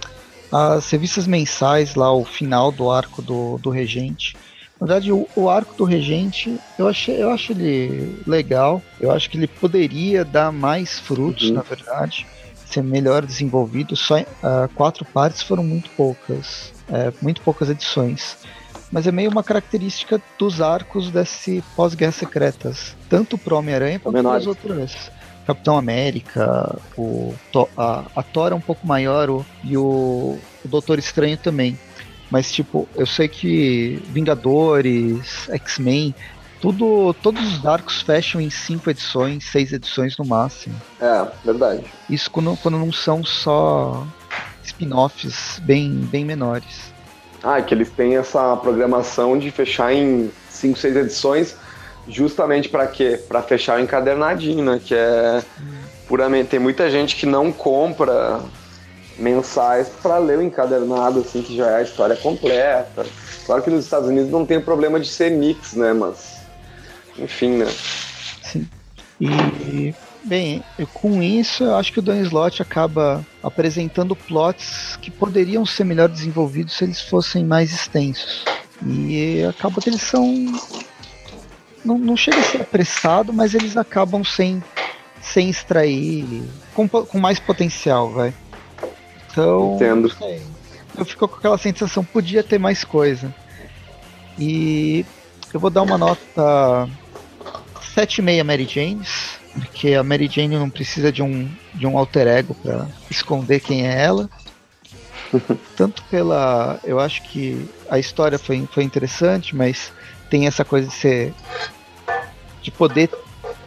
As 0.52 0.88
revistas 0.90 1.26
mensais 1.26 1.94
lá, 1.96 2.12
o 2.12 2.24
final 2.24 2.70
do 2.70 2.90
arco 2.90 3.20
do, 3.20 3.58
do 3.58 3.70
Regente. 3.70 4.36
Na 4.80 4.86
verdade, 4.86 5.10
o, 5.12 5.26
o 5.34 5.48
arco 5.48 5.74
do 5.74 5.84
Regente, 5.84 6.58
eu, 6.78 6.86
achei, 6.86 7.22
eu 7.22 7.30
acho 7.30 7.52
ele 7.52 8.20
legal. 8.26 8.82
Eu 9.00 9.10
acho 9.10 9.30
que 9.30 9.36
ele 9.38 9.46
poderia 9.46 10.24
dar 10.24 10.52
mais 10.52 10.98
frutos, 10.98 11.48
Uhum. 11.48 11.54
na 11.54 11.62
verdade. 11.62 12.26
Ser 12.66 12.82
melhor 12.82 13.24
desenvolvido. 13.24 13.96
Só 13.96 14.16
ah, 14.42 14.68
quatro 14.74 15.04
partes 15.04 15.40
foram 15.42 15.62
muito 15.64 15.88
poucas. 15.90 16.72
é, 16.92 17.12
muito 17.22 17.40
poucas 17.40 17.70
edições. 17.70 18.36
Mas 18.92 19.06
é 19.06 19.12
meio 19.12 19.30
uma 19.30 19.42
característica 19.42 20.20
dos 20.38 20.60
arcos 20.60 21.10
desse 21.10 21.64
pós-guerra 21.74 22.12
secretas. 22.12 22.94
Tanto 23.08 23.36
pro 23.38 23.56
Homem-Aranha 23.56 23.98
quanto 23.98 24.22
para 24.22 24.38
os 24.38 24.46
outros. 24.46 25.10
Capitão 25.46 25.76
América, 25.78 26.76
o, 26.96 27.34
a, 27.76 28.04
a 28.14 28.22
Thor 28.22 28.52
é 28.52 28.54
um 28.54 28.60
pouco 28.60 28.86
maior 28.86 29.30
o- 29.30 29.46
e 29.64 29.76
o, 29.76 30.38
o 30.64 30.68
Doutor 30.68 30.98
Estranho 30.98 31.36
também. 31.36 31.78
Mas, 32.30 32.50
tipo, 32.50 32.88
eu 32.96 33.06
sei 33.06 33.28
que 33.28 34.02
Vingadores, 34.08 35.48
X-Men, 35.48 36.14
tudo, 36.60 37.14
todos 37.22 37.58
os 37.58 37.66
arcos 37.66 38.02
fecham 38.02 38.40
em 38.40 38.50
cinco 38.50 38.90
edições, 38.90 39.44
seis 39.44 39.72
edições 39.72 40.16
no 40.16 40.24
máximo. 40.24 40.74
É, 41.00 41.26
verdade. 41.44 41.84
Isso 42.10 42.30
quando, 42.30 42.56
quando 42.56 42.78
não 42.78 42.92
são 42.92 43.22
só 43.24 44.06
spin-offs 44.64 45.60
bem, 45.62 45.90
bem 46.10 46.24
menores. 46.24 46.92
Ah, 47.42 47.62
que 47.62 47.72
eles 47.72 47.90
têm 47.90 48.16
essa 48.16 48.56
programação 48.56 49.38
de 49.38 49.50
fechar 49.50 49.92
em 49.92 50.32
5, 50.50 50.78
6 50.78 50.96
edições, 50.96 51.56
justamente 52.08 52.68
para 52.68 52.86
quê? 52.86 53.20
Para 53.28 53.42
fechar 53.42 53.78
o 53.78 53.82
encadernadinho, 53.82 54.64
né? 54.64 54.80
Que 54.84 54.94
é 54.94 55.42
puramente. 56.08 56.48
Tem 56.48 56.58
muita 56.58 56.90
gente 56.90 57.14
que 57.14 57.26
não 57.26 57.52
compra 57.52 58.40
mensais 59.18 59.88
para 60.02 60.18
ler 60.18 60.38
o 60.38 60.42
encadernado, 60.42 61.20
assim, 61.20 61.42
que 61.42 61.56
já 61.56 61.70
é 61.70 61.76
a 61.76 61.82
história 61.82 62.16
completa. 62.16 63.06
Claro 63.44 63.62
que 63.62 63.70
nos 63.70 63.84
Estados 63.84 64.08
Unidos 64.08 64.30
não 64.30 64.44
tem 64.44 64.60
problema 64.60 65.00
de 65.00 65.08
ser 65.08 65.30
mix, 65.30 65.74
né? 65.74 65.92
Mas. 65.92 66.36
Enfim, 67.18 67.50
né? 67.58 67.66
Sim. 68.42 68.68
E, 69.20 69.94
bem, 70.22 70.62
com 70.92 71.22
isso, 71.22 71.64
eu 71.64 71.74
acho 71.76 71.92
que 71.92 71.98
o 71.98 72.02
Dan 72.02 72.20
Slott 72.22 72.60
acaba 72.60 73.24
apresentando 73.42 74.14
plots 74.14 74.98
que 75.00 75.10
poderiam 75.10 75.64
ser 75.64 75.84
melhor 75.84 76.08
desenvolvidos 76.08 76.76
se 76.76 76.84
eles 76.84 77.00
fossem 77.00 77.44
mais 77.44 77.72
extensos. 77.72 78.44
E 78.84 79.42
acaba 79.44 79.80
que 79.80 79.88
eles 79.88 80.02
são. 80.02 80.26
Não, 81.84 81.96
não 81.96 82.16
chega 82.16 82.38
a 82.38 82.42
ser 82.42 82.60
apressado, 82.60 83.32
mas 83.32 83.54
eles 83.54 83.76
acabam 83.76 84.22
sem, 84.22 84.62
sem 85.22 85.48
extrair. 85.48 86.42
Com, 86.74 86.86
com 86.86 87.18
mais 87.18 87.40
potencial, 87.40 88.10
vai. 88.10 88.34
Então. 89.36 89.74
Entendo. 89.74 90.10
Eu 90.96 91.04
fico 91.04 91.28
com 91.28 91.36
aquela 91.36 91.58
sensação, 91.58 92.02
podia 92.02 92.42
ter 92.42 92.58
mais 92.58 92.82
coisa. 92.84 93.34
E 94.38 95.04
eu 95.52 95.60
vou 95.60 95.68
dar 95.68 95.82
uma 95.82 95.98
nota 95.98 96.88
7,5 97.94 98.42
Mary 98.42 98.64
Janes, 98.64 99.38
porque 99.52 99.92
a 99.92 100.02
Mary 100.02 100.26
Jane 100.26 100.56
não 100.56 100.70
precisa 100.70 101.12
de 101.12 101.22
um, 101.22 101.50
de 101.74 101.86
um 101.86 101.98
alter 101.98 102.26
ego 102.26 102.54
para 102.54 102.88
esconder 103.10 103.60
quem 103.60 103.86
é 103.86 104.02
ela. 104.02 104.30
Tanto 105.76 106.02
pela. 106.04 106.80
Eu 106.82 106.98
acho 106.98 107.22
que 107.24 107.68
a 107.90 107.98
história 107.98 108.38
foi, 108.38 108.66
foi 108.72 108.84
interessante, 108.84 109.54
mas 109.54 109.92
tem 110.30 110.46
essa 110.46 110.64
coisa 110.64 110.88
de 110.88 110.94
ser. 110.94 111.34
de 112.62 112.70
poder 112.70 113.10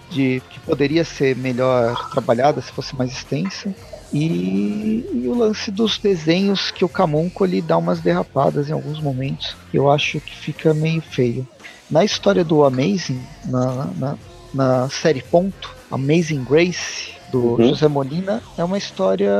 de 0.09 0.41
que 0.49 0.59
poderia 0.61 1.03
ser 1.03 1.35
melhor 1.35 2.09
trabalhada 2.09 2.59
se 2.59 2.71
fosse 2.71 2.95
mais 2.95 3.11
extensa. 3.11 3.71
E, 4.11 5.05
e, 5.13 5.27
o 5.27 5.37
lance 5.37 5.69
dos 5.69 5.97
desenhos 5.97 6.71
que 6.71 6.83
o 6.83 6.89
Camonco 6.89 7.45
ele 7.45 7.61
dá 7.61 7.77
umas 7.77 7.99
derrapadas 7.99 8.69
em 8.69 8.73
alguns 8.73 8.99
momentos. 8.99 9.55
Eu 9.73 9.91
acho 9.91 10.19
que 10.19 10.35
fica 10.35 10.73
meio 10.73 11.01
feio. 11.01 11.47
Na 11.89 12.03
história 12.03 12.43
do 12.43 12.63
Amazing, 12.63 13.21
na, 13.45 13.85
na, 13.97 14.17
na 14.53 14.89
série 14.89 15.21
Ponto, 15.21 15.75
Amazing 15.91 16.43
Grace, 16.43 17.13
do 17.31 17.55
uhum. 17.55 17.69
José 17.69 17.87
Molina, 17.87 18.41
é 18.57 18.63
uma 18.63 18.77
história. 18.77 19.31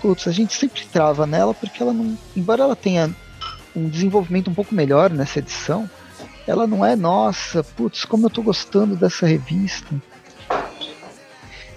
Putz, 0.00 0.28
a 0.28 0.32
gente 0.32 0.54
sempre 0.54 0.86
trava 0.92 1.26
nela 1.26 1.54
porque 1.54 1.82
ela 1.82 1.92
não. 1.92 2.16
Embora 2.36 2.62
ela 2.62 2.76
tenha 2.76 3.14
um 3.74 3.88
desenvolvimento 3.88 4.50
um 4.50 4.54
pouco 4.54 4.74
melhor 4.74 5.10
nessa 5.10 5.38
edição, 5.38 5.88
ela 6.46 6.66
não 6.66 6.84
é, 6.84 6.94
nossa, 6.94 7.64
putz, 7.64 8.04
como 8.04 8.26
eu 8.26 8.30
tô 8.30 8.42
gostando 8.42 8.96
dessa 8.96 9.26
revista. 9.26 9.94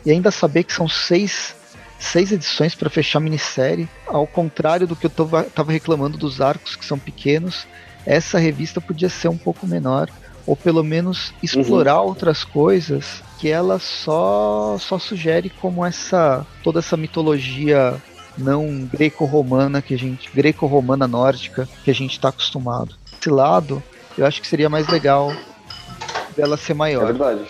E 0.06 0.12
ainda 0.12 0.32
saber 0.32 0.64
que 0.64 0.74
são 0.74 0.88
seis 0.88 1.56
seis 2.00 2.32
edições 2.32 2.74
para 2.74 2.90
fechar 2.90 3.20
a 3.20 3.22
minissérie. 3.22 3.88
Ao 4.08 4.26
contrário 4.26 4.88
do 4.88 4.96
que 4.96 5.06
eu 5.06 5.12
estava 5.12 5.72
reclamando 5.72 6.18
dos 6.18 6.40
arcos 6.40 6.76
que 6.76 6.86
são 6.86 6.98
pequenos, 6.98 7.68
essa 8.06 8.40
revista 8.40 8.80
podia 8.80 9.10
ser 9.10 9.28
um 9.28 9.38
pouco 9.38 9.68
menor 9.68 10.10
ou 10.48 10.56
pelo 10.56 10.84
menos 10.84 11.32
explorar 11.44 12.02
uhum. 12.02 12.08
outras 12.08 12.44
coisas 12.44 13.22
que 13.38 13.50
ela 13.50 13.78
só 13.78 14.78
só 14.80 14.98
sugere 14.98 15.50
como 15.50 15.86
essa 15.86 16.44
toda 16.64 16.80
essa 16.80 16.98
mitologia 16.98 18.02
não 18.36 18.90
greco-romana 18.92 19.82
que 19.82 19.94
a 19.94 19.98
gente 19.98 20.30
greco-romana 20.34 21.08
nórdica 21.08 21.70
que 21.84 21.92
a 21.92 21.94
gente 21.94 22.14
está 22.14 22.30
acostumado. 22.30 22.96
Esse 23.20 23.30
lado, 23.30 23.84
eu 24.18 24.26
acho 24.26 24.42
que 24.42 24.48
seria 24.48 24.70
mais 24.70 24.88
legal 24.88 25.32
dela 26.36 26.58
ser 26.58 26.74
maior. 26.74 27.04
É 27.04 27.14
verdade. 27.14 27.46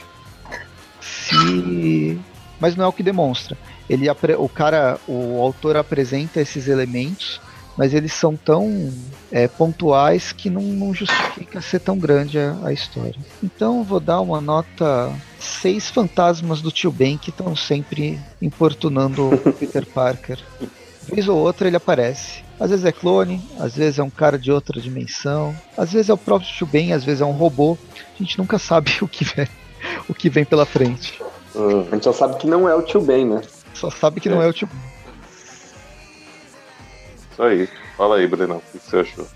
Se 0.99 2.19
mas 2.59 2.75
não 2.75 2.83
é 2.83 2.87
o 2.87 2.93
que 2.93 3.03
demonstra 3.03 3.55
ele 3.89 4.09
o 4.37 4.47
cara, 4.47 4.99
o 5.07 5.41
autor 5.41 5.75
apresenta 5.75 6.39
esses 6.39 6.67
elementos, 6.67 7.41
mas 7.75 7.93
eles 7.93 8.13
são 8.13 8.35
tão 8.35 8.93
é, 9.31 9.47
pontuais 9.47 10.31
que 10.31 10.49
não, 10.49 10.61
não, 10.61 10.93
justifica 10.93 11.61
ser 11.61 11.79
tão 11.79 11.97
grande 11.97 12.37
a, 12.37 12.57
a 12.65 12.73
história. 12.73 13.15
Então 13.41 13.83
vou 13.83 13.99
dar 13.99 14.19
uma 14.19 14.41
nota 14.41 15.11
seis 15.39 15.89
fantasmas 15.89 16.61
do 16.61 16.71
tio 16.71 16.91
Ben 16.91 17.17
que 17.17 17.29
estão 17.29 17.55
sempre 17.55 18.19
importunando 18.41 19.29
o 19.29 19.37
Peter 19.53 19.85
Parker. 19.85 20.39
Vez 21.03 21.27
ou 21.27 21.37
outra 21.37 21.67
ele 21.67 21.77
aparece. 21.77 22.43
Às 22.59 22.71
vezes 22.71 22.85
é 22.85 22.91
clone, 22.91 23.41
às 23.57 23.75
vezes 23.75 23.97
é 23.97 24.03
um 24.03 24.09
cara 24.09 24.37
de 24.37 24.51
outra 24.51 24.81
dimensão, 24.81 25.55
às 25.77 25.93
vezes 25.93 26.09
é 26.09 26.13
o 26.13 26.17
próprio 26.17 26.51
tio 26.51 26.67
Ben, 26.67 26.91
às 26.91 27.05
vezes 27.05 27.21
é 27.21 27.25
um 27.25 27.31
robô. 27.31 27.77
A 27.97 28.21
gente 28.21 28.37
nunca 28.37 28.59
sabe 28.59 28.91
o 29.01 29.07
que 29.07 29.23
vem, 29.23 29.47
o 30.07 30.13
que 30.13 30.29
vem 30.29 30.43
pela 30.43 30.65
frente. 30.65 31.17
Hum, 31.55 31.85
a 31.89 31.95
gente 31.95 32.03
só 32.03 32.11
sabe 32.11 32.37
que 32.37 32.45
não 32.45 32.67
é 32.67 32.75
o 32.75 32.81
tio 32.81 32.99
Ben, 32.99 33.25
né? 33.25 33.41
Só 33.73 33.89
sabe 33.89 34.19
que 34.19 34.29
é. 34.29 34.31
não 34.31 34.41
é 34.41 34.47
o 34.47 34.53
tipo. 34.53 34.73
Isso 37.31 37.43
aí. 37.43 37.69
Fala 37.97 38.17
aí, 38.17 38.27
Brenão, 38.27 38.57
o 38.57 38.79
que 38.79 38.79
você 38.79 38.97
achou? 38.97 39.27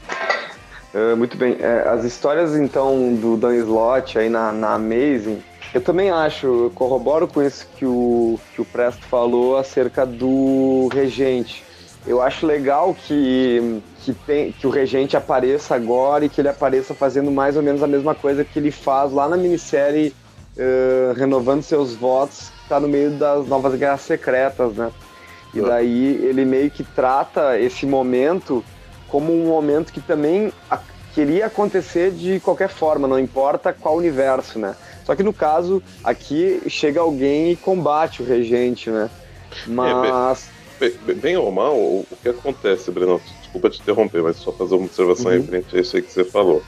Uh, 0.93 1.17
muito 1.17 1.35
bem. 1.37 1.57
É, 1.59 1.87
as 1.89 2.03
histórias, 2.03 2.55
então, 2.55 3.15
do 3.15 3.35
Dan 3.35 3.55
Slott 3.55 4.17
aí 4.17 4.29
na, 4.29 4.51
na 4.51 4.75
Amazing, 4.75 5.41
eu 5.73 5.81
também 5.81 6.11
acho, 6.11 6.45
eu 6.45 6.71
corroboro 6.73 7.27
com 7.27 7.41
isso 7.41 7.67
que 7.75 7.85
o, 7.85 8.39
que 8.53 8.61
o 8.61 8.65
Presto 8.65 9.03
falou 9.05 9.57
acerca 9.57 10.05
do 10.05 10.87
Regente. 10.93 11.63
Eu 12.05 12.21
acho 12.21 12.45
legal 12.45 12.93
que, 12.93 13.81
que, 14.01 14.13
tem, 14.13 14.51
que 14.51 14.67
o 14.67 14.69
Regente 14.69 15.17
apareça 15.17 15.73
agora 15.73 16.25
e 16.25 16.29
que 16.29 16.41
ele 16.41 16.49
apareça 16.49 16.93
fazendo 16.93 17.31
mais 17.31 17.57
ou 17.57 17.63
menos 17.63 17.81
a 17.81 17.87
mesma 17.87 18.13
coisa 18.13 18.43
que 18.43 18.59
ele 18.59 18.69
faz 18.69 19.11
lá 19.11 19.27
na 19.27 19.37
minissérie 19.37 20.13
uh, 20.57 21.13
Renovando 21.13 21.63
Seus 21.63 21.93
Votos, 21.95 22.51
tá 22.67 22.79
no 22.79 22.87
meio 22.87 23.11
das 23.11 23.47
novas 23.47 23.75
guerras 23.75 24.01
secretas, 24.01 24.73
né? 24.73 24.91
E 25.53 25.59
é. 25.59 25.61
daí 25.61 26.25
ele 26.25 26.45
meio 26.45 26.69
que 26.71 26.83
trata 26.83 27.59
esse 27.59 27.85
momento 27.85 28.63
como 29.07 29.31
um 29.31 29.47
momento 29.47 29.93
que 29.93 30.01
também 30.01 30.51
queria 31.13 31.45
acontecer 31.45 32.11
de 32.11 32.39
qualquer 32.39 32.69
forma, 32.69 33.07
não 33.07 33.19
importa 33.19 33.71
qual 33.71 33.95
universo, 33.95 34.57
né? 34.57 34.75
Só 35.05 35.15
que 35.15 35.21
no 35.21 35.33
caso, 35.33 35.83
aqui 36.03 36.61
chega 36.67 36.99
alguém 36.99 37.51
e 37.51 37.55
combate 37.55 38.21
o 38.21 38.25
regente, 38.25 38.89
né? 38.89 39.09
Mas. 39.67 40.49
É, 40.81 40.89
bem, 40.89 41.15
bem, 41.15 41.37
ou 41.37 41.51
mal, 41.51 41.75
o, 41.75 42.07
que 42.21 42.29
acontece, 42.29 42.89
Breno? 42.89 43.21
Desculpa 43.41 43.69
te 43.69 43.81
interromper, 43.81 44.23
mas 44.23 44.37
só 44.37 44.51
fazer 44.51 44.75
uma 44.75 44.85
observação 44.85 45.31
uhum. 45.31 45.37
referente 45.37 45.77
a 45.77 45.79
isso 45.79 45.95
aí 45.95 46.01
que 46.01 46.11
você 46.11 46.23
falou. 46.23 46.63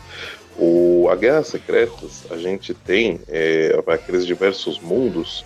O, 0.58 1.08
a 1.12 1.16
Guerra 1.16 1.44
Secretas, 1.44 2.26
a 2.32 2.38
gente 2.38 2.74
tem 2.74 3.20
é, 3.28 3.78
aqueles 3.88 4.26
diversos 4.26 4.80
mundos 4.80 5.46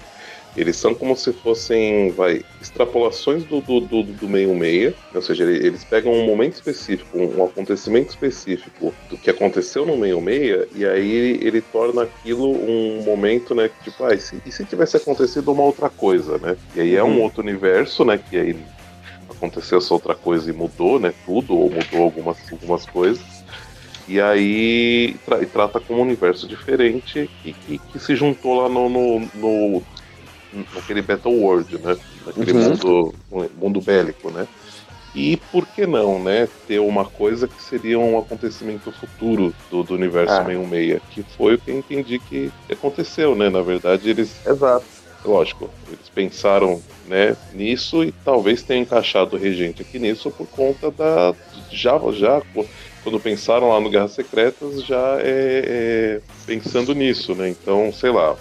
eles 0.57 0.75
são 0.75 0.95
como 0.95 1.15
se 1.15 1.31
fossem, 1.31 2.11
vai, 2.11 2.43
extrapolações 2.61 3.43
do, 3.43 3.61
do, 3.61 3.79
do, 3.79 4.03
do 4.03 4.27
meio 4.27 4.53
meia, 4.55 4.93
ou 5.13 5.21
seja, 5.21 5.43
eles 5.43 5.83
pegam 5.83 6.11
um 6.11 6.25
momento 6.25 6.55
específico, 6.55 7.17
um 7.17 7.43
acontecimento 7.45 8.09
específico 8.09 8.93
do 9.09 9.17
que 9.17 9.29
aconteceu 9.29 9.85
no 9.85 9.95
meio 9.95 10.19
meia, 10.19 10.67
e 10.73 10.85
aí 10.85 11.11
ele, 11.11 11.47
ele 11.47 11.61
torna 11.61 12.03
aquilo 12.03 12.51
um 12.51 13.03
momento, 13.03 13.53
né, 13.53 13.69
que 13.69 13.91
tipo, 13.91 14.03
ah, 14.03 14.13
e 14.13 14.19
se, 14.19 14.41
e 14.45 14.51
se 14.51 14.65
tivesse 14.65 14.97
acontecido 14.97 15.51
uma 15.51 15.63
outra 15.63 15.89
coisa, 15.89 16.37
né? 16.39 16.57
E 16.75 16.81
aí 16.81 16.95
é 16.95 17.03
um 17.03 17.17
uhum. 17.17 17.21
outro 17.21 17.41
universo, 17.41 18.03
né, 18.03 18.17
que 18.17 18.35
aí 18.35 18.57
aconteceu 19.29 19.77
essa 19.77 19.93
outra 19.93 20.15
coisa 20.15 20.49
e 20.49 20.53
mudou, 20.53 20.99
né, 20.99 21.13
tudo, 21.25 21.55
ou 21.55 21.69
mudou 21.69 22.01
algumas, 22.01 22.37
algumas 22.51 22.85
coisas. 22.85 23.38
E 24.09 24.19
aí 24.19 25.15
tra 25.23 25.45
trata 25.45 25.79
como 25.79 25.99
um 25.99 26.01
universo 26.01 26.47
diferente 26.47 27.29
e 27.45 27.53
que, 27.53 27.77
que, 27.77 27.99
se 27.99 28.15
juntou 28.15 28.59
lá 28.59 28.67
no, 28.67 28.89
no, 28.89 29.19
no, 29.35 29.83
naquele 30.73 31.03
Battle 31.03 31.31
World, 31.31 31.77
né? 31.77 31.95
Naquele 32.25 32.53
uhum. 32.53 32.69
mundo, 32.69 33.15
mundo 33.61 33.79
bélico, 33.79 34.31
né? 34.31 34.47
E 35.13 35.37
por 35.51 35.63
que 35.67 35.85
não, 35.85 36.21
né? 36.21 36.47
Ter 36.67 36.79
uma 36.79 37.05
coisa 37.05 37.47
que 37.47 37.61
seria 37.61 37.99
um 37.99 38.17
acontecimento 38.17 38.91
futuro 38.91 39.53
do, 39.69 39.83
do 39.83 39.93
universo 39.93 40.33
ah. 40.33 40.45
66, 40.45 41.01
que 41.11 41.23
foi 41.37 41.53
o 41.53 41.59
que 41.59 41.69
eu 41.69 41.77
entendi 41.77 42.17
que 42.17 42.51
aconteceu, 42.71 43.35
né? 43.35 43.47
Na 43.47 43.61
verdade, 43.61 44.09
eles. 44.09 44.35
Exato. 44.43 44.85
Lógico, 45.23 45.69
eles 45.87 46.09
pensaram 46.09 46.81
né, 47.05 47.35
nisso 47.53 48.03
e 48.03 48.11
talvez 48.23 48.63
tenham 48.63 48.83
encaixado 48.83 49.35
o 49.35 49.39
regente 49.39 49.81
aqui 49.81 49.99
nisso 49.99 50.31
por 50.31 50.47
conta 50.47 50.89
da. 50.89 51.35
Já, 51.69 51.99
já 52.13 52.41
quando 53.03 53.19
pensaram 53.19 53.69
lá 53.69 53.79
no 53.79 53.89
Guerras 53.89 54.11
Secretas, 54.11 54.83
já 54.83 55.17
é, 55.19 56.19
é 56.19 56.21
pensando 56.45 56.93
nisso, 56.93 57.33
né? 57.35 57.49
Então, 57.49 57.91
sei 57.93 58.11
lá, 58.11 58.35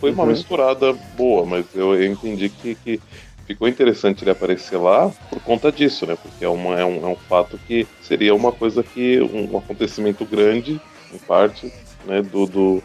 foi 0.00 0.10
uma 0.10 0.24
uhum. 0.24 0.30
misturada 0.30 0.92
boa, 1.16 1.44
mas 1.44 1.66
eu, 1.74 1.94
eu 1.94 2.10
entendi 2.10 2.48
que, 2.48 2.74
que, 2.74 3.00
ficou 3.46 3.66
interessante 3.66 4.22
ele 4.22 4.30
aparecer 4.30 4.76
lá 4.76 5.10
por 5.30 5.40
conta 5.40 5.72
disso, 5.72 6.06
né? 6.06 6.16
Porque 6.20 6.44
é, 6.44 6.48
uma, 6.48 6.78
é, 6.78 6.84
um, 6.84 7.06
é 7.06 7.08
um 7.08 7.16
fato 7.16 7.58
que 7.66 7.86
seria 8.02 8.34
uma 8.34 8.52
coisa 8.52 8.82
que. 8.82 9.20
um, 9.20 9.54
um 9.54 9.58
acontecimento 9.58 10.24
grande, 10.24 10.80
em 11.12 11.18
parte, 11.18 11.72
né? 12.06 12.22
Do. 12.22 12.46
do 12.46 12.82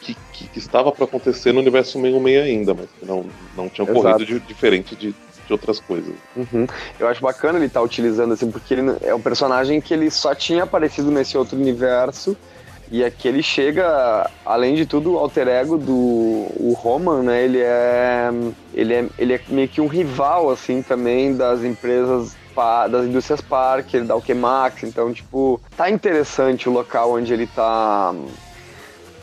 que, 0.00 0.16
que, 0.32 0.58
estava 0.58 0.92
para 0.92 1.04
acontecer 1.04 1.52
no 1.52 1.60
universo 1.60 1.98
meio 1.98 2.20
meio 2.20 2.42
ainda, 2.42 2.72
mas 2.72 2.88
que 2.98 3.04
não, 3.04 3.26
não 3.56 3.68
tinha 3.68 3.84
ocorrido 3.84 4.24
de, 4.24 4.40
diferente 4.40 4.94
de, 4.94 5.14
de 5.48 5.52
outras 5.52 5.80
coisas. 5.80 6.14
Uhum. 6.36 6.66
Eu 7.00 7.08
acho 7.08 7.20
bacana 7.20 7.58
ele 7.58 7.66
estar 7.66 7.80
tá 7.80 7.84
utilizando 7.84 8.34
assim, 8.34 8.50
porque 8.50 8.74
ele 8.74 8.96
é 9.02 9.14
um 9.14 9.20
personagem 9.20 9.80
que 9.80 9.92
ele 9.92 10.10
só 10.10 10.34
tinha 10.34 10.62
aparecido 10.62 11.10
nesse 11.10 11.36
outro 11.36 11.58
universo 11.58 12.36
e 12.90 13.04
aqui 13.04 13.28
ele 13.28 13.42
chega, 13.42 14.30
além 14.46 14.74
de 14.74 14.86
tudo, 14.86 15.12
o 15.12 15.18
alter 15.18 15.48
ego 15.48 15.76
do 15.76 15.92
o 15.92 16.74
Roman, 16.78 17.22
né? 17.22 17.44
Ele 17.44 17.60
é, 17.60 18.30
ele 18.72 18.94
é, 18.94 19.06
ele 19.18 19.34
é 19.34 19.40
meio 19.48 19.68
que 19.68 19.80
um 19.80 19.86
rival, 19.86 20.50
assim, 20.50 20.80
também 20.82 21.36
das 21.36 21.64
empresas 21.64 22.36
das 22.90 23.04
indústrias 23.04 23.40
Parker, 23.40 24.04
da 24.04 24.14
Alchemax, 24.14 24.82
então, 24.82 25.12
tipo, 25.12 25.60
tá 25.76 25.88
interessante 25.88 26.68
o 26.68 26.72
local 26.72 27.12
onde 27.12 27.32
ele 27.32 27.46
tá 27.46 28.12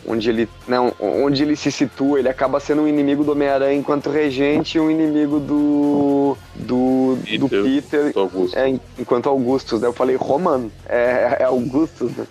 onde 0.06 0.30
ele, 0.30 0.48
não, 0.66 0.94
onde 1.00 1.42
ele 1.42 1.56
se 1.56 1.70
situa, 1.70 2.18
ele 2.18 2.28
acaba 2.28 2.60
sendo 2.60 2.82
um 2.82 2.88
inimigo 2.88 3.24
do 3.24 3.32
Homem-Aranha 3.32 3.74
enquanto 3.74 4.10
regente 4.10 4.78
e 4.78 4.80
um 4.80 4.90
inimigo 4.90 5.40
do 5.40 6.36
do 6.54 7.18
Peter, 7.24 7.38
do 7.38 7.48
Peter 7.48 8.12
Augusto. 8.14 8.58
É, 8.58 8.68
enquanto 8.98 9.28
Augustus, 9.28 9.80
né? 9.80 9.88
Eu 9.88 9.92
falei 9.92 10.16
Roman, 10.16 10.68
é, 10.88 11.38
é 11.40 11.44
Augustus, 11.44 12.12
né? 12.16 12.26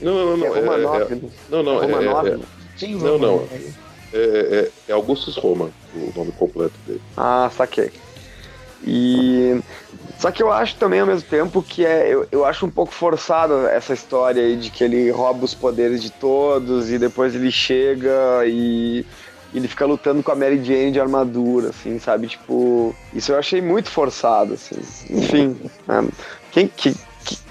Não, 0.00 0.14
não, 0.14 0.36
não. 0.36 0.46
É 0.46 0.60
Romanov, 0.60 1.02
é, 1.02 1.04
é, 1.04 1.08
né? 1.08 1.20
Não, 1.50 1.62
não, 1.62 1.82
é, 1.82 1.86
Romanov, 1.86 2.28
é, 2.28 2.38
Sim, 2.76 2.96
não, 2.96 3.18
não. 3.18 3.44
É, 4.12 4.18
é, 4.18 4.70
é 4.88 4.92
Augustus 4.92 5.36
Roman, 5.36 5.70
o 5.94 6.12
nome 6.16 6.32
completo 6.32 6.74
dele. 6.86 7.00
Ah, 7.16 7.50
saquei. 7.54 7.90
E 8.84 9.60
só 10.18 10.30
que 10.30 10.42
eu 10.42 10.50
acho 10.50 10.76
também 10.76 11.00
ao 11.00 11.06
mesmo 11.06 11.28
tempo 11.28 11.62
que 11.62 11.84
é 11.84 12.08
eu, 12.08 12.26
eu 12.32 12.44
acho 12.44 12.64
um 12.66 12.70
pouco 12.70 12.92
forçado 12.92 13.66
essa 13.66 13.92
história 13.92 14.42
aí 14.42 14.56
de 14.56 14.70
que 14.70 14.82
ele 14.82 15.10
rouba 15.10 15.44
os 15.44 15.54
poderes 15.54 16.02
de 16.02 16.10
todos 16.10 16.90
e 16.90 16.98
depois 16.98 17.34
ele 17.34 17.50
chega 17.50 18.44
e 18.46 19.04
ele 19.54 19.68
fica 19.68 19.86
lutando 19.86 20.22
com 20.22 20.32
a 20.32 20.34
Mary 20.34 20.62
Jane 20.62 20.90
de 20.90 21.00
armadura, 21.00 21.70
assim, 21.70 21.98
sabe? 21.98 22.26
Tipo, 22.26 22.94
isso 23.14 23.32
eu 23.32 23.38
achei 23.38 23.62
muito 23.62 23.90
forçado, 23.90 24.54
assim. 24.54 24.76
Enfim, 25.08 25.56
né? 25.86 26.06
quem, 26.50 26.68
que, 26.68 26.94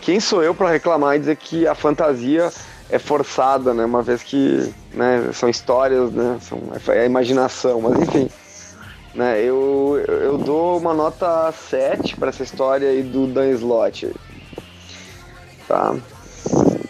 quem 0.02 0.20
sou 0.20 0.44
eu 0.44 0.54
para 0.54 0.70
reclamar 0.70 1.16
e 1.16 1.20
dizer 1.20 1.38
que 1.38 1.66
a 1.66 1.74
fantasia 1.74 2.52
é 2.90 3.00
forçada, 3.00 3.74
né? 3.74 3.86
Uma 3.86 4.04
vez 4.04 4.22
que 4.22 4.72
né? 4.96 5.30
São 5.34 5.50
histórias, 5.50 6.12
né? 6.12 6.38
São, 6.42 6.60
é 6.88 7.02
a 7.02 7.06
imaginação, 7.06 7.82
mas 7.82 8.00
enfim. 8.00 8.30
Né, 9.16 9.42
eu, 9.42 10.04
eu 10.08 10.38
dou 10.38 10.78
uma 10.78 10.94
nota 10.94 11.50
7 11.50 12.18
para 12.18 12.30
essa 12.30 12.44
história 12.44 12.90
aí 12.90 13.02
do 13.02 13.26
Dan 13.26 13.50
Slott. 13.52 14.14
Tá? 15.68 15.96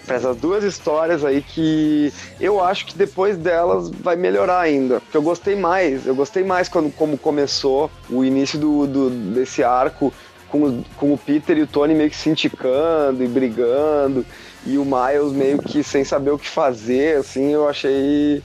Para 0.07 0.15
essas 0.15 0.35
duas 0.37 0.63
histórias 0.63 1.23
aí 1.23 1.43
que 1.43 2.11
eu 2.39 2.63
acho 2.63 2.87
que 2.87 2.97
depois 2.97 3.37
delas 3.37 3.89
vai 3.89 4.15
melhorar 4.15 4.59
ainda. 4.59 4.99
Porque 5.01 5.17
eu 5.17 5.21
gostei 5.21 5.55
mais, 5.55 6.07
eu 6.07 6.15
gostei 6.15 6.43
mais 6.43 6.67
quando 6.67 6.91
como 6.91 7.15
começou 7.15 7.91
o 8.09 8.25
início 8.25 8.57
do, 8.57 8.87
do 8.87 9.09
desse 9.09 9.63
arco 9.63 10.11
com, 10.49 10.83
com 10.97 11.13
o 11.13 11.17
Peter 11.17 11.57
e 11.57 11.61
o 11.61 11.67
Tony 11.67 11.93
meio 11.93 12.09
que 12.09 12.15
se 12.15 12.29
indicando 12.29 13.23
e 13.23 13.27
brigando 13.27 14.25
e 14.65 14.79
o 14.79 14.85
Miles 14.85 15.31
meio 15.31 15.59
que 15.59 15.83
sem 15.83 16.03
saber 16.03 16.31
o 16.31 16.39
que 16.39 16.49
fazer, 16.49 17.17
assim, 17.17 17.53
eu 17.53 17.67
achei 17.69 18.41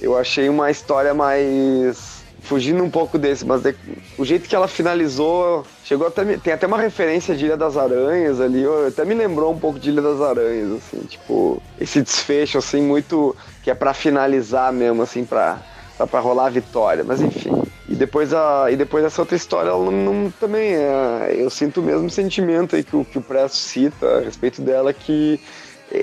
eu 0.00 0.16
achei 0.16 0.48
uma 0.50 0.70
história 0.70 1.14
mais 1.14 2.15
fugindo 2.46 2.82
um 2.82 2.90
pouco 2.90 3.18
desse, 3.18 3.44
mas 3.44 3.62
de, 3.62 3.74
o 4.16 4.24
jeito 4.24 4.48
que 4.48 4.54
ela 4.54 4.68
finalizou, 4.68 5.64
chegou 5.84 6.06
até 6.06 6.24
tem 6.38 6.52
até 6.52 6.66
uma 6.66 6.78
referência 6.78 7.34
de 7.34 7.44
Ilha 7.44 7.56
das 7.56 7.76
Aranhas 7.76 8.40
ali, 8.40 8.64
até 8.86 9.04
me 9.04 9.14
lembrou 9.14 9.52
um 9.52 9.58
pouco 9.58 9.78
de 9.78 9.90
Ilha 9.90 10.00
das 10.00 10.20
Aranhas, 10.20 10.72
assim, 10.72 11.00
tipo, 11.06 11.62
esse 11.80 12.00
desfecho 12.00 12.58
assim 12.58 12.80
muito 12.80 13.36
que 13.62 13.70
é 13.70 13.74
para 13.74 13.92
finalizar 13.92 14.72
mesmo 14.72 15.02
assim, 15.02 15.24
para 15.24 15.60
para 16.04 16.20
rolar 16.20 16.46
a 16.46 16.50
vitória, 16.50 17.02
mas 17.02 17.22
enfim. 17.22 17.62
E 17.88 17.94
depois, 17.94 18.34
a, 18.34 18.70
e 18.70 18.76
depois 18.76 19.02
essa 19.02 19.22
outra 19.22 19.36
história, 19.36 19.70
ela 19.70 19.90
não, 19.90 20.12
não, 20.12 20.30
também 20.30 20.74
é. 20.74 21.34
Eu 21.34 21.48
sinto 21.48 21.80
o 21.80 21.82
mesmo 21.82 22.10
sentimento 22.10 22.76
aí 22.76 22.84
que 22.84 22.94
o, 22.94 23.02
que 23.02 23.16
o 23.16 23.22
Presto 23.22 23.56
cita 23.56 24.18
a 24.18 24.20
respeito 24.20 24.60
dela, 24.60 24.92
que 24.92 25.40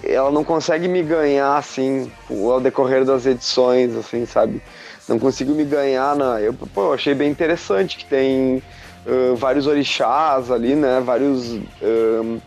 ela 0.04 0.32
não 0.32 0.44
consegue 0.44 0.88
me 0.88 1.04
ganhar, 1.04 1.58
assim, 1.58 2.12
ao 2.30 2.62
decorrer 2.62 3.04
das 3.04 3.26
edições, 3.26 3.96
assim, 3.96 4.26
sabe? 4.26 4.62
Não 5.08 5.20
consigo 5.20 5.54
me 5.54 5.64
ganhar 5.64 6.16
na. 6.16 6.40
Eu, 6.40 6.54
pô, 6.54 6.94
achei 6.94 7.14
bem 7.14 7.30
interessante 7.30 7.98
que 7.98 8.06
tem 8.06 8.64
uh, 9.06 9.36
vários 9.36 9.68
orixás 9.68 10.50
ali, 10.52 10.76
né? 10.76 11.02
Vários. 11.04 11.54
Uh, 11.82 12.42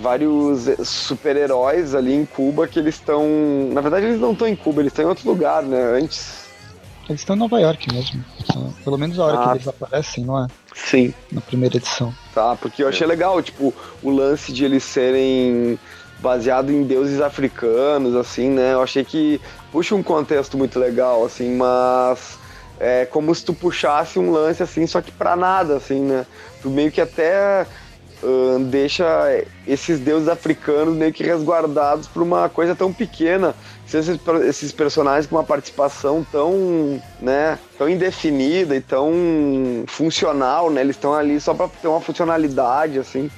vários 0.00 0.68
super-heróis 0.84 1.92
ali 1.92 2.14
em 2.14 2.24
Cuba 2.24 2.68
que 2.68 2.78
eles 2.78 2.94
estão. 2.94 3.26
Na 3.72 3.80
verdade, 3.80 4.06
eles 4.06 4.20
não 4.20 4.32
estão 4.32 4.46
em 4.46 4.54
Cuba, 4.54 4.80
eles 4.80 4.92
estão 4.92 5.04
em 5.04 5.08
outro 5.08 5.28
lugar, 5.28 5.62
né? 5.62 5.98
Antes 6.00 6.48
eles 7.08 7.22
estão 7.22 7.34
em 7.34 7.38
Nova 7.38 7.58
York 7.58 7.92
mesmo. 7.92 8.22
Pelo 8.84 8.98
menos 8.98 9.18
a 9.18 9.24
hora 9.24 9.38
ah, 9.38 9.44
que 9.44 9.56
eles 9.56 9.68
aparecem, 9.68 10.24
não 10.24 10.44
é? 10.44 10.46
Sim. 10.74 11.14
Na 11.32 11.40
primeira 11.40 11.76
edição. 11.78 12.14
Tá, 12.34 12.54
porque 12.54 12.82
eu 12.82 12.88
achei 12.88 13.06
legal, 13.06 13.42
tipo, 13.42 13.74
o 14.02 14.10
lance 14.10 14.52
de 14.52 14.64
eles 14.64 14.84
serem 14.84 15.78
baseado 16.18 16.70
em 16.70 16.82
deuses 16.82 17.20
africanos, 17.20 18.14
assim, 18.14 18.50
né? 18.50 18.74
Eu 18.74 18.82
achei 18.82 19.04
que 19.04 19.40
puxa 19.70 19.94
um 19.94 20.02
contexto 20.02 20.56
muito 20.56 20.78
legal, 20.78 21.24
assim, 21.24 21.56
mas 21.56 22.38
é 22.80 23.06
como 23.06 23.34
se 23.34 23.44
tu 23.44 23.52
puxasse 23.52 24.18
um 24.18 24.30
lance 24.30 24.62
assim, 24.62 24.86
só 24.86 25.00
que 25.00 25.10
pra 25.10 25.34
nada, 25.36 25.76
assim, 25.76 26.00
né? 26.00 26.26
Tu 26.62 26.70
meio 26.70 26.90
que 26.90 27.00
até 27.00 27.66
uh, 28.22 28.58
deixa 28.64 29.04
esses 29.66 29.98
deuses 30.00 30.28
africanos 30.28 30.94
meio 30.94 31.12
que 31.12 31.22
resguardados 31.22 32.06
por 32.06 32.22
uma 32.22 32.48
coisa 32.48 32.74
tão 32.74 32.92
pequena 32.92 33.54
esses, 33.86 34.20
esses 34.46 34.72
personagens 34.72 35.26
com 35.26 35.36
uma 35.36 35.44
participação 35.44 36.26
tão, 36.30 37.02
né, 37.20 37.58
tão 37.76 37.88
indefinida 37.88 38.76
e 38.76 38.80
tão 38.80 39.12
funcional, 39.86 40.70
né? 40.70 40.82
Eles 40.82 40.96
estão 40.96 41.14
ali 41.14 41.40
só 41.40 41.54
para 41.54 41.68
ter 41.68 41.88
uma 41.88 42.00
funcionalidade, 42.00 42.98
assim. 42.98 43.30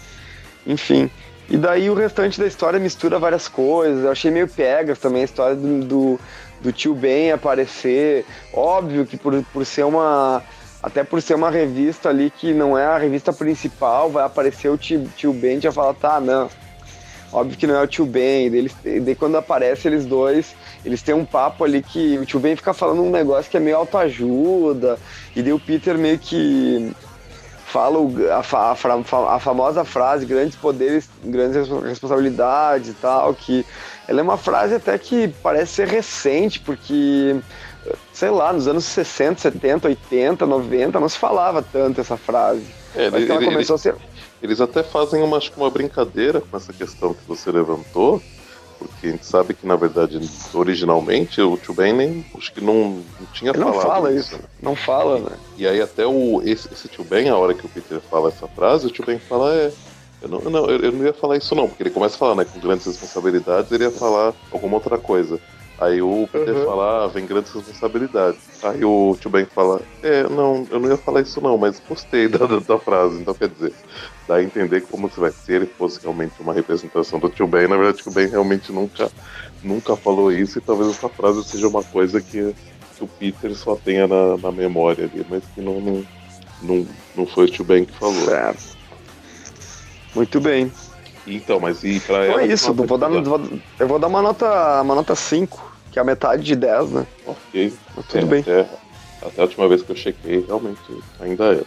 Enfim. 0.66 1.10
E 1.50 1.56
daí 1.56 1.90
o 1.90 1.94
restante 1.94 2.38
da 2.38 2.46
história 2.46 2.78
mistura 2.78 3.18
várias 3.18 3.48
coisas. 3.48 4.04
Eu 4.04 4.10
achei 4.12 4.30
meio 4.30 4.46
pegas 4.46 4.98
também 4.98 5.22
a 5.22 5.24
história 5.24 5.56
do, 5.56 5.84
do, 5.84 6.20
do 6.60 6.72
tio 6.72 6.94
Ben 6.94 7.32
aparecer. 7.32 8.24
Óbvio 8.54 9.04
que 9.04 9.16
por, 9.16 9.42
por 9.52 9.66
ser 9.66 9.84
uma. 9.84 10.42
Até 10.82 11.04
por 11.04 11.20
ser 11.20 11.34
uma 11.34 11.50
revista 11.50 12.08
ali 12.08 12.30
que 12.30 12.54
não 12.54 12.78
é 12.78 12.86
a 12.86 12.96
revista 12.96 13.34
principal, 13.34 14.10
vai 14.10 14.24
aparecer 14.24 14.70
o 14.70 14.78
tio, 14.78 15.06
tio 15.14 15.32
Ben 15.32 15.58
e 15.58 15.60
já 15.60 15.70
fala, 15.70 15.92
tá, 15.92 16.18
não, 16.18 16.48
Óbvio 17.32 17.56
que 17.56 17.66
não 17.66 17.76
é 17.76 17.82
o 17.82 17.86
tio 17.86 18.04
Ben, 18.04 18.46
eles, 18.46 18.74
daí 18.82 19.14
quando 19.14 19.36
aparece 19.36 19.86
eles 19.86 20.04
dois, 20.04 20.54
eles 20.84 21.00
têm 21.00 21.14
um 21.14 21.24
papo 21.24 21.64
ali 21.64 21.80
que 21.80 22.18
o 22.18 22.26
tio 22.26 22.40
Ben 22.40 22.56
fica 22.56 22.74
falando 22.74 23.02
um 23.02 23.10
negócio 23.10 23.48
que 23.48 23.56
é 23.56 23.60
meio 23.60 23.76
autoajuda, 23.76 24.98
e 25.36 25.42
daí 25.42 25.52
o 25.52 25.60
Peter 25.60 25.96
meio 25.96 26.18
que 26.18 26.92
fala 27.70 27.98
a, 28.30 28.56
a, 28.56 29.36
a, 29.36 29.40
famosa 29.40 29.84
frase 29.84 30.26
grandes 30.26 30.56
poderes, 30.56 31.08
grandes 31.24 31.68
responsabilidades 31.84 32.90
e 32.90 32.94
tal, 32.94 33.32
que 33.34 33.64
ela 34.08 34.20
é 34.20 34.22
uma 34.22 34.36
frase 34.36 34.74
até 34.74 34.98
que 34.98 35.28
parece 35.42 35.74
ser 35.74 35.88
recente, 35.88 36.60
porque 36.60 37.36
sei 38.12 38.30
lá, 38.30 38.52
nos 38.52 38.66
anos 38.66 38.84
60, 38.84 39.40
70, 39.40 39.88
80, 39.88 40.46
90 40.46 41.00
não 41.00 41.08
se 41.08 41.18
falava 41.18 41.62
tanto 41.62 42.00
essa 42.00 42.16
frase. 42.16 42.64
É, 42.94 43.08
Mas 43.08 43.22
ele, 43.22 43.32
ela 43.32 43.44
começou 43.44 43.76
ele, 43.76 43.80
a 43.80 43.94
ser 43.94 43.94
eles 44.42 44.60
até 44.60 44.82
fazem 44.82 45.22
uma, 45.22 45.38
uma 45.56 45.70
brincadeira 45.70 46.40
com 46.40 46.56
essa 46.56 46.72
questão 46.72 47.12
que 47.12 47.26
você 47.28 47.50
levantou, 47.50 48.22
porque 48.80 49.08
a 49.08 49.10
gente 49.10 49.26
sabe 49.26 49.52
que, 49.52 49.66
na 49.66 49.76
verdade, 49.76 50.18
originalmente 50.54 51.40
o 51.42 51.58
Tio 51.58 51.74
Ben 51.74 51.92
nem 51.92 52.24
acho 52.36 52.50
que 52.50 52.62
não, 52.62 53.02
não 53.20 53.26
tinha 53.32 53.50
Ele 53.50 53.58
falado. 53.58 53.76
Não 53.76 53.82
fala 53.82 54.12
isso, 54.12 54.36
né? 54.36 54.42
não 54.62 54.74
fala, 54.74 55.18
né? 55.18 55.36
E 55.58 55.66
aí 55.66 55.82
até 55.82 56.06
o, 56.06 56.40
esse, 56.42 56.72
esse 56.72 56.88
Tio 56.88 57.04
Ben, 57.04 57.28
a 57.28 57.36
hora 57.36 57.52
que 57.52 57.66
o 57.66 57.68
Peter 57.68 58.00
fala 58.00 58.28
essa 58.28 58.48
frase, 58.48 58.86
o 58.86 58.90
Tio 58.90 59.04
Ben 59.04 59.18
fala, 59.18 59.54
é. 59.54 59.72
Eu 60.22 60.28
não, 60.28 60.40
não, 60.40 60.66
eu 60.66 60.92
não 60.92 61.04
ia 61.04 61.14
falar 61.14 61.38
isso 61.38 61.54
não, 61.54 61.66
porque 61.66 61.82
ele 61.82 61.90
começa 61.90 62.14
a 62.16 62.18
falar, 62.18 62.34
né? 62.34 62.44
Com 62.44 62.60
grandes 62.60 62.86
responsabilidades, 62.86 63.70
ele 63.72 63.84
ia 63.84 63.90
falar 63.90 64.34
alguma 64.50 64.74
outra 64.74 64.98
coisa. 64.98 65.38
Aí 65.80 66.02
o 66.02 66.28
Peter 66.30 66.54
uhum. 66.54 66.64
fala, 66.66 67.04
ah, 67.04 67.08
vem 67.08 67.24
grandes 67.24 67.50
responsabilidades. 67.52 68.38
Aí 68.62 68.84
o 68.84 69.16
Tio 69.18 69.30
Ben 69.30 69.46
fala, 69.46 69.80
é, 70.02 70.24
não, 70.24 70.66
eu 70.70 70.78
não 70.78 70.90
ia 70.90 70.96
falar 70.98 71.22
isso 71.22 71.40
não, 71.40 71.56
mas 71.56 71.80
gostei 71.88 72.28
da, 72.28 72.44
da, 72.46 72.78
frase. 72.78 73.18
Então 73.18 73.32
quer 73.32 73.48
dizer, 73.48 73.72
dá 74.28 74.34
a 74.34 74.42
entender 74.42 74.82
como 74.82 75.10
se 75.10 75.18
vai 75.18 75.30
ser, 75.30 75.54
ele 75.54 75.66
fosse 75.66 75.98
realmente 76.02 76.34
uma 76.38 76.52
representação 76.52 77.18
do 77.18 77.30
Tio 77.30 77.46
Ben. 77.46 77.66
Na 77.66 77.78
verdade, 77.78 78.00
o 78.00 78.02
Tio 78.02 78.12
Ben 78.12 78.28
realmente 78.28 78.70
nunca, 78.70 79.10
nunca 79.62 79.96
falou 79.96 80.30
isso 80.30 80.58
e 80.58 80.60
talvez 80.60 80.90
essa 80.90 81.08
frase 81.08 81.42
seja 81.44 81.66
uma 81.66 81.82
coisa 81.82 82.20
que, 82.20 82.54
que 82.98 83.02
o 83.02 83.08
Peter 83.08 83.54
só 83.54 83.74
tenha 83.74 84.06
na, 84.06 84.36
na 84.36 84.52
memória 84.52 85.06
ali, 85.10 85.24
mas 85.30 85.42
que 85.54 85.62
não, 85.62 85.80
não, 85.80 86.04
não, 86.60 86.86
não 87.16 87.26
foi 87.26 87.46
o 87.46 87.50
Tio 87.50 87.64
Ben 87.64 87.86
que 87.86 87.94
falou. 87.94 88.26
Certo. 88.26 88.76
Muito 90.14 90.38
bem. 90.42 90.70
Então, 91.26 91.58
mas 91.58 91.82
e 91.84 92.00
pra 92.00 92.26
então 92.26 92.38
ela. 92.38 92.42
é 92.42 92.52
isso, 92.52 92.74
vou 92.74 92.98
dar, 92.98 93.10
eu 93.10 93.88
vou 93.88 93.98
dar 93.98 94.08
uma 94.08 94.20
nota, 94.20 94.82
uma 94.82 94.94
nota 94.94 95.14
5 95.14 95.69
que 95.90 95.98
é 95.98 96.02
a 96.02 96.04
metade 96.04 96.42
de 96.42 96.56
10, 96.56 96.90
né? 96.90 97.06
Ok. 97.26 97.72
Mas 97.96 98.06
tudo 98.06 98.26
bem. 98.26 98.40
Até, 98.40 98.60
até, 99.22 99.40
a 99.40 99.44
última 99.44 99.68
vez 99.68 99.82
que 99.82 99.90
eu 99.90 99.96
chequei, 99.96 100.44
realmente 100.46 100.80
ainda 101.20 101.54
é. 101.54 101.62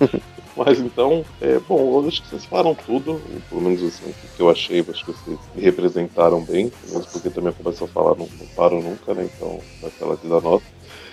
Mas 0.56 0.78
então, 0.78 1.24
é, 1.40 1.58
bom, 1.58 2.00
eu 2.00 2.08
acho 2.08 2.22
que 2.22 2.28
vocês 2.28 2.44
falaram 2.44 2.76
tudo, 2.76 3.20
pelo 3.48 3.60
menos 3.60 3.82
assim, 3.82 4.08
o 4.10 4.36
que 4.36 4.40
eu 4.40 4.48
achei, 4.48 4.80
acho 4.88 5.04
que 5.04 5.12
vocês 5.12 5.38
me 5.52 5.62
representaram 5.62 6.40
bem, 6.42 6.70
mesmo 6.88 7.04
porque 7.10 7.28
também 7.28 7.52
começou 7.52 7.86
a 7.86 7.90
falar, 7.90 8.10
não, 8.10 8.28
não 8.38 8.46
paro 8.54 8.80
nunca, 8.80 9.14
né? 9.14 9.28
Então, 9.34 9.60
daquela 9.82 10.16
de 10.16 10.28
dar 10.28 10.40
nota. 10.40 10.64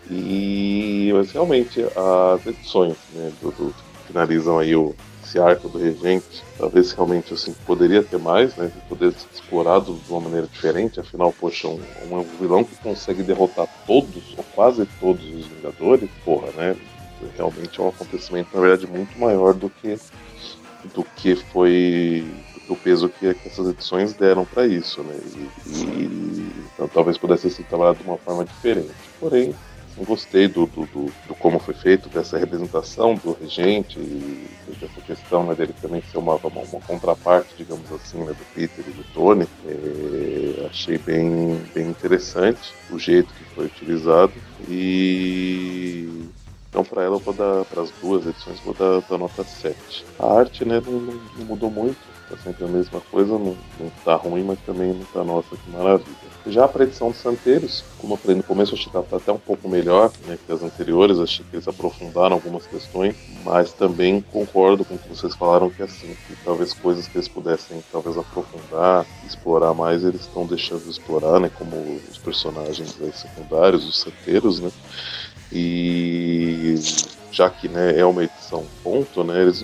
E, 0.10 1.12
mas 1.14 1.32
realmente, 1.32 1.84
as 1.84 2.46
edições, 2.46 2.96
né, 3.14 3.32
do, 3.42 3.52
do 3.52 3.74
finalizam 4.06 4.60
aí 4.60 4.76
o, 4.76 4.96
esse 5.32 5.40
arco 5.40 5.70
do 5.70 5.78
regente, 5.78 6.44
talvez 6.58 6.92
realmente 6.92 7.34
assim, 7.34 7.54
poderia 7.66 8.04
ter 8.04 8.20
mais, 8.20 8.56
né? 8.58 8.70
Poder 8.90 9.14
ser 9.14 9.28
explorado 9.34 9.94
de 9.94 10.12
uma 10.12 10.20
maneira 10.20 10.46
diferente, 10.46 11.00
afinal, 11.00 11.34
poxa, 11.40 11.70
um, 11.70 11.80
um 12.12 12.24
vilão 12.40 12.66
que 12.66 12.76
consegue 12.78 13.24
derrotar 13.24 13.68
todos, 13.88 14.36
ou 14.38 14.44
quase 14.54 14.86
todos 15.00 15.24
os 15.24 15.46
Vingadores, 15.46 16.10
porra, 16.26 16.52
né? 16.52 16.76
Realmente 17.38 17.80
é 17.80 17.84
um 17.84 17.90
acontecimento, 17.90 18.50
na 18.54 18.62
verdade, 18.62 18.88
muito 18.88 19.18
maior 19.18 19.54
do 19.54 19.70
que 19.70 19.98
do 20.96 21.04
que 21.16 21.36
foi 21.36 22.26
do 22.68 22.76
peso 22.76 23.08
que, 23.08 23.32
que 23.36 23.48
essas 23.48 23.68
edições 23.68 24.14
deram 24.14 24.44
para 24.44 24.66
isso, 24.66 25.04
né? 25.04 25.16
E, 25.36 25.70
e 25.70 26.52
então, 26.74 26.88
talvez 26.88 27.18
pudesse 27.18 27.50
ser 27.50 27.64
trabalhado 27.64 28.00
de 28.00 28.04
uma 28.04 28.18
forma 28.18 28.44
diferente. 28.44 28.92
Porém, 29.20 29.54
gostei 30.06 30.48
do, 30.48 30.66
do, 30.66 30.86
do, 30.86 31.06
do, 31.28 31.36
como 31.36 31.60
foi 31.60 31.74
feito, 31.74 32.10
dessa 32.10 32.38
representação 32.38 33.16
do 33.16 33.34
regente, 33.34 34.00
e 34.00 34.48
dessa 34.80 35.02
questão 35.02 35.46
né, 35.46 35.56
dele 35.56 35.74
também 35.82 36.02
ser 36.12 36.18
uma, 36.18 36.36
uma, 36.36 36.62
uma, 36.62 36.82
contraparte, 36.82 37.56
digamos 37.58 37.92
assim, 37.92 38.20
né, 38.20 38.34
do 38.34 38.46
Peter 38.54 38.86
e 38.88 38.92
do 38.92 39.04
Tony. 39.14 39.48
É, 39.66 40.68
achei 40.68 40.98
bem, 40.98 41.62
bem 41.74 41.88
interessante 41.88 42.74
o 42.90 42.98
jeito 42.98 43.34
que 43.34 43.44
foi 43.56 43.66
utilizado. 43.66 44.34
E 44.68 46.28
Então, 46.70 46.84
para 46.84 47.04
ela, 47.04 47.16
eu 47.16 47.20
vou 47.20 47.34
dar, 47.34 47.66
para 47.66 47.82
as 47.82 47.92
duas 48.02 48.26
edições, 48.26 48.60
vou 48.62 48.74
dar, 48.74 49.02
dar 49.02 49.18
nota 49.18 49.44
7. 49.44 50.06
A 50.18 50.40
arte, 50.40 50.64
né, 50.64 50.82
não, 50.86 51.00
não 51.00 51.46
mudou 51.46 51.70
muito, 51.70 52.00
tá 52.32 52.38
sempre 52.38 52.64
a 52.64 52.68
mesma 52.68 53.02
coisa, 53.02 53.34
não, 53.34 53.58
não 53.80 53.92
tá 54.06 54.16
ruim, 54.16 54.44
mas 54.44 54.60
também 54.62 54.94
não 54.94 55.06
tá, 55.06 55.24
nossa, 55.24 55.56
que 55.56 55.70
maravilha. 55.70 56.32
Já 56.48 56.66
a 56.66 56.84
edição 56.84 57.12
de 57.12 57.18
Santeiros, 57.18 57.84
como 58.00 58.14
eu 58.14 58.18
falei 58.18 58.38
no 58.38 58.44
começo, 58.44 58.74
achei 58.74 58.90
que 58.90 58.96
ela 58.96 59.06
tá 59.06 59.18
até 59.18 59.32
um 59.32 59.38
pouco 59.38 59.70
melhor 59.70 60.12
né, 60.26 60.40
que 60.44 60.52
as 60.52 60.64
anteriores, 60.64 61.20
achei 61.20 61.46
que 61.48 61.56
eles 61.56 61.68
aprofundaram 61.68 62.34
algumas 62.34 62.66
questões, 62.66 63.16
mas 63.46 63.74
também 63.74 64.22
concordo 64.22 64.84
com 64.84 64.96
o 64.96 64.98
que 64.98 65.10
vocês 65.10 65.36
falaram 65.36 65.70
que 65.70 65.84
assim, 65.84 66.16
que 66.28 66.36
talvez 66.44 66.74
coisas 66.74 67.08
que 67.08 67.18
eles 67.18 67.28
pudessem 67.28 67.84
talvez 67.92 68.18
aprofundar, 68.18 69.06
explorar 69.26 69.74
mais, 69.74 70.04
eles 70.04 70.22
estão 70.22 70.48
deixando 70.48 70.84
de 70.84 70.90
explorar, 70.90 71.40
né, 71.40 71.52
como 71.60 71.76
os 72.10 72.18
personagens 72.18 72.96
aí, 73.00 73.12
secundários, 73.14 73.88
os 73.88 74.00
Santeiros, 74.00 74.60
né, 74.60 74.72
e 75.52 76.76
já 77.32 77.50
que 77.50 77.68
né, 77.68 78.00
é 78.00 78.06
uma 78.06 78.24
edição 78.24 78.66
ponto, 78.84 79.24
né, 79.24 79.42
eles 79.42 79.64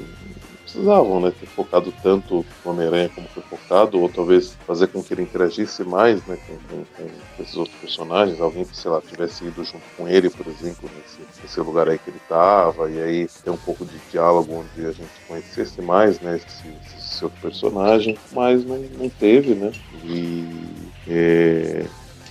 precisavam 0.78 1.19
né, 1.19 1.34
ter 1.38 1.47
focado 1.47 1.91
tanto 2.03 2.45
no 2.63 2.71
Homem-Aranha 2.71 3.09
como 3.09 3.28
foi 3.30 3.41
focado, 3.43 3.99
ou 3.99 4.07
talvez 4.07 4.55
fazer 4.67 4.88
com 4.88 5.01
que 5.01 5.13
ele 5.13 5.23
interagisse 5.23 5.84
mais 5.84 6.23
né, 6.28 6.38
com, 6.47 6.55
com, 6.55 6.84
com, 6.95 7.43
esses 7.43 7.57
outros 7.57 7.75
personagens, 7.78 8.39
alguém 8.39 8.63
que, 8.63 8.78
sei 8.78 8.91
lá, 8.91 9.01
tivesse 9.01 9.43
ido 9.43 9.63
junto 9.63 9.84
com 9.97 10.07
ele, 10.07 10.30
por 10.30 10.45
exemplo, 10.45 10.89
nesse, 10.95 11.41
nesse 11.41 11.59
lugar 11.59 11.89
aí 11.89 11.97
que 11.97 12.09
ele 12.11 12.17
estava, 12.17 12.89
e 12.91 13.01
aí 13.01 13.28
ter 13.43 13.49
um 13.49 13.57
pouco 13.57 13.84
de 13.86 13.97
diálogo 14.11 14.53
onde 14.53 14.86
a 14.86 14.91
gente 14.91 15.09
conhecesse 15.28 15.82
mais 15.82 16.19
né, 16.19 16.38
esse, 16.38 16.67
esse 16.97 17.23
outro 17.23 17.41
personagem, 17.41 18.17
mas 18.32 18.63
não, 18.63 18.78
não 18.78 19.09
teve, 19.09 19.55
né? 19.55 19.71
E, 20.03 20.47
é, 21.07 21.86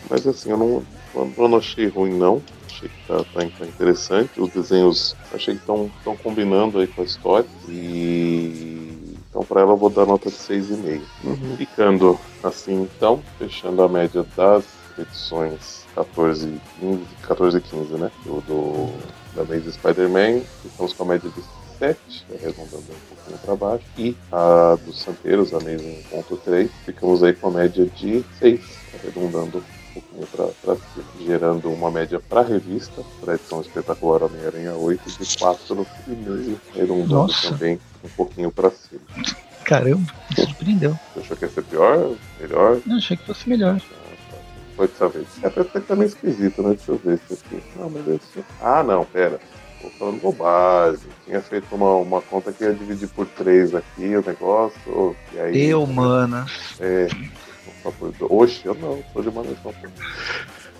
mas 0.09 0.27
assim, 0.27 0.51
eu 0.51 0.57
não, 0.57 0.87
eu 1.15 1.49
não 1.49 1.59
achei 1.59 1.89
ruim 1.89 2.15
não 2.15 2.41
achei 2.77 2.89
que 2.89 3.07
tá, 3.07 3.25
tá, 3.25 3.49
tá 3.59 3.67
interessante. 3.67 4.39
Os 4.39 4.51
desenhos 4.51 5.17
achei 5.37 5.55
que 5.55 5.61
estão 5.61 5.91
combinando 6.23 6.79
aí 6.79 6.87
com 6.87 7.03
a 7.03 7.05
história. 7.05 7.49
E 7.69 9.17
então 9.29 9.43
para 9.45 9.61
ela 9.61 9.73
eu 9.73 9.77
vou 9.77 9.91
dar 9.91 10.07
nota 10.07 10.31
de 10.31 10.37
6,5. 10.37 11.01
Uhum. 11.25 11.57
Ficando 11.57 12.19
assim 12.43 12.83
então, 12.83 13.23
fechando 13.39 13.83
a 13.83 13.89
média 13.89 14.25
das 14.37 14.65
edições 14.99 15.85
14 15.95 16.47
e 16.47 16.61
15, 16.81 17.05
14 17.23 17.59
e 17.59 17.61
15, 17.61 17.93
né? 17.95 18.11
Do, 18.25 18.41
do 18.43 19.17
da 19.35 19.43
Amazing 19.43 19.73
Spider-Man, 19.73 20.41
ficamos 20.63 20.93
com 20.95 21.03
a 21.03 21.07
média 21.07 21.31
de 21.31 21.43
7, 21.79 22.27
arredondando 22.35 22.77
um 22.79 23.15
pouquinho 23.15 23.39
para 23.45 23.55
baixo, 23.55 23.85
e 23.99 24.17
a 24.33 24.79
dos 24.85 24.99
Santeiros, 25.03 25.53
a 25.53 25.59
Amazing 25.59 26.03
1.3, 26.11 26.71
ficamos 26.87 27.23
aí 27.23 27.35
com 27.35 27.49
a 27.49 27.51
média 27.51 27.85
de 27.85 28.25
6, 28.39 28.61
arredondando 28.95 29.63
pouquinho 30.01 30.53
para 30.63 30.77
gerando 31.25 31.71
uma 31.71 31.91
média 31.91 32.21
para 32.21 32.43
revista, 32.43 33.03
para 33.21 33.35
edição 33.35 33.61
espetacular 33.61 34.23
Homem-Aranha 34.23 34.75
8, 34.75 35.05
de 35.05 35.25
4,5, 35.25 36.57
arredondando 36.75 37.33
também 37.43 37.81
um 38.05 38.09
pouquinho 38.11 38.51
para 38.51 38.71
cima. 38.71 39.01
Caramba, 39.65 40.13
me 40.31 40.45
surpreendeu. 40.45 40.99
Você 41.15 41.21
achou 41.21 41.37
que 41.37 41.45
ia 41.45 41.51
ser 41.51 41.63
pior? 41.65 42.15
Melhor? 42.41 42.81
Não, 42.87 42.97
achei 42.97 43.17
que 43.17 43.27
fosse 43.27 43.49
melhor. 43.49 43.81
Foi 44.77 44.87
dessa 44.87 45.09
vez. 45.09 45.27
É 45.43 45.47
até 45.47 45.81
tá 45.81 45.97
meio 45.97 46.09
esquisito, 46.09 46.63
né? 46.63 46.75
Deixa 46.75 46.93
eu 46.93 46.99
ver 46.99 47.15
isso 47.15 47.35
aqui. 47.45 47.63
Não, 47.77 47.91
mas. 47.91 48.21
Ah, 48.61 48.83
não, 48.83 49.05
pera. 49.07 49.41
Tô 49.81 49.89
falando 49.91 50.21
bobagem. 50.21 51.09
Tinha 51.25 51.41
feito 51.41 51.75
uma, 51.75 51.95
uma 51.97 52.21
conta 52.21 52.53
que 52.53 52.63
ia 52.63 52.75
dividir 52.75 53.09
por 53.09 53.27
3 53.27 53.75
aqui 53.75 54.17
o 54.17 54.25
negócio. 54.25 55.17
E 55.33 55.41
aí. 55.41 55.67
Eu, 55.67 55.87
mana. 55.87 56.47
É. 56.79 57.09
Oxe, 58.31 58.67
eu 58.67 58.75
não, 58.75 59.03
sou 59.13 59.23
de 59.23 59.31
manutenção. 59.31 59.75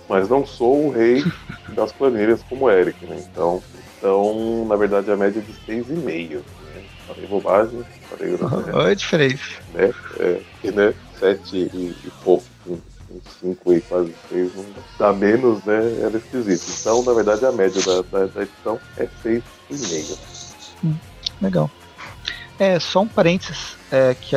Mas 0.09 0.29
não 0.29 0.45
sou 0.45 0.87
o 0.87 0.89
rei 0.89 1.23
das 1.69 1.91
planilhas 1.91 2.41
como 2.43 2.65
o 2.65 2.71
Eric, 2.71 3.05
né? 3.05 3.17
Então, 3.31 3.61
então 3.97 4.65
na 4.65 4.75
verdade, 4.75 5.11
a 5.11 5.17
média 5.17 5.39
é 5.39 5.41
de 5.41 5.53
6,5. 5.83 6.35
Né? 6.35 6.83
Falei 7.07 7.27
bobagem, 7.27 7.85
falei 8.09 8.37
Olha 8.73 8.91
a 8.91 8.93
diferença. 8.93 9.43
Né? 9.73 9.93
É, 10.19 10.41
e, 10.63 10.71
né? 10.71 10.93
7 11.19 11.55
e, 11.55 11.95
e 12.05 12.11
pouco, 12.23 12.45
5 13.41 13.73
e 13.73 13.81
quase 13.81 14.13
6, 14.29 14.55
não 14.55 14.65
dá 14.99 15.13
menos, 15.13 15.63
né? 15.63 16.01
Era 16.01 16.17
esquisito. 16.17 16.65
Então, 16.79 17.03
na 17.03 17.13
verdade, 17.13 17.45
a 17.45 17.51
média 17.51 17.81
da, 17.81 18.01
da, 18.01 18.25
da 18.27 18.41
edição 18.43 18.79
é 18.97 19.07
6,5. 19.23 20.17
Hum, 20.83 20.95
legal. 21.41 21.69
É, 22.59 22.79
só 22.79 23.01
um 23.01 23.07
parênteses 23.07 23.77
é, 23.91 24.15
que 24.15 24.35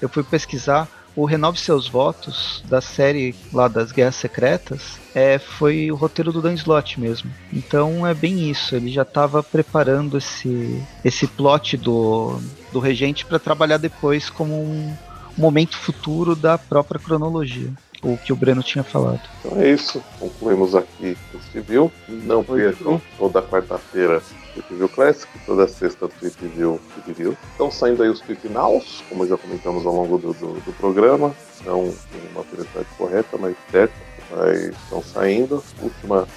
eu 0.00 0.08
fui 0.08 0.22
pesquisar 0.22 0.88
o 1.16 1.24
Renove 1.24 1.58
Seus 1.58 1.88
Votos, 1.88 2.62
da 2.68 2.80
série 2.80 3.34
lá 3.52 3.66
das 3.66 3.90
Guerras 3.90 4.16
Secretas, 4.16 4.98
é, 5.14 5.38
foi 5.38 5.90
o 5.90 5.96
roteiro 5.96 6.30
do 6.30 6.42
Dan 6.42 6.52
Slott 6.52 7.00
mesmo. 7.00 7.30
Então 7.50 8.06
é 8.06 8.12
bem 8.12 8.50
isso, 8.50 8.76
ele 8.76 8.92
já 8.92 9.02
estava 9.02 9.42
preparando 9.42 10.18
esse, 10.18 10.82
esse 11.02 11.26
plot 11.26 11.78
do, 11.78 12.38
do 12.70 12.78
Regente 12.78 13.24
para 13.24 13.38
trabalhar 13.38 13.78
depois 13.78 14.28
como 14.28 14.54
um 14.54 14.94
momento 15.36 15.76
futuro 15.76 16.36
da 16.36 16.58
própria 16.58 17.00
cronologia 17.00 17.72
o 18.06 18.16
que 18.16 18.32
o 18.32 18.36
Breno 18.36 18.62
tinha 18.62 18.84
falado. 18.84 19.20
Então 19.40 19.60
é 19.60 19.70
isso. 19.70 20.02
Concluímos 20.20 20.74
aqui 20.76 21.16
o 21.34 21.40
Civil. 21.50 21.92
Não 22.08 22.44
percam 22.44 23.02
toda 23.18 23.42
quarta-feira 23.42 24.22
Trip 24.52 24.74
View 24.74 24.88
Classic, 24.88 25.28
toda 25.44 25.66
sexta 25.66 26.08
Trip 26.08 26.46
View 26.46 26.80
Review. 27.04 27.36
Estão 27.50 27.70
saindo 27.70 28.02
aí 28.02 28.08
os 28.08 28.20
Trip 28.20 28.48
Nows, 28.48 29.02
como 29.08 29.26
já 29.26 29.36
comentamos 29.36 29.84
ao 29.84 29.92
longo 29.92 30.18
do, 30.18 30.32
do, 30.32 30.60
do 30.60 30.72
programa. 30.74 31.34
Não 31.64 31.82
tem 32.12 32.30
uma 32.32 32.44
velocidade 32.44 32.86
correta, 32.96 33.36
mas 33.38 33.56
certa. 33.70 33.94
Mas 34.30 34.60
estão 34.60 35.02
saindo. 35.02 35.62
Última 35.82 36.28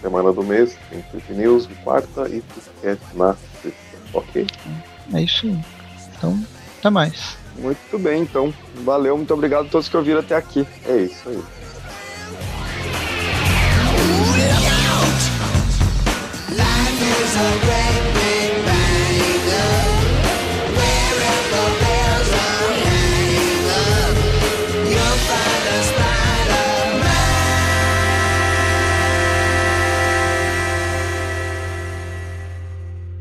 semana 0.00 0.32
do 0.32 0.42
mês 0.42 0.76
tem 0.90 1.00
Trip 1.02 1.32
News 1.32 1.68
de 1.68 1.74
quarta 1.76 2.28
e 2.28 2.40
Tripcast 2.40 3.16
na 3.16 3.36
sexta. 3.62 3.78
Ok? 4.12 4.46
É 5.12 5.22
isso 5.22 5.46
aí. 5.46 5.60
Então, 6.16 6.44
até 6.78 6.90
mais. 6.90 7.43
Muito 7.56 7.98
bem, 7.98 8.22
então. 8.22 8.52
Valeu, 8.84 9.16
muito 9.16 9.32
obrigado 9.32 9.66
a 9.66 9.70
todos 9.70 9.88
que 9.88 9.96
ouviram 9.96 10.20
até 10.20 10.36
aqui. 10.36 10.66
É 10.86 10.96
isso 10.96 11.28
aí. 11.28 11.42
Life 16.50 17.02
is 17.22 17.36
a 17.36 17.73